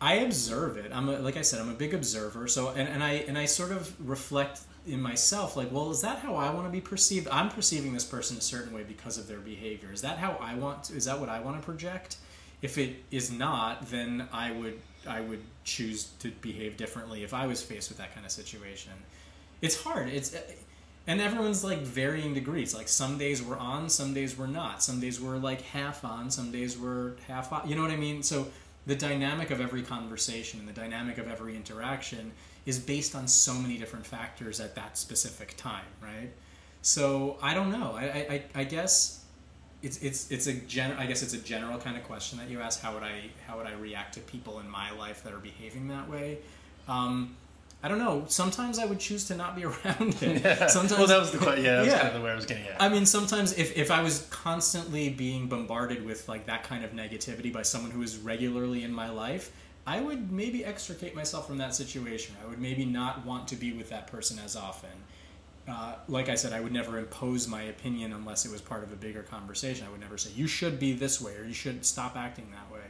[0.00, 0.92] I observe it.
[0.92, 2.46] I'm a, like I said, I'm a big observer.
[2.46, 6.18] So and, and I and I sort of reflect in myself, like, well, is that
[6.18, 7.28] how I want to be perceived?
[7.30, 9.90] I'm perceiving this person a certain way because of their behavior.
[9.92, 10.84] Is that how I want?
[10.84, 12.16] To, is that what I want to project?
[12.62, 17.46] If it is not, then I would I would choose to behave differently if I
[17.46, 18.92] was faced with that kind of situation.
[19.60, 20.08] It's hard.
[20.08, 20.36] It's
[21.06, 22.74] and everyone's like varying degrees.
[22.74, 24.82] Like some days we're on, some days we're not.
[24.82, 27.64] Some days we're like half on, some days we're half off.
[27.66, 28.22] You know what I mean?
[28.22, 28.48] So
[28.86, 32.32] the dynamic of every conversation and the dynamic of every interaction
[32.66, 36.30] is based on so many different factors at that specific time, right?
[36.82, 37.92] So I don't know.
[37.96, 39.24] I, I, I guess
[39.82, 40.92] it's it's it's a gen.
[40.92, 42.80] I guess it's a general kind of question that you ask.
[42.80, 45.88] How would I how would I react to people in my life that are behaving
[45.88, 46.38] that way?
[46.88, 47.36] Um,
[47.82, 48.24] I don't know.
[48.26, 50.70] Sometimes I would choose to not be around it.
[50.70, 51.64] Sometimes, well, that was the question.
[51.64, 51.96] Yeah, Yeah.
[51.98, 52.82] kind of the where I was getting at.
[52.82, 56.90] I mean, sometimes if, if I was constantly being bombarded with like that kind of
[56.90, 59.52] negativity by someone who is regularly in my life,
[59.86, 62.34] I would maybe extricate myself from that situation.
[62.44, 64.90] I would maybe not want to be with that person as often.
[65.68, 68.92] Uh, like I said, I would never impose my opinion unless it was part of
[68.92, 69.86] a bigger conversation.
[69.86, 72.72] I would never say you should be this way or you should stop acting that
[72.72, 72.86] way.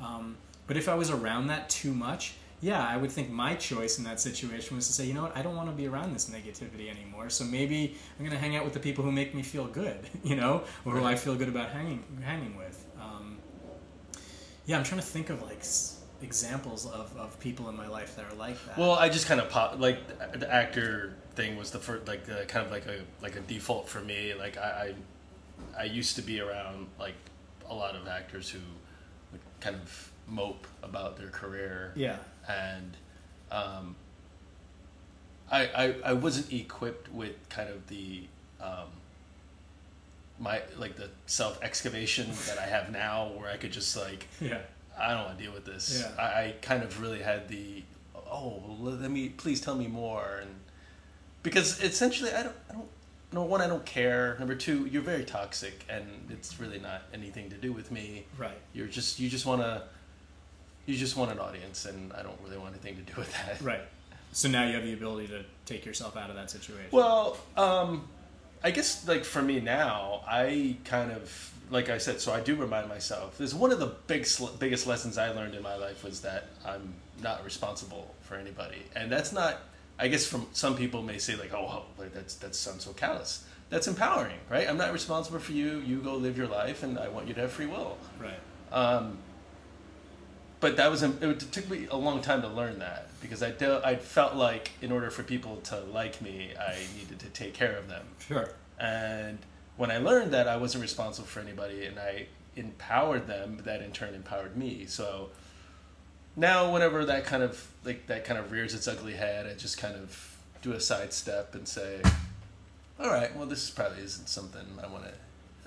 [0.00, 0.36] Um,
[0.66, 4.04] but if I was around that too much, yeah, I would think my choice in
[4.04, 6.30] that situation was to say, you know what, I don't want to be around this
[6.30, 7.30] negativity anymore.
[7.30, 9.98] So maybe I'm going to hang out with the people who make me feel good,
[10.24, 12.84] you know, or who I feel good about hanging hanging with.
[13.00, 13.36] Um,
[14.64, 15.62] yeah, I'm trying to think of like
[16.22, 18.78] examples of, of people in my life that are like that.
[18.78, 19.98] Well, I just kind of pop like
[20.38, 23.88] the actor thing was the first like the kind of like a like a default
[23.88, 24.34] for me.
[24.34, 24.94] Like I,
[25.76, 27.14] I, I used to be around like
[27.68, 28.60] a lot of actors who
[29.32, 31.92] would kind of mope about their career.
[31.96, 32.16] yeah,
[32.48, 32.96] and
[33.50, 33.96] um,
[35.50, 38.24] I, I I wasn't equipped with kind of the
[38.60, 38.88] um,
[40.38, 44.60] my like the self excavation that I have now, where I could just like yeah,
[44.98, 46.02] I don't want to deal with this.
[46.02, 46.22] Yeah.
[46.22, 47.82] I, I kind of really had the
[48.30, 50.50] oh let me please tell me more and
[51.42, 52.88] because essentially I don't I don't
[53.32, 57.50] number one I don't care number two you're very toxic and it's really not anything
[57.50, 59.82] to do with me right, you're just you just want to
[60.86, 63.60] you just want an audience and i don't really want anything to do with that
[63.60, 63.82] right.
[64.32, 66.88] So now you have the ability to take yourself out of that situation.
[66.92, 68.08] well um
[68.62, 72.54] i guess like for me now i kind of like i said so i do
[72.54, 74.26] remind myself there's one of the big
[74.58, 78.82] biggest lessons i learned in my life was that i'm not responsible for anybody.
[78.94, 79.58] And that's not
[79.98, 83.44] i guess from some people may say like oh like that's that sounds so callous.
[83.70, 84.68] That's empowering right?
[84.68, 85.80] I'm not responsible for you.
[85.80, 87.96] You go live your life and i want you to have free will.
[88.20, 88.38] Right,
[88.70, 89.18] Um,
[90.60, 93.82] but that was it took me a long time to learn that because I de-
[93.84, 97.76] I felt like in order for people to like me, I needed to take care
[97.76, 98.04] of them.
[98.20, 99.38] sure, And
[99.76, 102.26] when I learned that I wasn't responsible for anybody and I
[102.56, 104.86] empowered them, that in turn empowered me.
[104.86, 105.30] So
[106.36, 109.78] now whenever that kind of like that kind of rears its ugly head, I just
[109.78, 112.00] kind of do a sidestep and say,
[113.00, 115.10] "All right, well this probably isn't something I want to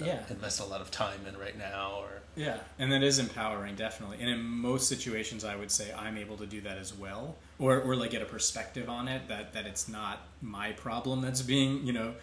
[0.03, 0.23] uh, Yeah.
[0.29, 4.17] invest a lot of time in right now." Or Yeah, and that is empowering, definitely.
[4.19, 7.79] And in most situations, I would say I'm able to do that as well, or
[7.81, 11.85] or like get a perspective on it that that it's not my problem that's being,
[11.85, 12.15] you know.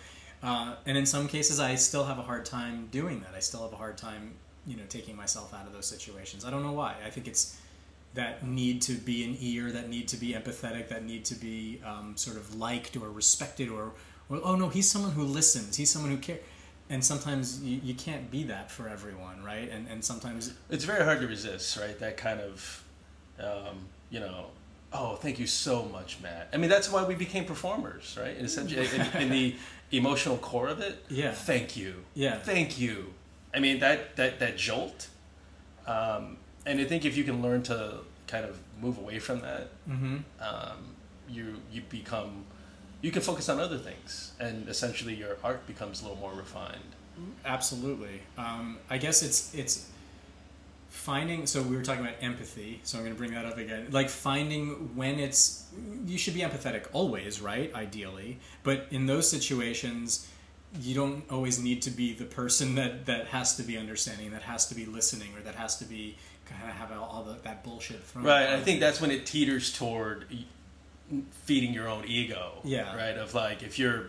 [0.46, 3.30] Uh, and in some cases, I still have a hard time doing that.
[3.34, 6.44] I still have a hard time, you know, taking myself out of those situations.
[6.44, 6.94] I don't know why.
[7.04, 7.60] I think it's
[8.14, 11.80] that need to be an ear, that need to be empathetic, that need to be
[11.84, 13.90] um, sort of liked or respected, or,
[14.28, 15.76] or oh no, he's someone who listens.
[15.76, 16.40] He's someone who cares.
[16.90, 19.68] And sometimes you, you can't be that for everyone, right?
[19.68, 21.98] And and sometimes it's very hard to resist, right?
[21.98, 22.84] That kind of,
[23.40, 24.46] um, you know,
[24.92, 26.48] oh, thank you so much, Matt.
[26.52, 28.36] I mean, that's why we became performers, right?
[28.36, 29.56] Essentially, in, in the
[29.92, 31.32] emotional core of it, Yeah.
[31.32, 32.38] Thank you, Yeah.
[32.40, 33.14] thank you.
[33.54, 35.08] I mean, that that that jolt,
[35.86, 39.68] um, and I think if you can learn to kind of move away from that,
[39.88, 40.22] Mhm.
[40.40, 40.94] um,
[41.28, 42.44] you you become.
[43.02, 46.94] You can focus on other things, and essentially your art becomes a little more refined.
[47.44, 48.22] Absolutely.
[48.36, 49.86] Um, I guess it's it's
[51.06, 51.46] finding.
[51.46, 52.80] So we were talking about empathy.
[52.82, 53.86] So I'm going to bring that up again.
[53.92, 55.64] Like finding when it's
[56.04, 57.72] you should be empathetic always, right?
[57.74, 60.28] Ideally, but in those situations,
[60.80, 64.42] you don't always need to be the person that that has to be understanding, that
[64.42, 67.34] has to be listening, or that has to be kind of have all, all the,
[67.42, 68.24] that bullshit thrown.
[68.24, 68.48] Right.
[68.48, 70.26] I think that's when it teeters toward
[71.44, 72.60] feeding your own ego.
[72.64, 72.96] Yeah.
[72.96, 73.16] Right.
[73.16, 74.08] Of like if you're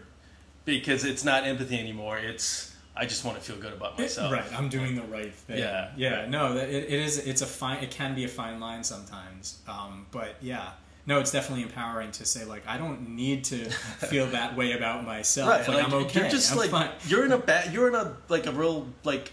[0.65, 2.17] because it's not empathy anymore.
[2.17, 4.31] It's I just want to feel good about myself.
[4.31, 5.59] Right, I'm doing the right thing.
[5.59, 6.21] Yeah, yeah.
[6.21, 6.29] right.
[6.29, 7.19] No, that it, it is.
[7.19, 7.83] It's a fine.
[7.83, 9.59] It can be a fine line sometimes.
[9.67, 10.71] Um, but yeah,
[11.07, 13.57] no, it's definitely empowering to say like I don't need to
[14.09, 15.49] feel that way about myself.
[15.49, 15.67] Right.
[15.67, 16.21] Like, I'm okay.
[16.21, 16.91] You're just I'm like fine.
[17.07, 17.73] you're in a bad.
[17.73, 19.31] You're in a like a real like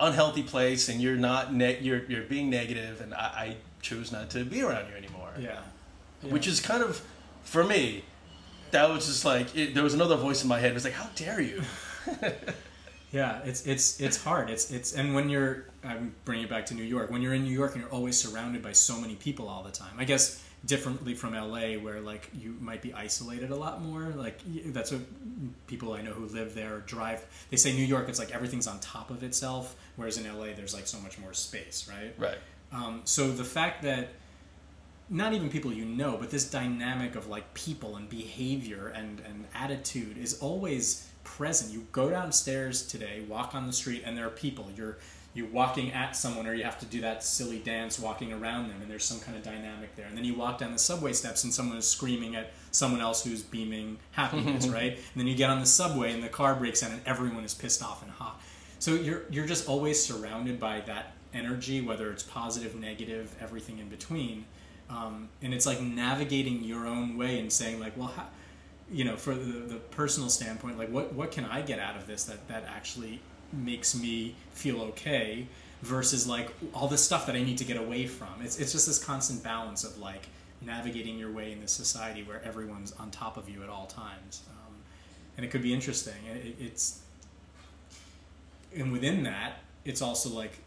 [0.00, 1.54] unhealthy place, and you're not.
[1.54, 5.30] Ne- you're you're being negative, and I, I choose not to be around you anymore.
[5.38, 5.60] Yeah.
[6.22, 7.02] Which is kind of
[7.44, 8.04] for me.
[8.72, 10.72] That was just like it, there was another voice in my head.
[10.72, 11.62] It was like, "How dare you?"
[13.14, 14.50] Yeah, it's it's it's hard.
[14.50, 17.12] It's it's and when you're I'm bringing it back to New York.
[17.12, 19.70] When you're in New York and you're always surrounded by so many people all the
[19.70, 19.94] time.
[19.98, 24.12] I guess differently from LA where like you might be isolated a lot more.
[24.16, 24.40] Like
[24.72, 25.02] that's what
[25.68, 27.24] people I know who live there drive.
[27.50, 30.74] They say New York it's like everything's on top of itself, whereas in LA there's
[30.74, 32.12] like so much more space, right?
[32.18, 32.38] Right.
[32.72, 34.08] Um, so the fact that
[35.08, 39.44] not even people you know, but this dynamic of like people and behavior and, and
[39.54, 41.72] attitude is always present.
[41.72, 44.70] You go downstairs today, walk on the street, and there are people.
[44.76, 44.98] You're
[45.34, 48.80] you're walking at someone or you have to do that silly dance walking around them
[48.80, 51.42] and there's some kind of dynamic there and then you walk down the subway steps
[51.42, 55.50] and someone is screaming at someone else who's beaming happiness right and then you get
[55.50, 58.40] on the subway and the car breaks down and everyone is pissed off and hot
[58.78, 63.88] so you're you're just always surrounded by that energy whether it's positive negative everything in
[63.88, 64.44] between
[64.88, 68.28] um, and it's like navigating your own way and saying like well how,
[68.92, 72.06] you know for the, the personal standpoint like what what can i get out of
[72.06, 73.20] this that that actually
[73.52, 75.46] makes me feel okay
[75.82, 78.28] versus like all this stuff that I need to get away from.
[78.40, 80.26] It's it's just this constant balance of like
[80.60, 84.42] navigating your way in this society where everyone's on top of you at all times,
[84.50, 84.74] um,
[85.36, 86.14] and it could be interesting.
[86.26, 87.00] It, it's
[88.74, 90.58] and within that, it's also like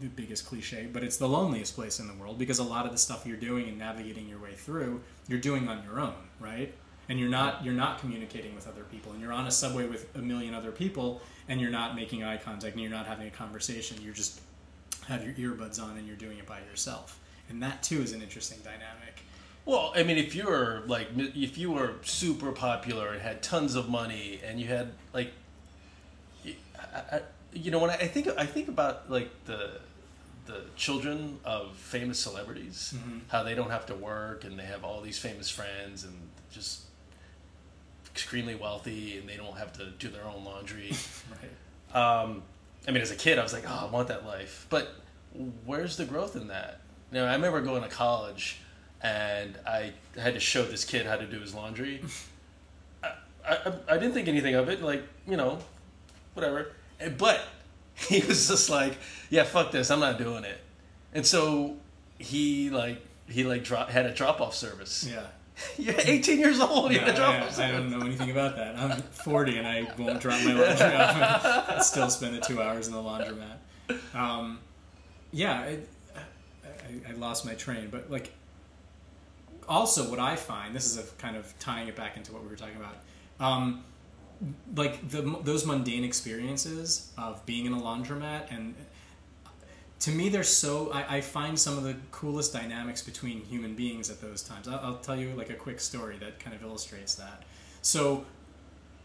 [0.00, 2.92] the biggest cliche, but it's the loneliest place in the world because a lot of
[2.92, 6.74] the stuff you're doing and navigating your way through, you're doing on your own, right?
[7.10, 10.08] And you're not you're not communicating with other people, and you're on a subway with
[10.16, 13.30] a million other people, and you're not making eye contact, and you're not having a
[13.30, 13.98] conversation.
[14.00, 14.40] You're just
[15.08, 17.18] have your earbuds on, and you're doing it by yourself,
[17.48, 19.24] and that too is an interesting dynamic.
[19.66, 23.74] Well, I mean, if you were like, if you were super popular and had tons
[23.74, 25.32] of money, and you had like,
[26.46, 27.20] I, I,
[27.52, 29.80] you know, when I, I think I think about like the
[30.46, 33.18] the children of famous celebrities, Mm-hmm.
[33.28, 36.14] how they don't have to work and they have all these famous friends and
[36.52, 36.82] just
[38.12, 40.92] extremely wealthy and they don't have to do their own laundry.
[41.92, 42.22] Right.
[42.22, 42.42] um,
[42.86, 44.66] I mean, as a kid, I was like, oh, I want that life.
[44.68, 44.94] But
[45.64, 46.80] where's the growth in that?
[47.12, 48.60] You know, I remember going to college
[49.02, 52.02] and I had to show this kid how to do his laundry.
[53.04, 53.12] I,
[53.44, 55.58] I, I didn't think anything of it, like, you know,
[56.34, 56.72] whatever.
[57.16, 57.40] But
[57.94, 58.98] he was just like,
[59.30, 60.60] yeah, fuck this, I'm not doing it.
[61.14, 61.76] And so
[62.18, 65.08] he, like, he like drop, had a drop off service.
[65.10, 65.26] Yeah.
[65.78, 66.92] You're 18 years old.
[66.92, 68.78] Drop I, I don't know anything about that.
[68.78, 72.86] I'm 40 and I won't drop my laundry off and still spend the two hours
[72.86, 73.56] in the laundromat.
[74.14, 74.60] Um,
[75.32, 78.32] yeah, it, I, I lost my train, but like,
[79.68, 82.48] also what I find this is a kind of tying it back into what we
[82.48, 82.96] were talking about.
[83.38, 83.84] Um,
[84.74, 88.74] like the those mundane experiences of being in a laundromat and
[90.00, 94.10] to me they're so I, I find some of the coolest dynamics between human beings
[94.10, 94.66] at those times.
[94.66, 97.44] I'll, I'll tell you like a quick story that kind of illustrates that.
[97.82, 98.24] So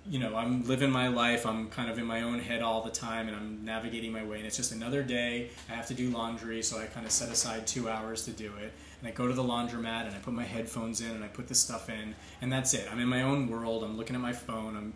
[0.08, 2.92] you know i'm living my life i'm kind of in my own head all the
[2.92, 6.12] time and i'm navigating my way and it's just another day i have to do
[6.12, 9.28] laundry so i kind of set aside two hours to do it and i go
[9.28, 12.14] to the laundromat and i put my headphones in and i put the stuff in
[12.42, 12.88] and that's it.
[12.92, 14.94] I'm in my own world i'm looking at my phone i'm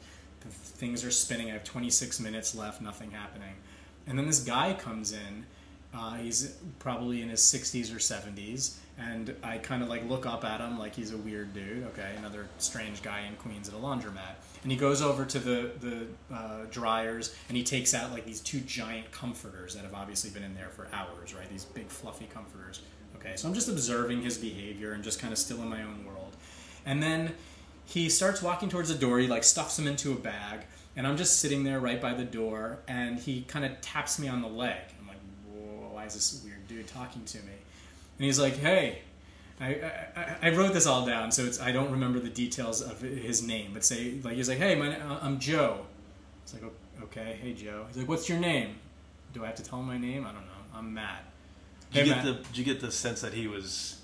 [0.51, 3.55] things are spinning i have 26 minutes left nothing happening.
[4.07, 5.45] And then this guy comes in
[5.93, 10.43] uh, he's probably in his 60s or 70s, and I kind of like look up
[10.43, 11.85] at him like he's a weird dude.
[11.87, 14.35] Okay, another strange guy in Queens at a laundromat.
[14.61, 18.41] And he goes over to the the uh, dryers and he takes out like these
[18.41, 21.49] two giant comforters that have obviously been in there for hours, right?
[21.49, 22.81] These big fluffy comforters.
[23.15, 26.05] Okay, so I'm just observing his behavior and just kind of still in my own
[26.05, 26.35] world.
[26.85, 27.33] And then
[27.85, 29.19] he starts walking towards the door.
[29.19, 30.61] He like stuffs them into a bag,
[30.95, 32.79] and I'm just sitting there right by the door.
[32.87, 34.81] And he kind of taps me on the leg.
[34.99, 35.17] I'm like,
[35.47, 37.53] whoa, why is this weird dude talking to me?
[38.17, 38.99] And he's like, hey.
[39.61, 39.65] I,
[40.15, 43.45] I, I wrote this all down, so it's I don't remember the details of his
[43.45, 45.85] name, but say like he's like, hey, my, uh, I'm Joe.
[46.43, 46.63] It's like,
[47.03, 47.83] okay, hey Joe.
[47.87, 48.75] He's like, what's your name?
[49.33, 50.25] Do I have to tell him my name?
[50.25, 50.63] I don't know.
[50.73, 51.25] I'm Matt.
[51.91, 52.37] Did you get Matt.
[52.37, 53.99] the Did you get the sense that he was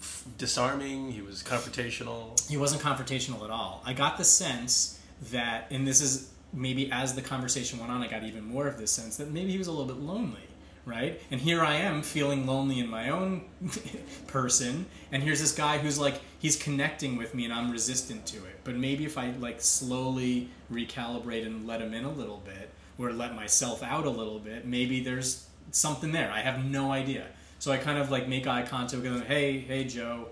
[0.00, 1.10] f- disarming?
[1.10, 2.38] He was confrontational.
[2.48, 3.82] he wasn't confrontational at all.
[3.86, 5.00] I got the sense
[5.30, 8.78] that, and this is maybe as the conversation went on, I got even more of
[8.78, 10.40] this sense that maybe he was a little bit lonely,
[10.86, 11.20] right?
[11.30, 13.42] And here I am feeling lonely in my own
[14.26, 18.36] person, and here's this guy who's like, he's connecting with me and I'm resistant to
[18.38, 18.60] it.
[18.64, 23.12] But maybe if I like slowly recalibrate and let him in a little bit, or
[23.12, 26.30] let myself out a little bit, maybe there's something there.
[26.30, 27.26] I have no idea.
[27.58, 29.22] So I kind of like make eye contact with him.
[29.22, 30.28] Hey, hey, Joe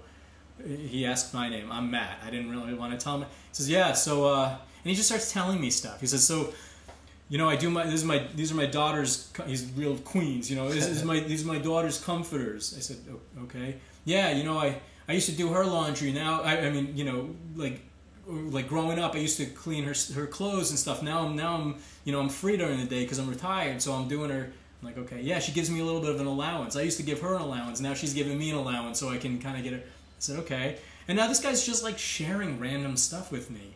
[0.64, 1.70] he asked my name.
[1.70, 2.18] I'm Matt.
[2.24, 3.22] I didn't really want to tell him.
[3.22, 6.00] He says, "Yeah." So, uh, and he just starts telling me stuff.
[6.00, 6.52] He says, "So,
[7.28, 7.84] you know, I do my.
[7.84, 8.26] This is my.
[8.34, 9.32] These are my daughter's.
[9.46, 10.50] He's real queens.
[10.50, 11.20] You know, this is my.
[11.20, 14.30] These are my daughter's comforters." I said, "O- "Okay, yeah.
[14.32, 14.80] You know, I.
[15.06, 16.12] I used to do her laundry.
[16.12, 16.66] Now, I.
[16.66, 17.80] I mean, you know, like."
[18.26, 21.02] Like growing up, I used to clean her her clothes and stuff.
[21.02, 23.92] Now I'm now I'm you know I'm free during the day because I'm retired, so
[23.92, 24.50] I'm doing her.
[24.80, 26.74] I'm like, okay, yeah, she gives me a little bit of an allowance.
[26.74, 27.80] I used to give her an allowance.
[27.82, 29.78] Now she's giving me an allowance, so I can kind of get her.
[29.80, 30.78] I said, okay.
[31.06, 33.74] And now this guy's just like sharing random stuff with me.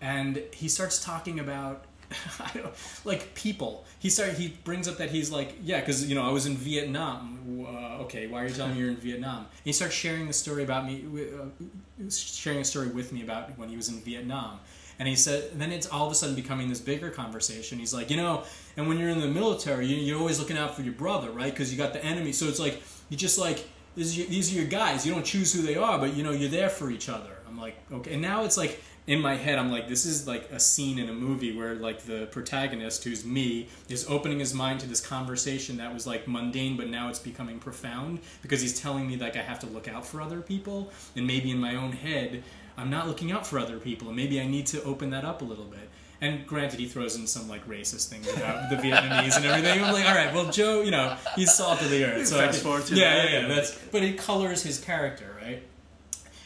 [0.00, 1.84] And he starts talking about
[3.04, 3.84] like people.
[3.98, 4.36] He started.
[4.36, 7.64] He brings up that he's like, yeah, because you know I was in Vietnam.
[7.66, 9.38] Uh, okay, why are you telling me you're in Vietnam?
[9.38, 13.56] And he starts sharing the story about me, uh, sharing a story with me about
[13.58, 14.60] when he was in Vietnam.
[14.98, 17.78] And he said, and then it's all of a sudden becoming this bigger conversation.
[17.78, 18.44] He's like, you know,
[18.76, 21.52] and when you're in the military, you, you're always looking out for your brother, right?
[21.52, 22.32] Because you got the enemy.
[22.32, 23.66] So it's like you just like
[23.96, 25.04] are, your, these are your guys.
[25.06, 27.30] You don't choose who they are, but you know you're there for each other.
[27.48, 28.12] I'm like, okay.
[28.14, 31.10] And now it's like in my head, I'm like, this is like a scene in
[31.10, 35.76] a movie where like the protagonist, who's me, is opening his mind to this conversation
[35.76, 39.42] that was like mundane, but now it's becoming profound because he's telling me like I
[39.42, 42.42] have to look out for other people, and maybe in my own head,
[42.78, 45.42] I'm not looking out for other people, and maybe I need to open that up
[45.42, 45.90] a little bit.
[46.20, 49.82] And granted, he throws in some like racist things about the Vietnamese and everything.
[49.82, 52.26] I'm like, all right, well, Joe, you know, he's salt of the earth.
[52.26, 53.48] So I Fast forward to yeah, yeah, yeah.
[53.48, 55.62] That's but it colors his character, right?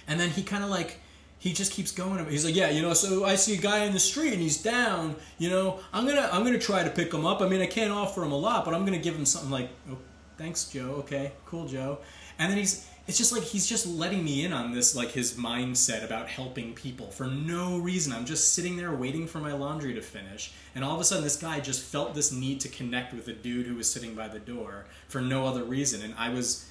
[0.09, 0.99] And then he kind of like
[1.39, 2.25] he just keeps going.
[2.27, 2.95] He's like, yeah, you know.
[2.95, 5.17] So I see a guy in the street and he's down.
[5.39, 7.41] You know, I'm gonna I'm gonna try to pick him up.
[7.41, 9.71] I mean, I can't offer him a lot, but I'm gonna give him something like,
[9.91, 9.99] oh,
[10.37, 10.97] thanks, Joe.
[10.99, 11.99] Okay, cool, Joe.
[12.39, 15.33] And then he's it's just like he's just letting me in on this like his
[15.35, 18.13] mindset about helping people for no reason.
[18.13, 21.25] I'm just sitting there waiting for my laundry to finish, and all of a sudden
[21.25, 24.29] this guy just felt this need to connect with a dude who was sitting by
[24.29, 26.68] the door for no other reason, and I was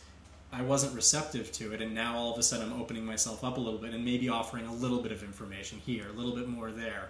[0.52, 3.58] I wasn't receptive to it, and now all of a sudden I'm opening myself up
[3.58, 6.48] a little bit and maybe offering a little bit of information here, a little bit
[6.48, 7.10] more there.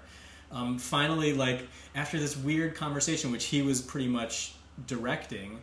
[0.52, 4.54] Um, finally, like after this weird conversation, which he was pretty much
[4.88, 5.60] directing,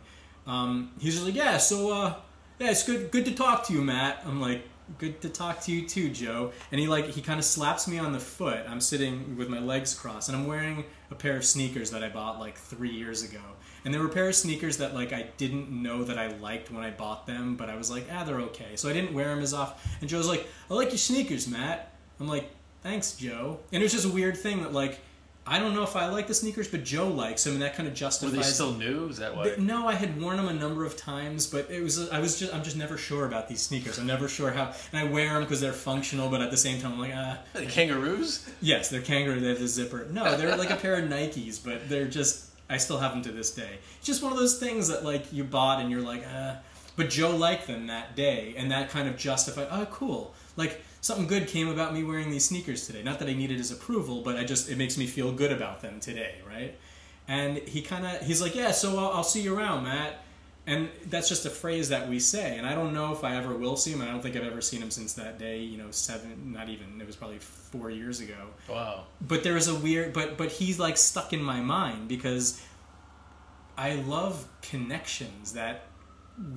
[0.47, 2.15] um, he's just like, "Yeah, so uh,
[2.59, 4.63] yeah, it's good, good to talk to you, Matt." I'm like,
[4.97, 7.97] "Good to talk to you too, Joe." And he like he kind of slaps me
[7.97, 8.59] on the foot.
[8.69, 12.09] I'm sitting with my legs crossed, and I'm wearing a pair of sneakers that I
[12.09, 13.41] bought like three years ago.
[13.85, 16.71] And there were a pair of sneakers that like I didn't know that I liked
[16.71, 18.75] when I bought them, but I was like, ah, they're okay.
[18.75, 19.79] So I didn't wear them as often.
[20.01, 21.93] And Joe's like, I like your sneakers, Matt.
[22.19, 22.49] I'm like,
[22.81, 23.59] thanks, Joe.
[23.71, 24.99] And it was just a weird thing that like,
[25.47, 27.87] I don't know if I like the sneakers, but Joe likes them, and that kind
[27.87, 28.33] of Were justifies.
[28.35, 29.09] they still new?
[29.09, 29.53] Is that why?
[29.59, 32.51] No, I had worn them a number of times, but it was I was just
[32.51, 33.99] I'm just never sure about these sneakers.
[33.99, 36.81] I'm never sure how, and I wear them because they're functional, but at the same
[36.81, 37.37] time I'm like ah.
[37.53, 38.49] The kangaroos?
[38.59, 39.39] Yes, they're kangaroo.
[39.39, 40.07] They have the zipper.
[40.09, 42.44] No, they're like a pair of Nikes, but they're just.
[42.69, 43.77] I still have them to this day.
[43.97, 46.55] It's just one of those things that like you bought and you're like, uh.
[46.97, 49.67] But Joe liked them that day, and that kind of justified.
[49.69, 50.33] Oh, cool.
[50.55, 53.03] Like something good came about me wearing these sneakers today.
[53.03, 55.81] Not that I needed his approval, but I just it makes me feel good about
[55.81, 56.73] them today, right?
[57.27, 58.71] And he kind of he's like, yeah.
[58.71, 60.23] So I'll, I'll see you around, Matt.
[60.67, 63.55] And that's just a phrase that we say, and I don't know if I ever
[63.55, 64.01] will see him.
[64.01, 65.59] I don't think I've ever seen him since that day.
[65.59, 66.99] You know, seven, not even.
[66.99, 69.03] It was probably four years ago Wow.
[69.21, 72.61] but there is a weird but but he's like stuck in my mind because
[73.77, 75.87] i love connections that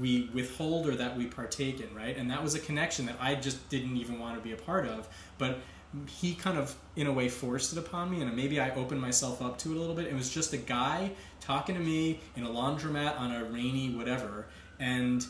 [0.00, 2.16] we withhold or that we partake in right?
[2.16, 4.86] And that was a connection that i just didn't even want to be a part
[4.86, 5.08] of.
[5.38, 5.60] But
[6.06, 9.40] he kind of in a way forced it upon me and maybe i opened myself
[9.40, 10.06] up to it a little bit.
[10.06, 14.46] It was just a guy talking to me in a laundromat on a rainy whatever
[14.78, 15.26] and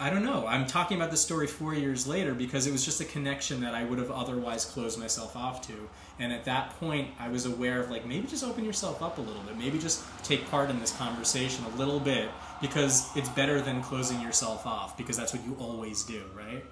[0.00, 0.44] I don't know.
[0.46, 3.74] I'm talking about this story four years later because it was just a connection that
[3.74, 5.88] I would have otherwise closed myself off to.
[6.18, 9.20] And at that point, I was aware of like maybe just open yourself up a
[9.20, 9.56] little bit.
[9.56, 12.28] Maybe just take part in this conversation a little bit
[12.60, 16.64] because it's better than closing yourself off because that's what you always do, right?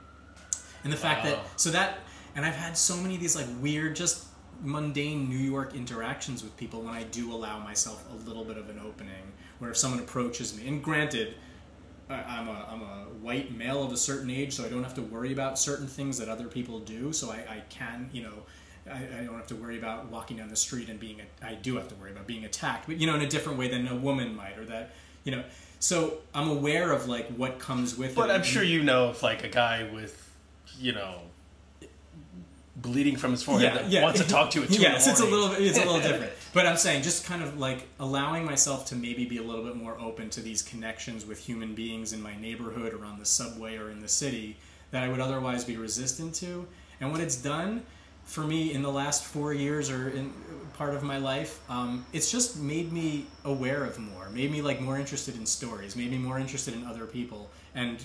[0.82, 2.00] And the fact that so that
[2.34, 4.26] and I've had so many of these like weird, just
[4.62, 8.68] mundane New York interactions with people when I do allow myself a little bit of
[8.68, 9.32] an opening.
[9.58, 11.36] Where if someone approaches me, and granted,
[12.12, 15.02] I'm a, I'm a white male of a certain age, so I don't have to
[15.02, 17.12] worry about certain things that other people do.
[17.12, 18.34] So I, I can, you know,
[18.90, 21.54] I, I don't have to worry about walking down the street and being, a, I
[21.54, 23.86] do have to worry about being attacked, but, you know, in a different way than
[23.88, 24.90] a woman might, or that,
[25.24, 25.44] you know,
[25.78, 28.16] so I'm aware of, like, what comes with it.
[28.16, 30.30] But I'm sure you know if like a guy with,
[30.78, 31.22] you know,
[32.76, 35.24] bleeding from his forehead that wants to talk to you at two yes, it's a
[35.24, 36.32] little it's a little different.
[36.54, 39.76] But I'm saying just kind of like allowing myself to maybe be a little bit
[39.76, 43.76] more open to these connections with human beings in my neighborhood or on the subway
[43.76, 44.56] or in the city
[44.90, 46.66] that I would otherwise be resistant to.
[47.00, 47.82] And what it's done
[48.24, 50.32] for me in the last four years or in
[50.74, 54.80] part of my life, um, it's just made me aware of more, made me like
[54.80, 58.04] more interested in stories, made me more interested in other people, and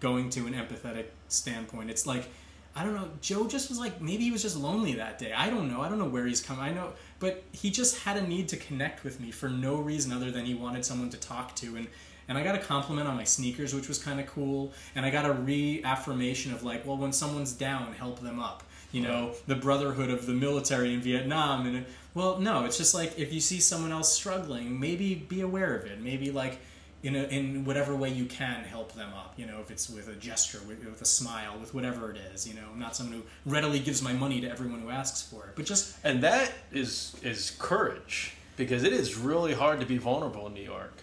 [0.00, 1.90] going to an empathetic standpoint.
[1.90, 2.28] It's like
[2.76, 3.08] I don't know.
[3.22, 5.32] Joe just was like maybe he was just lonely that day.
[5.32, 5.80] I don't know.
[5.80, 6.60] I don't know where he's come.
[6.60, 10.12] I know, but he just had a need to connect with me for no reason
[10.12, 11.88] other than he wanted someone to talk to and.
[12.28, 14.72] And I got a compliment on my sneakers, which was kind of cool.
[14.96, 18.64] And I got a reaffirmation of like, well, when someone's down, help them up.
[18.90, 21.66] You know, the brotherhood of the military in Vietnam.
[21.66, 25.76] And well, no, it's just like if you see someone else struggling, maybe be aware
[25.76, 26.00] of it.
[26.00, 26.58] Maybe like
[27.06, 29.34] in a, in whatever way you can help them up.
[29.36, 32.46] You know, if it's with a gesture, with, with a smile, with whatever it is.
[32.48, 35.44] You know, I'm not someone who readily gives my money to everyone who asks for
[35.46, 39.98] it, but just And that is is courage because it is really hard to be
[39.98, 40.94] vulnerable in New York.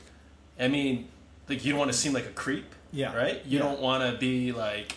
[0.59, 1.07] I mean,
[1.49, 3.15] like you don't want to seem like a creep, Yeah.
[3.15, 3.41] right?
[3.45, 3.63] You Yeah.
[3.65, 4.95] don't want to be like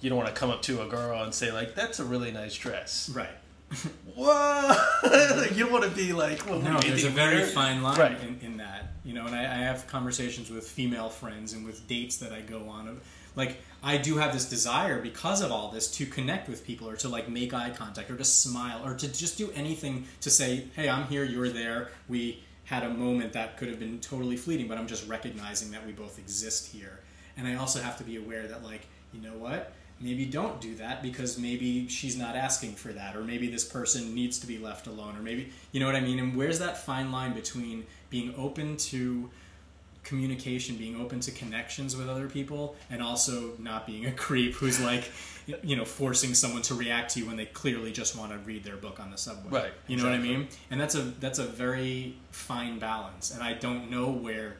[0.00, 2.30] you don't want to come up to a girl and say like that's a really
[2.32, 3.08] nice dress.
[3.14, 3.36] right.
[4.14, 4.74] Whoa!
[5.04, 7.50] like, you don't want to be like well, No, what you there's a very we're-
[7.50, 8.20] fine line Right.
[8.20, 8.91] in, in that.
[9.04, 12.40] You know, and I, I have conversations with female friends and with dates that I
[12.40, 13.00] go on.
[13.34, 16.96] Like, I do have this desire because of all this to connect with people or
[16.96, 20.68] to like make eye contact or to smile or to just do anything to say,
[20.76, 21.90] hey, I'm here, you're there.
[22.08, 25.84] We had a moment that could have been totally fleeting, but I'm just recognizing that
[25.84, 27.00] we both exist here.
[27.36, 29.72] And I also have to be aware that, like, you know what?
[30.02, 34.14] maybe don't do that because maybe she's not asking for that or maybe this person
[34.14, 36.76] needs to be left alone or maybe you know what i mean and where's that
[36.76, 39.28] fine line between being open to
[40.04, 44.80] communication being open to connections with other people and also not being a creep who's
[44.80, 45.10] like
[45.62, 48.64] you know forcing someone to react to you when they clearly just want to read
[48.64, 49.62] their book on the subway.
[49.62, 50.48] Right, you know what i mean?
[50.70, 54.56] And that's a that's a very fine balance and i don't know where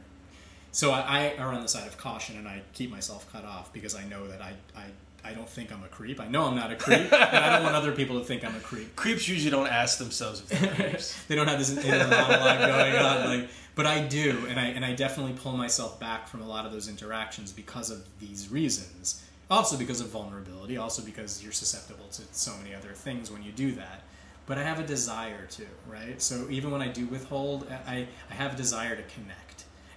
[0.73, 3.73] so I, I are on the side of caution, and I keep myself cut off
[3.75, 4.87] because I know that I, I,
[5.25, 6.21] I don't think I'm a creep.
[6.21, 8.57] I know I'm not a creep, and I don't want other people to think I'm
[8.57, 8.97] a creep.
[8.97, 11.25] Creeps usually don't ask themselves if they're creeps.
[11.29, 14.85] They don't have this inner monologue going on, like, but I do, and I and
[14.85, 19.23] I definitely pull myself back from a lot of those interactions because of these reasons.
[19.51, 23.53] Also because of vulnerability, also because you're susceptible to so many other things when you
[23.53, 24.03] do that.
[24.47, 26.21] But I have a desire to, right?
[26.21, 29.52] So even when I do withhold, I, I have a desire to connect.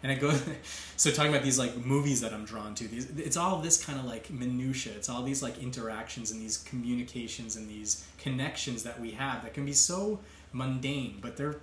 [0.06, 0.32] And I go,
[0.98, 3.98] so talking about these like movies that I'm drawn to, these it's all this kind
[3.98, 4.94] of like minutia.
[4.94, 9.56] It's all these like interactions and these communications and these connections that we have that
[9.56, 10.20] can be so
[10.54, 11.56] mundane, but they're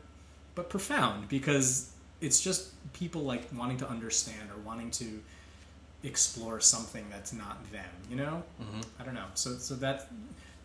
[0.57, 5.23] but profound because it's just people like wanting to understand or wanting to
[6.03, 7.95] explore something that's not them.
[8.11, 8.81] You know, mm-hmm.
[8.99, 9.29] I don't know.
[9.35, 10.09] So so that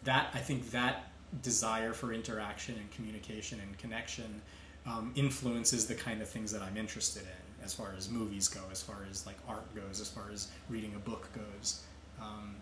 [0.04, 1.12] that I think that
[1.44, 4.42] desire for interaction and communication and connection
[4.88, 8.62] um, influences the kind of things that I'm interested in as far as movies go,
[8.72, 11.84] as far as like art goes, as far as reading a book goes.
[12.22, 12.56] Um,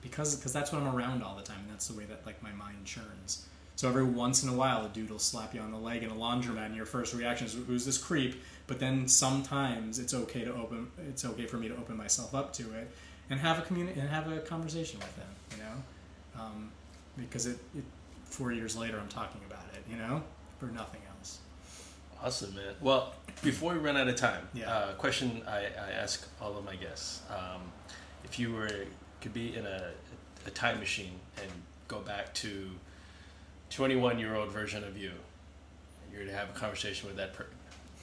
[0.00, 2.40] because because that's what I'm around all the time, and that's the way that like
[2.40, 3.46] my mind churns.
[3.74, 6.10] So every once in a while, a dude will slap you on the leg in
[6.10, 10.44] a laundromat, and your first reaction is, "Who's this creep?" But then sometimes it's okay
[10.44, 10.88] to open.
[11.08, 12.88] It's okay for me to open myself up to it
[13.28, 15.32] and have a communi- and have a conversation with them.
[15.50, 16.70] You know, um,
[17.16, 17.84] because it, it
[18.24, 19.82] four years later, I'm talking about it.
[19.90, 20.22] You know,
[20.60, 21.38] for nothing else.
[22.22, 22.74] Awesome, man.
[22.80, 24.72] Well, before we run out of time, Yeah.
[24.72, 27.62] uh, question I, I ask all of my guests: um,
[28.24, 28.70] If you were
[29.20, 29.90] could be in a,
[30.46, 31.50] a time machine and
[31.88, 32.70] go back to
[33.70, 35.12] 21 year old version of you,
[36.12, 37.46] you're to have a conversation with that per,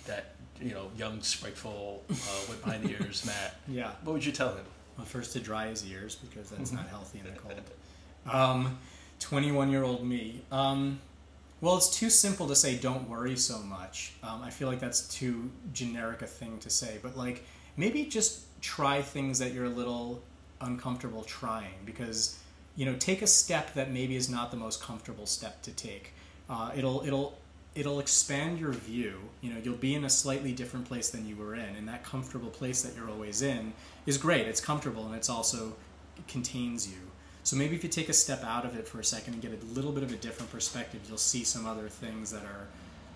[0.08, 3.56] that you know young spriteful uh, with behind the ears Matt.
[3.68, 3.92] Yeah.
[4.04, 4.66] What would you tell him?
[4.98, 7.54] Well, first to dry his ears because that's not healthy in the cold.
[8.32, 8.78] Um,
[9.20, 10.42] 21 year old me.
[10.52, 11.00] Um,
[11.62, 14.14] well, it's too simple to say don't worry so much.
[14.24, 17.00] Um, I feel like that's too generic a thing to say.
[17.02, 17.44] But, like,
[17.78, 20.22] maybe just try things that you're a little
[20.62, 22.40] uncomfortable trying because,
[22.76, 26.14] you know, take a step that maybe is not the most comfortable step to take.
[26.50, 27.38] Uh, it'll, it'll,
[27.76, 29.20] it'll expand your view.
[29.42, 32.04] You know, you'll be in a slightly different place than you were in, and that
[32.04, 33.74] comfortable place that you're always in
[34.06, 34.48] is great.
[34.48, 35.76] It's comfortable and it's also
[36.18, 36.98] it contains you.
[37.46, 39.52] So maybe if you take a step out of it for a second and get
[39.54, 42.66] a little bit of a different perspective, you'll see some other things that are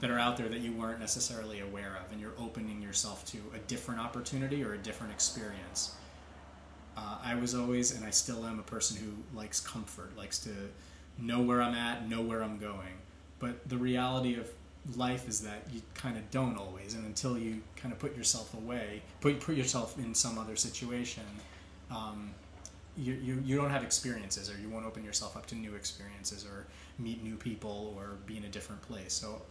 [0.01, 3.37] that are out there that you weren't necessarily aware of, and you're opening yourself to
[3.53, 5.95] a different opportunity or a different experience.
[6.95, 10.51] Uh, I was always, and I still am, a person who likes comfort, likes to
[11.17, 12.93] know where I'm at, know where I'm going.
[13.39, 14.49] But the reality of
[14.95, 18.53] life is that you kind of don't always, and until you kind of put yourself
[18.53, 21.23] away, put put yourself in some other situation,
[21.91, 22.29] um,
[22.99, 26.45] you, you you don't have experiences, or you won't open yourself up to new experiences,
[26.45, 26.65] or
[26.97, 29.13] meet new people, or be in a different place.
[29.13, 29.41] So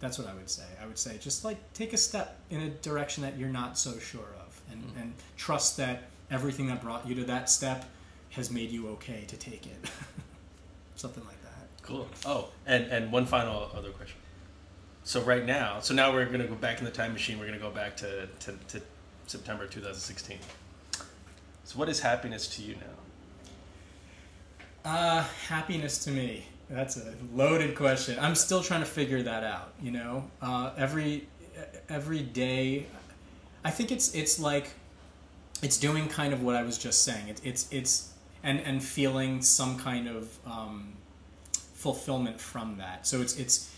[0.00, 0.64] that's what I would say.
[0.82, 3.98] I would say just like take a step in a direction that you're not so
[3.98, 5.00] sure of, and mm-hmm.
[5.00, 7.84] and trust that everything that brought you to that step
[8.30, 9.90] has made you okay to take it.
[10.96, 11.68] Something like that.
[11.82, 12.08] Cool.
[12.26, 14.16] Oh, and and one final other question.
[15.04, 17.38] So right now, so now we're gonna go back in the time machine.
[17.38, 18.82] We're gonna go back to to, to
[19.26, 20.38] September 2016.
[21.64, 22.90] So what is happiness to you now?
[24.90, 26.46] Uh, happiness to me.
[26.68, 28.18] That's a loaded question.
[28.20, 29.72] I'm still trying to figure that out.
[29.82, 31.26] You know, uh, every
[31.88, 32.86] every day,
[33.64, 34.70] I think it's it's like
[35.62, 37.28] it's doing kind of what I was just saying.
[37.28, 38.12] It's it's it's
[38.42, 40.92] and and feeling some kind of um,
[41.74, 43.06] fulfillment from that.
[43.06, 43.73] So it's it's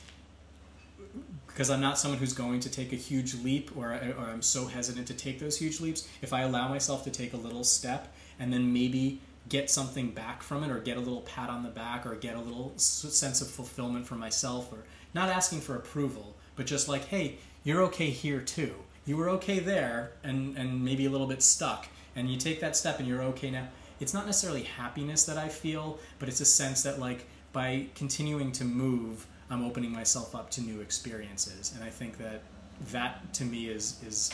[1.57, 4.67] because I'm not someone who's going to take a huge leap or, or I'm so
[4.67, 6.07] hesitant to take those huge leaps.
[6.21, 10.43] If I allow myself to take a little step and then maybe get something back
[10.43, 13.41] from it or get a little pat on the back or get a little sense
[13.41, 14.85] of fulfillment for myself or
[15.15, 18.75] not asking for approval, but just like, hey, you're okay here too.
[19.07, 21.89] You were okay there and, and maybe a little bit stuck.
[22.17, 23.69] And you take that step and you're okay now.
[23.99, 28.53] It's not necessarily happiness that I feel, but it's a sense that like by continuing
[28.53, 31.73] to move, I'm opening myself up to new experiences.
[31.75, 32.43] And I think that
[32.91, 34.31] that to me is is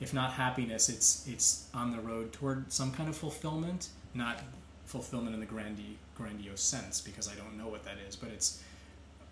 [0.00, 4.40] if not happiness, it's it's on the road toward some kind of fulfillment, not
[4.84, 8.62] fulfillment in the grandi- grandiose sense because I don't know what that is, but it's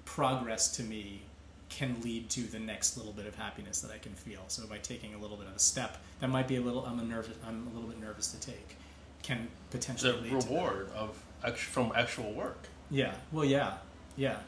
[0.05, 1.23] progress to me
[1.69, 4.40] can lead to the next little bit of happiness that I can feel.
[4.48, 6.98] So by taking a little bit of a step, that might be a little I'm
[6.98, 8.77] a nervous I'm a little bit nervous to take,
[9.23, 11.16] can potentially the reward of
[11.57, 12.69] from actual work.
[12.90, 13.15] yeah.
[13.32, 13.74] Well, yeah,
[14.16, 14.39] yeah.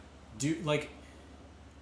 [0.42, 0.90] Do like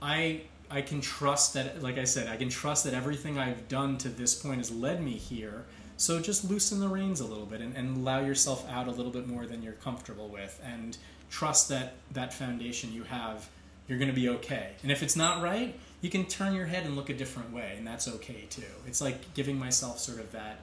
[0.03, 1.83] I I can trust that.
[1.83, 5.03] Like I said, I can trust that everything I've done to this point has led
[5.03, 5.65] me here.
[5.97, 9.13] So just loosen the reins a little bit and, and allow yourself out a little
[9.13, 10.97] bit more than you're comfortable with, and
[11.31, 13.49] trust that that foundation you have,
[13.87, 14.73] you're going to be okay.
[14.83, 17.75] And if it's not right, you can turn your head and look a different way,
[17.77, 18.73] and that's okay too.
[18.87, 20.61] It's like giving myself sort of that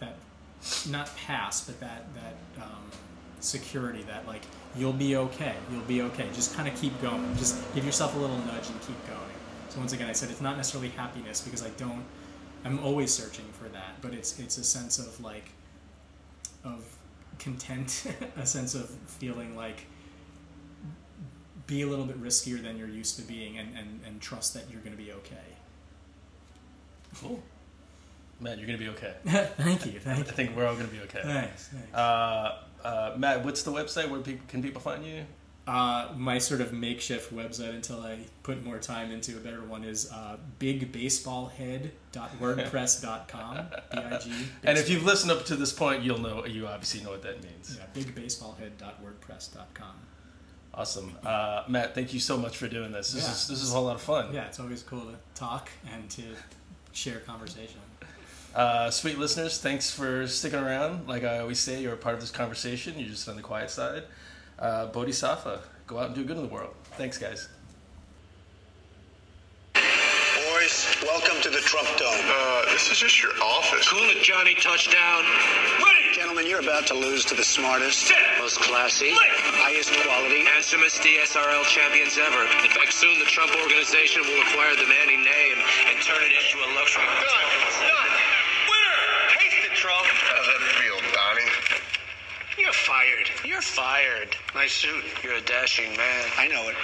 [0.00, 0.16] that
[0.88, 2.84] not pass, but that that um,
[3.44, 4.42] security that like
[4.76, 6.28] you'll be okay, you'll be okay.
[6.34, 7.36] Just kind of keep going.
[7.36, 9.20] Just give yourself a little nudge and keep going.
[9.68, 12.04] So once again, I said it's not necessarily happiness because I don't.
[12.64, 15.50] I'm always searching for that, but it's it's a sense of like
[16.64, 16.84] of
[17.38, 18.06] content,
[18.36, 19.86] a sense of feeling like
[21.66, 24.64] be a little bit riskier than you're used to being and, and, and trust that
[24.68, 25.36] you're going to be okay.
[27.20, 27.40] Cool.
[28.42, 29.14] Man, you're gonna be okay.
[29.56, 30.00] thank you.
[30.00, 30.24] Thank I you.
[30.24, 31.20] think we're all gonna be okay.
[31.22, 31.68] Thanks.
[31.68, 31.94] thanks.
[31.94, 35.24] Uh, uh, Matt, what's the website where people can people find you?
[35.64, 39.84] Uh, my sort of makeshift website until I put more time into a better one
[39.84, 43.56] is uh, bigbaseballhead.wordpress.com.
[43.92, 44.32] B-I-G.
[44.64, 47.40] And if you've listened up to this point, you'll know you obviously know what that
[47.42, 47.78] means.
[47.78, 49.94] yeah, bigbaseballhead.wordpress.com.
[50.74, 51.94] Awesome, uh, Matt.
[51.94, 53.12] Thank you so much for doing this.
[53.12, 53.32] This Yeah.
[53.32, 54.32] is this is a lot of fun.
[54.32, 56.22] Yeah, it's always cool to talk and to
[56.92, 57.78] share conversation.
[58.54, 61.08] Uh, sweet listeners, thanks for sticking around.
[61.08, 62.98] Like I always say, you're a part of this conversation.
[62.98, 64.04] You're just on the quiet side.
[64.58, 66.74] Uh, Bodhisattva, go out and do good in the world.
[66.98, 67.48] Thanks, guys.
[69.74, 72.12] Boys, welcome to the Trump Dome.
[72.12, 73.88] Uh, this is just your office.
[73.88, 74.54] Cool it, Johnny.
[74.54, 75.24] Touchdown.
[75.80, 76.12] Ready.
[76.12, 78.18] Gentlemen, you're about to lose to the smartest, Set.
[78.38, 79.16] Most classy.
[79.64, 82.44] highest quality, Handsomest DSRL champions ever.
[82.62, 85.58] In fact, soon the Trump organization will acquire the Manning name
[85.88, 87.08] and turn it into a luxury.
[92.58, 93.30] You're fired.
[93.44, 94.36] You're fired.
[94.54, 95.04] nice suit.
[95.22, 96.24] You're a dashing man.
[96.36, 96.76] I know it.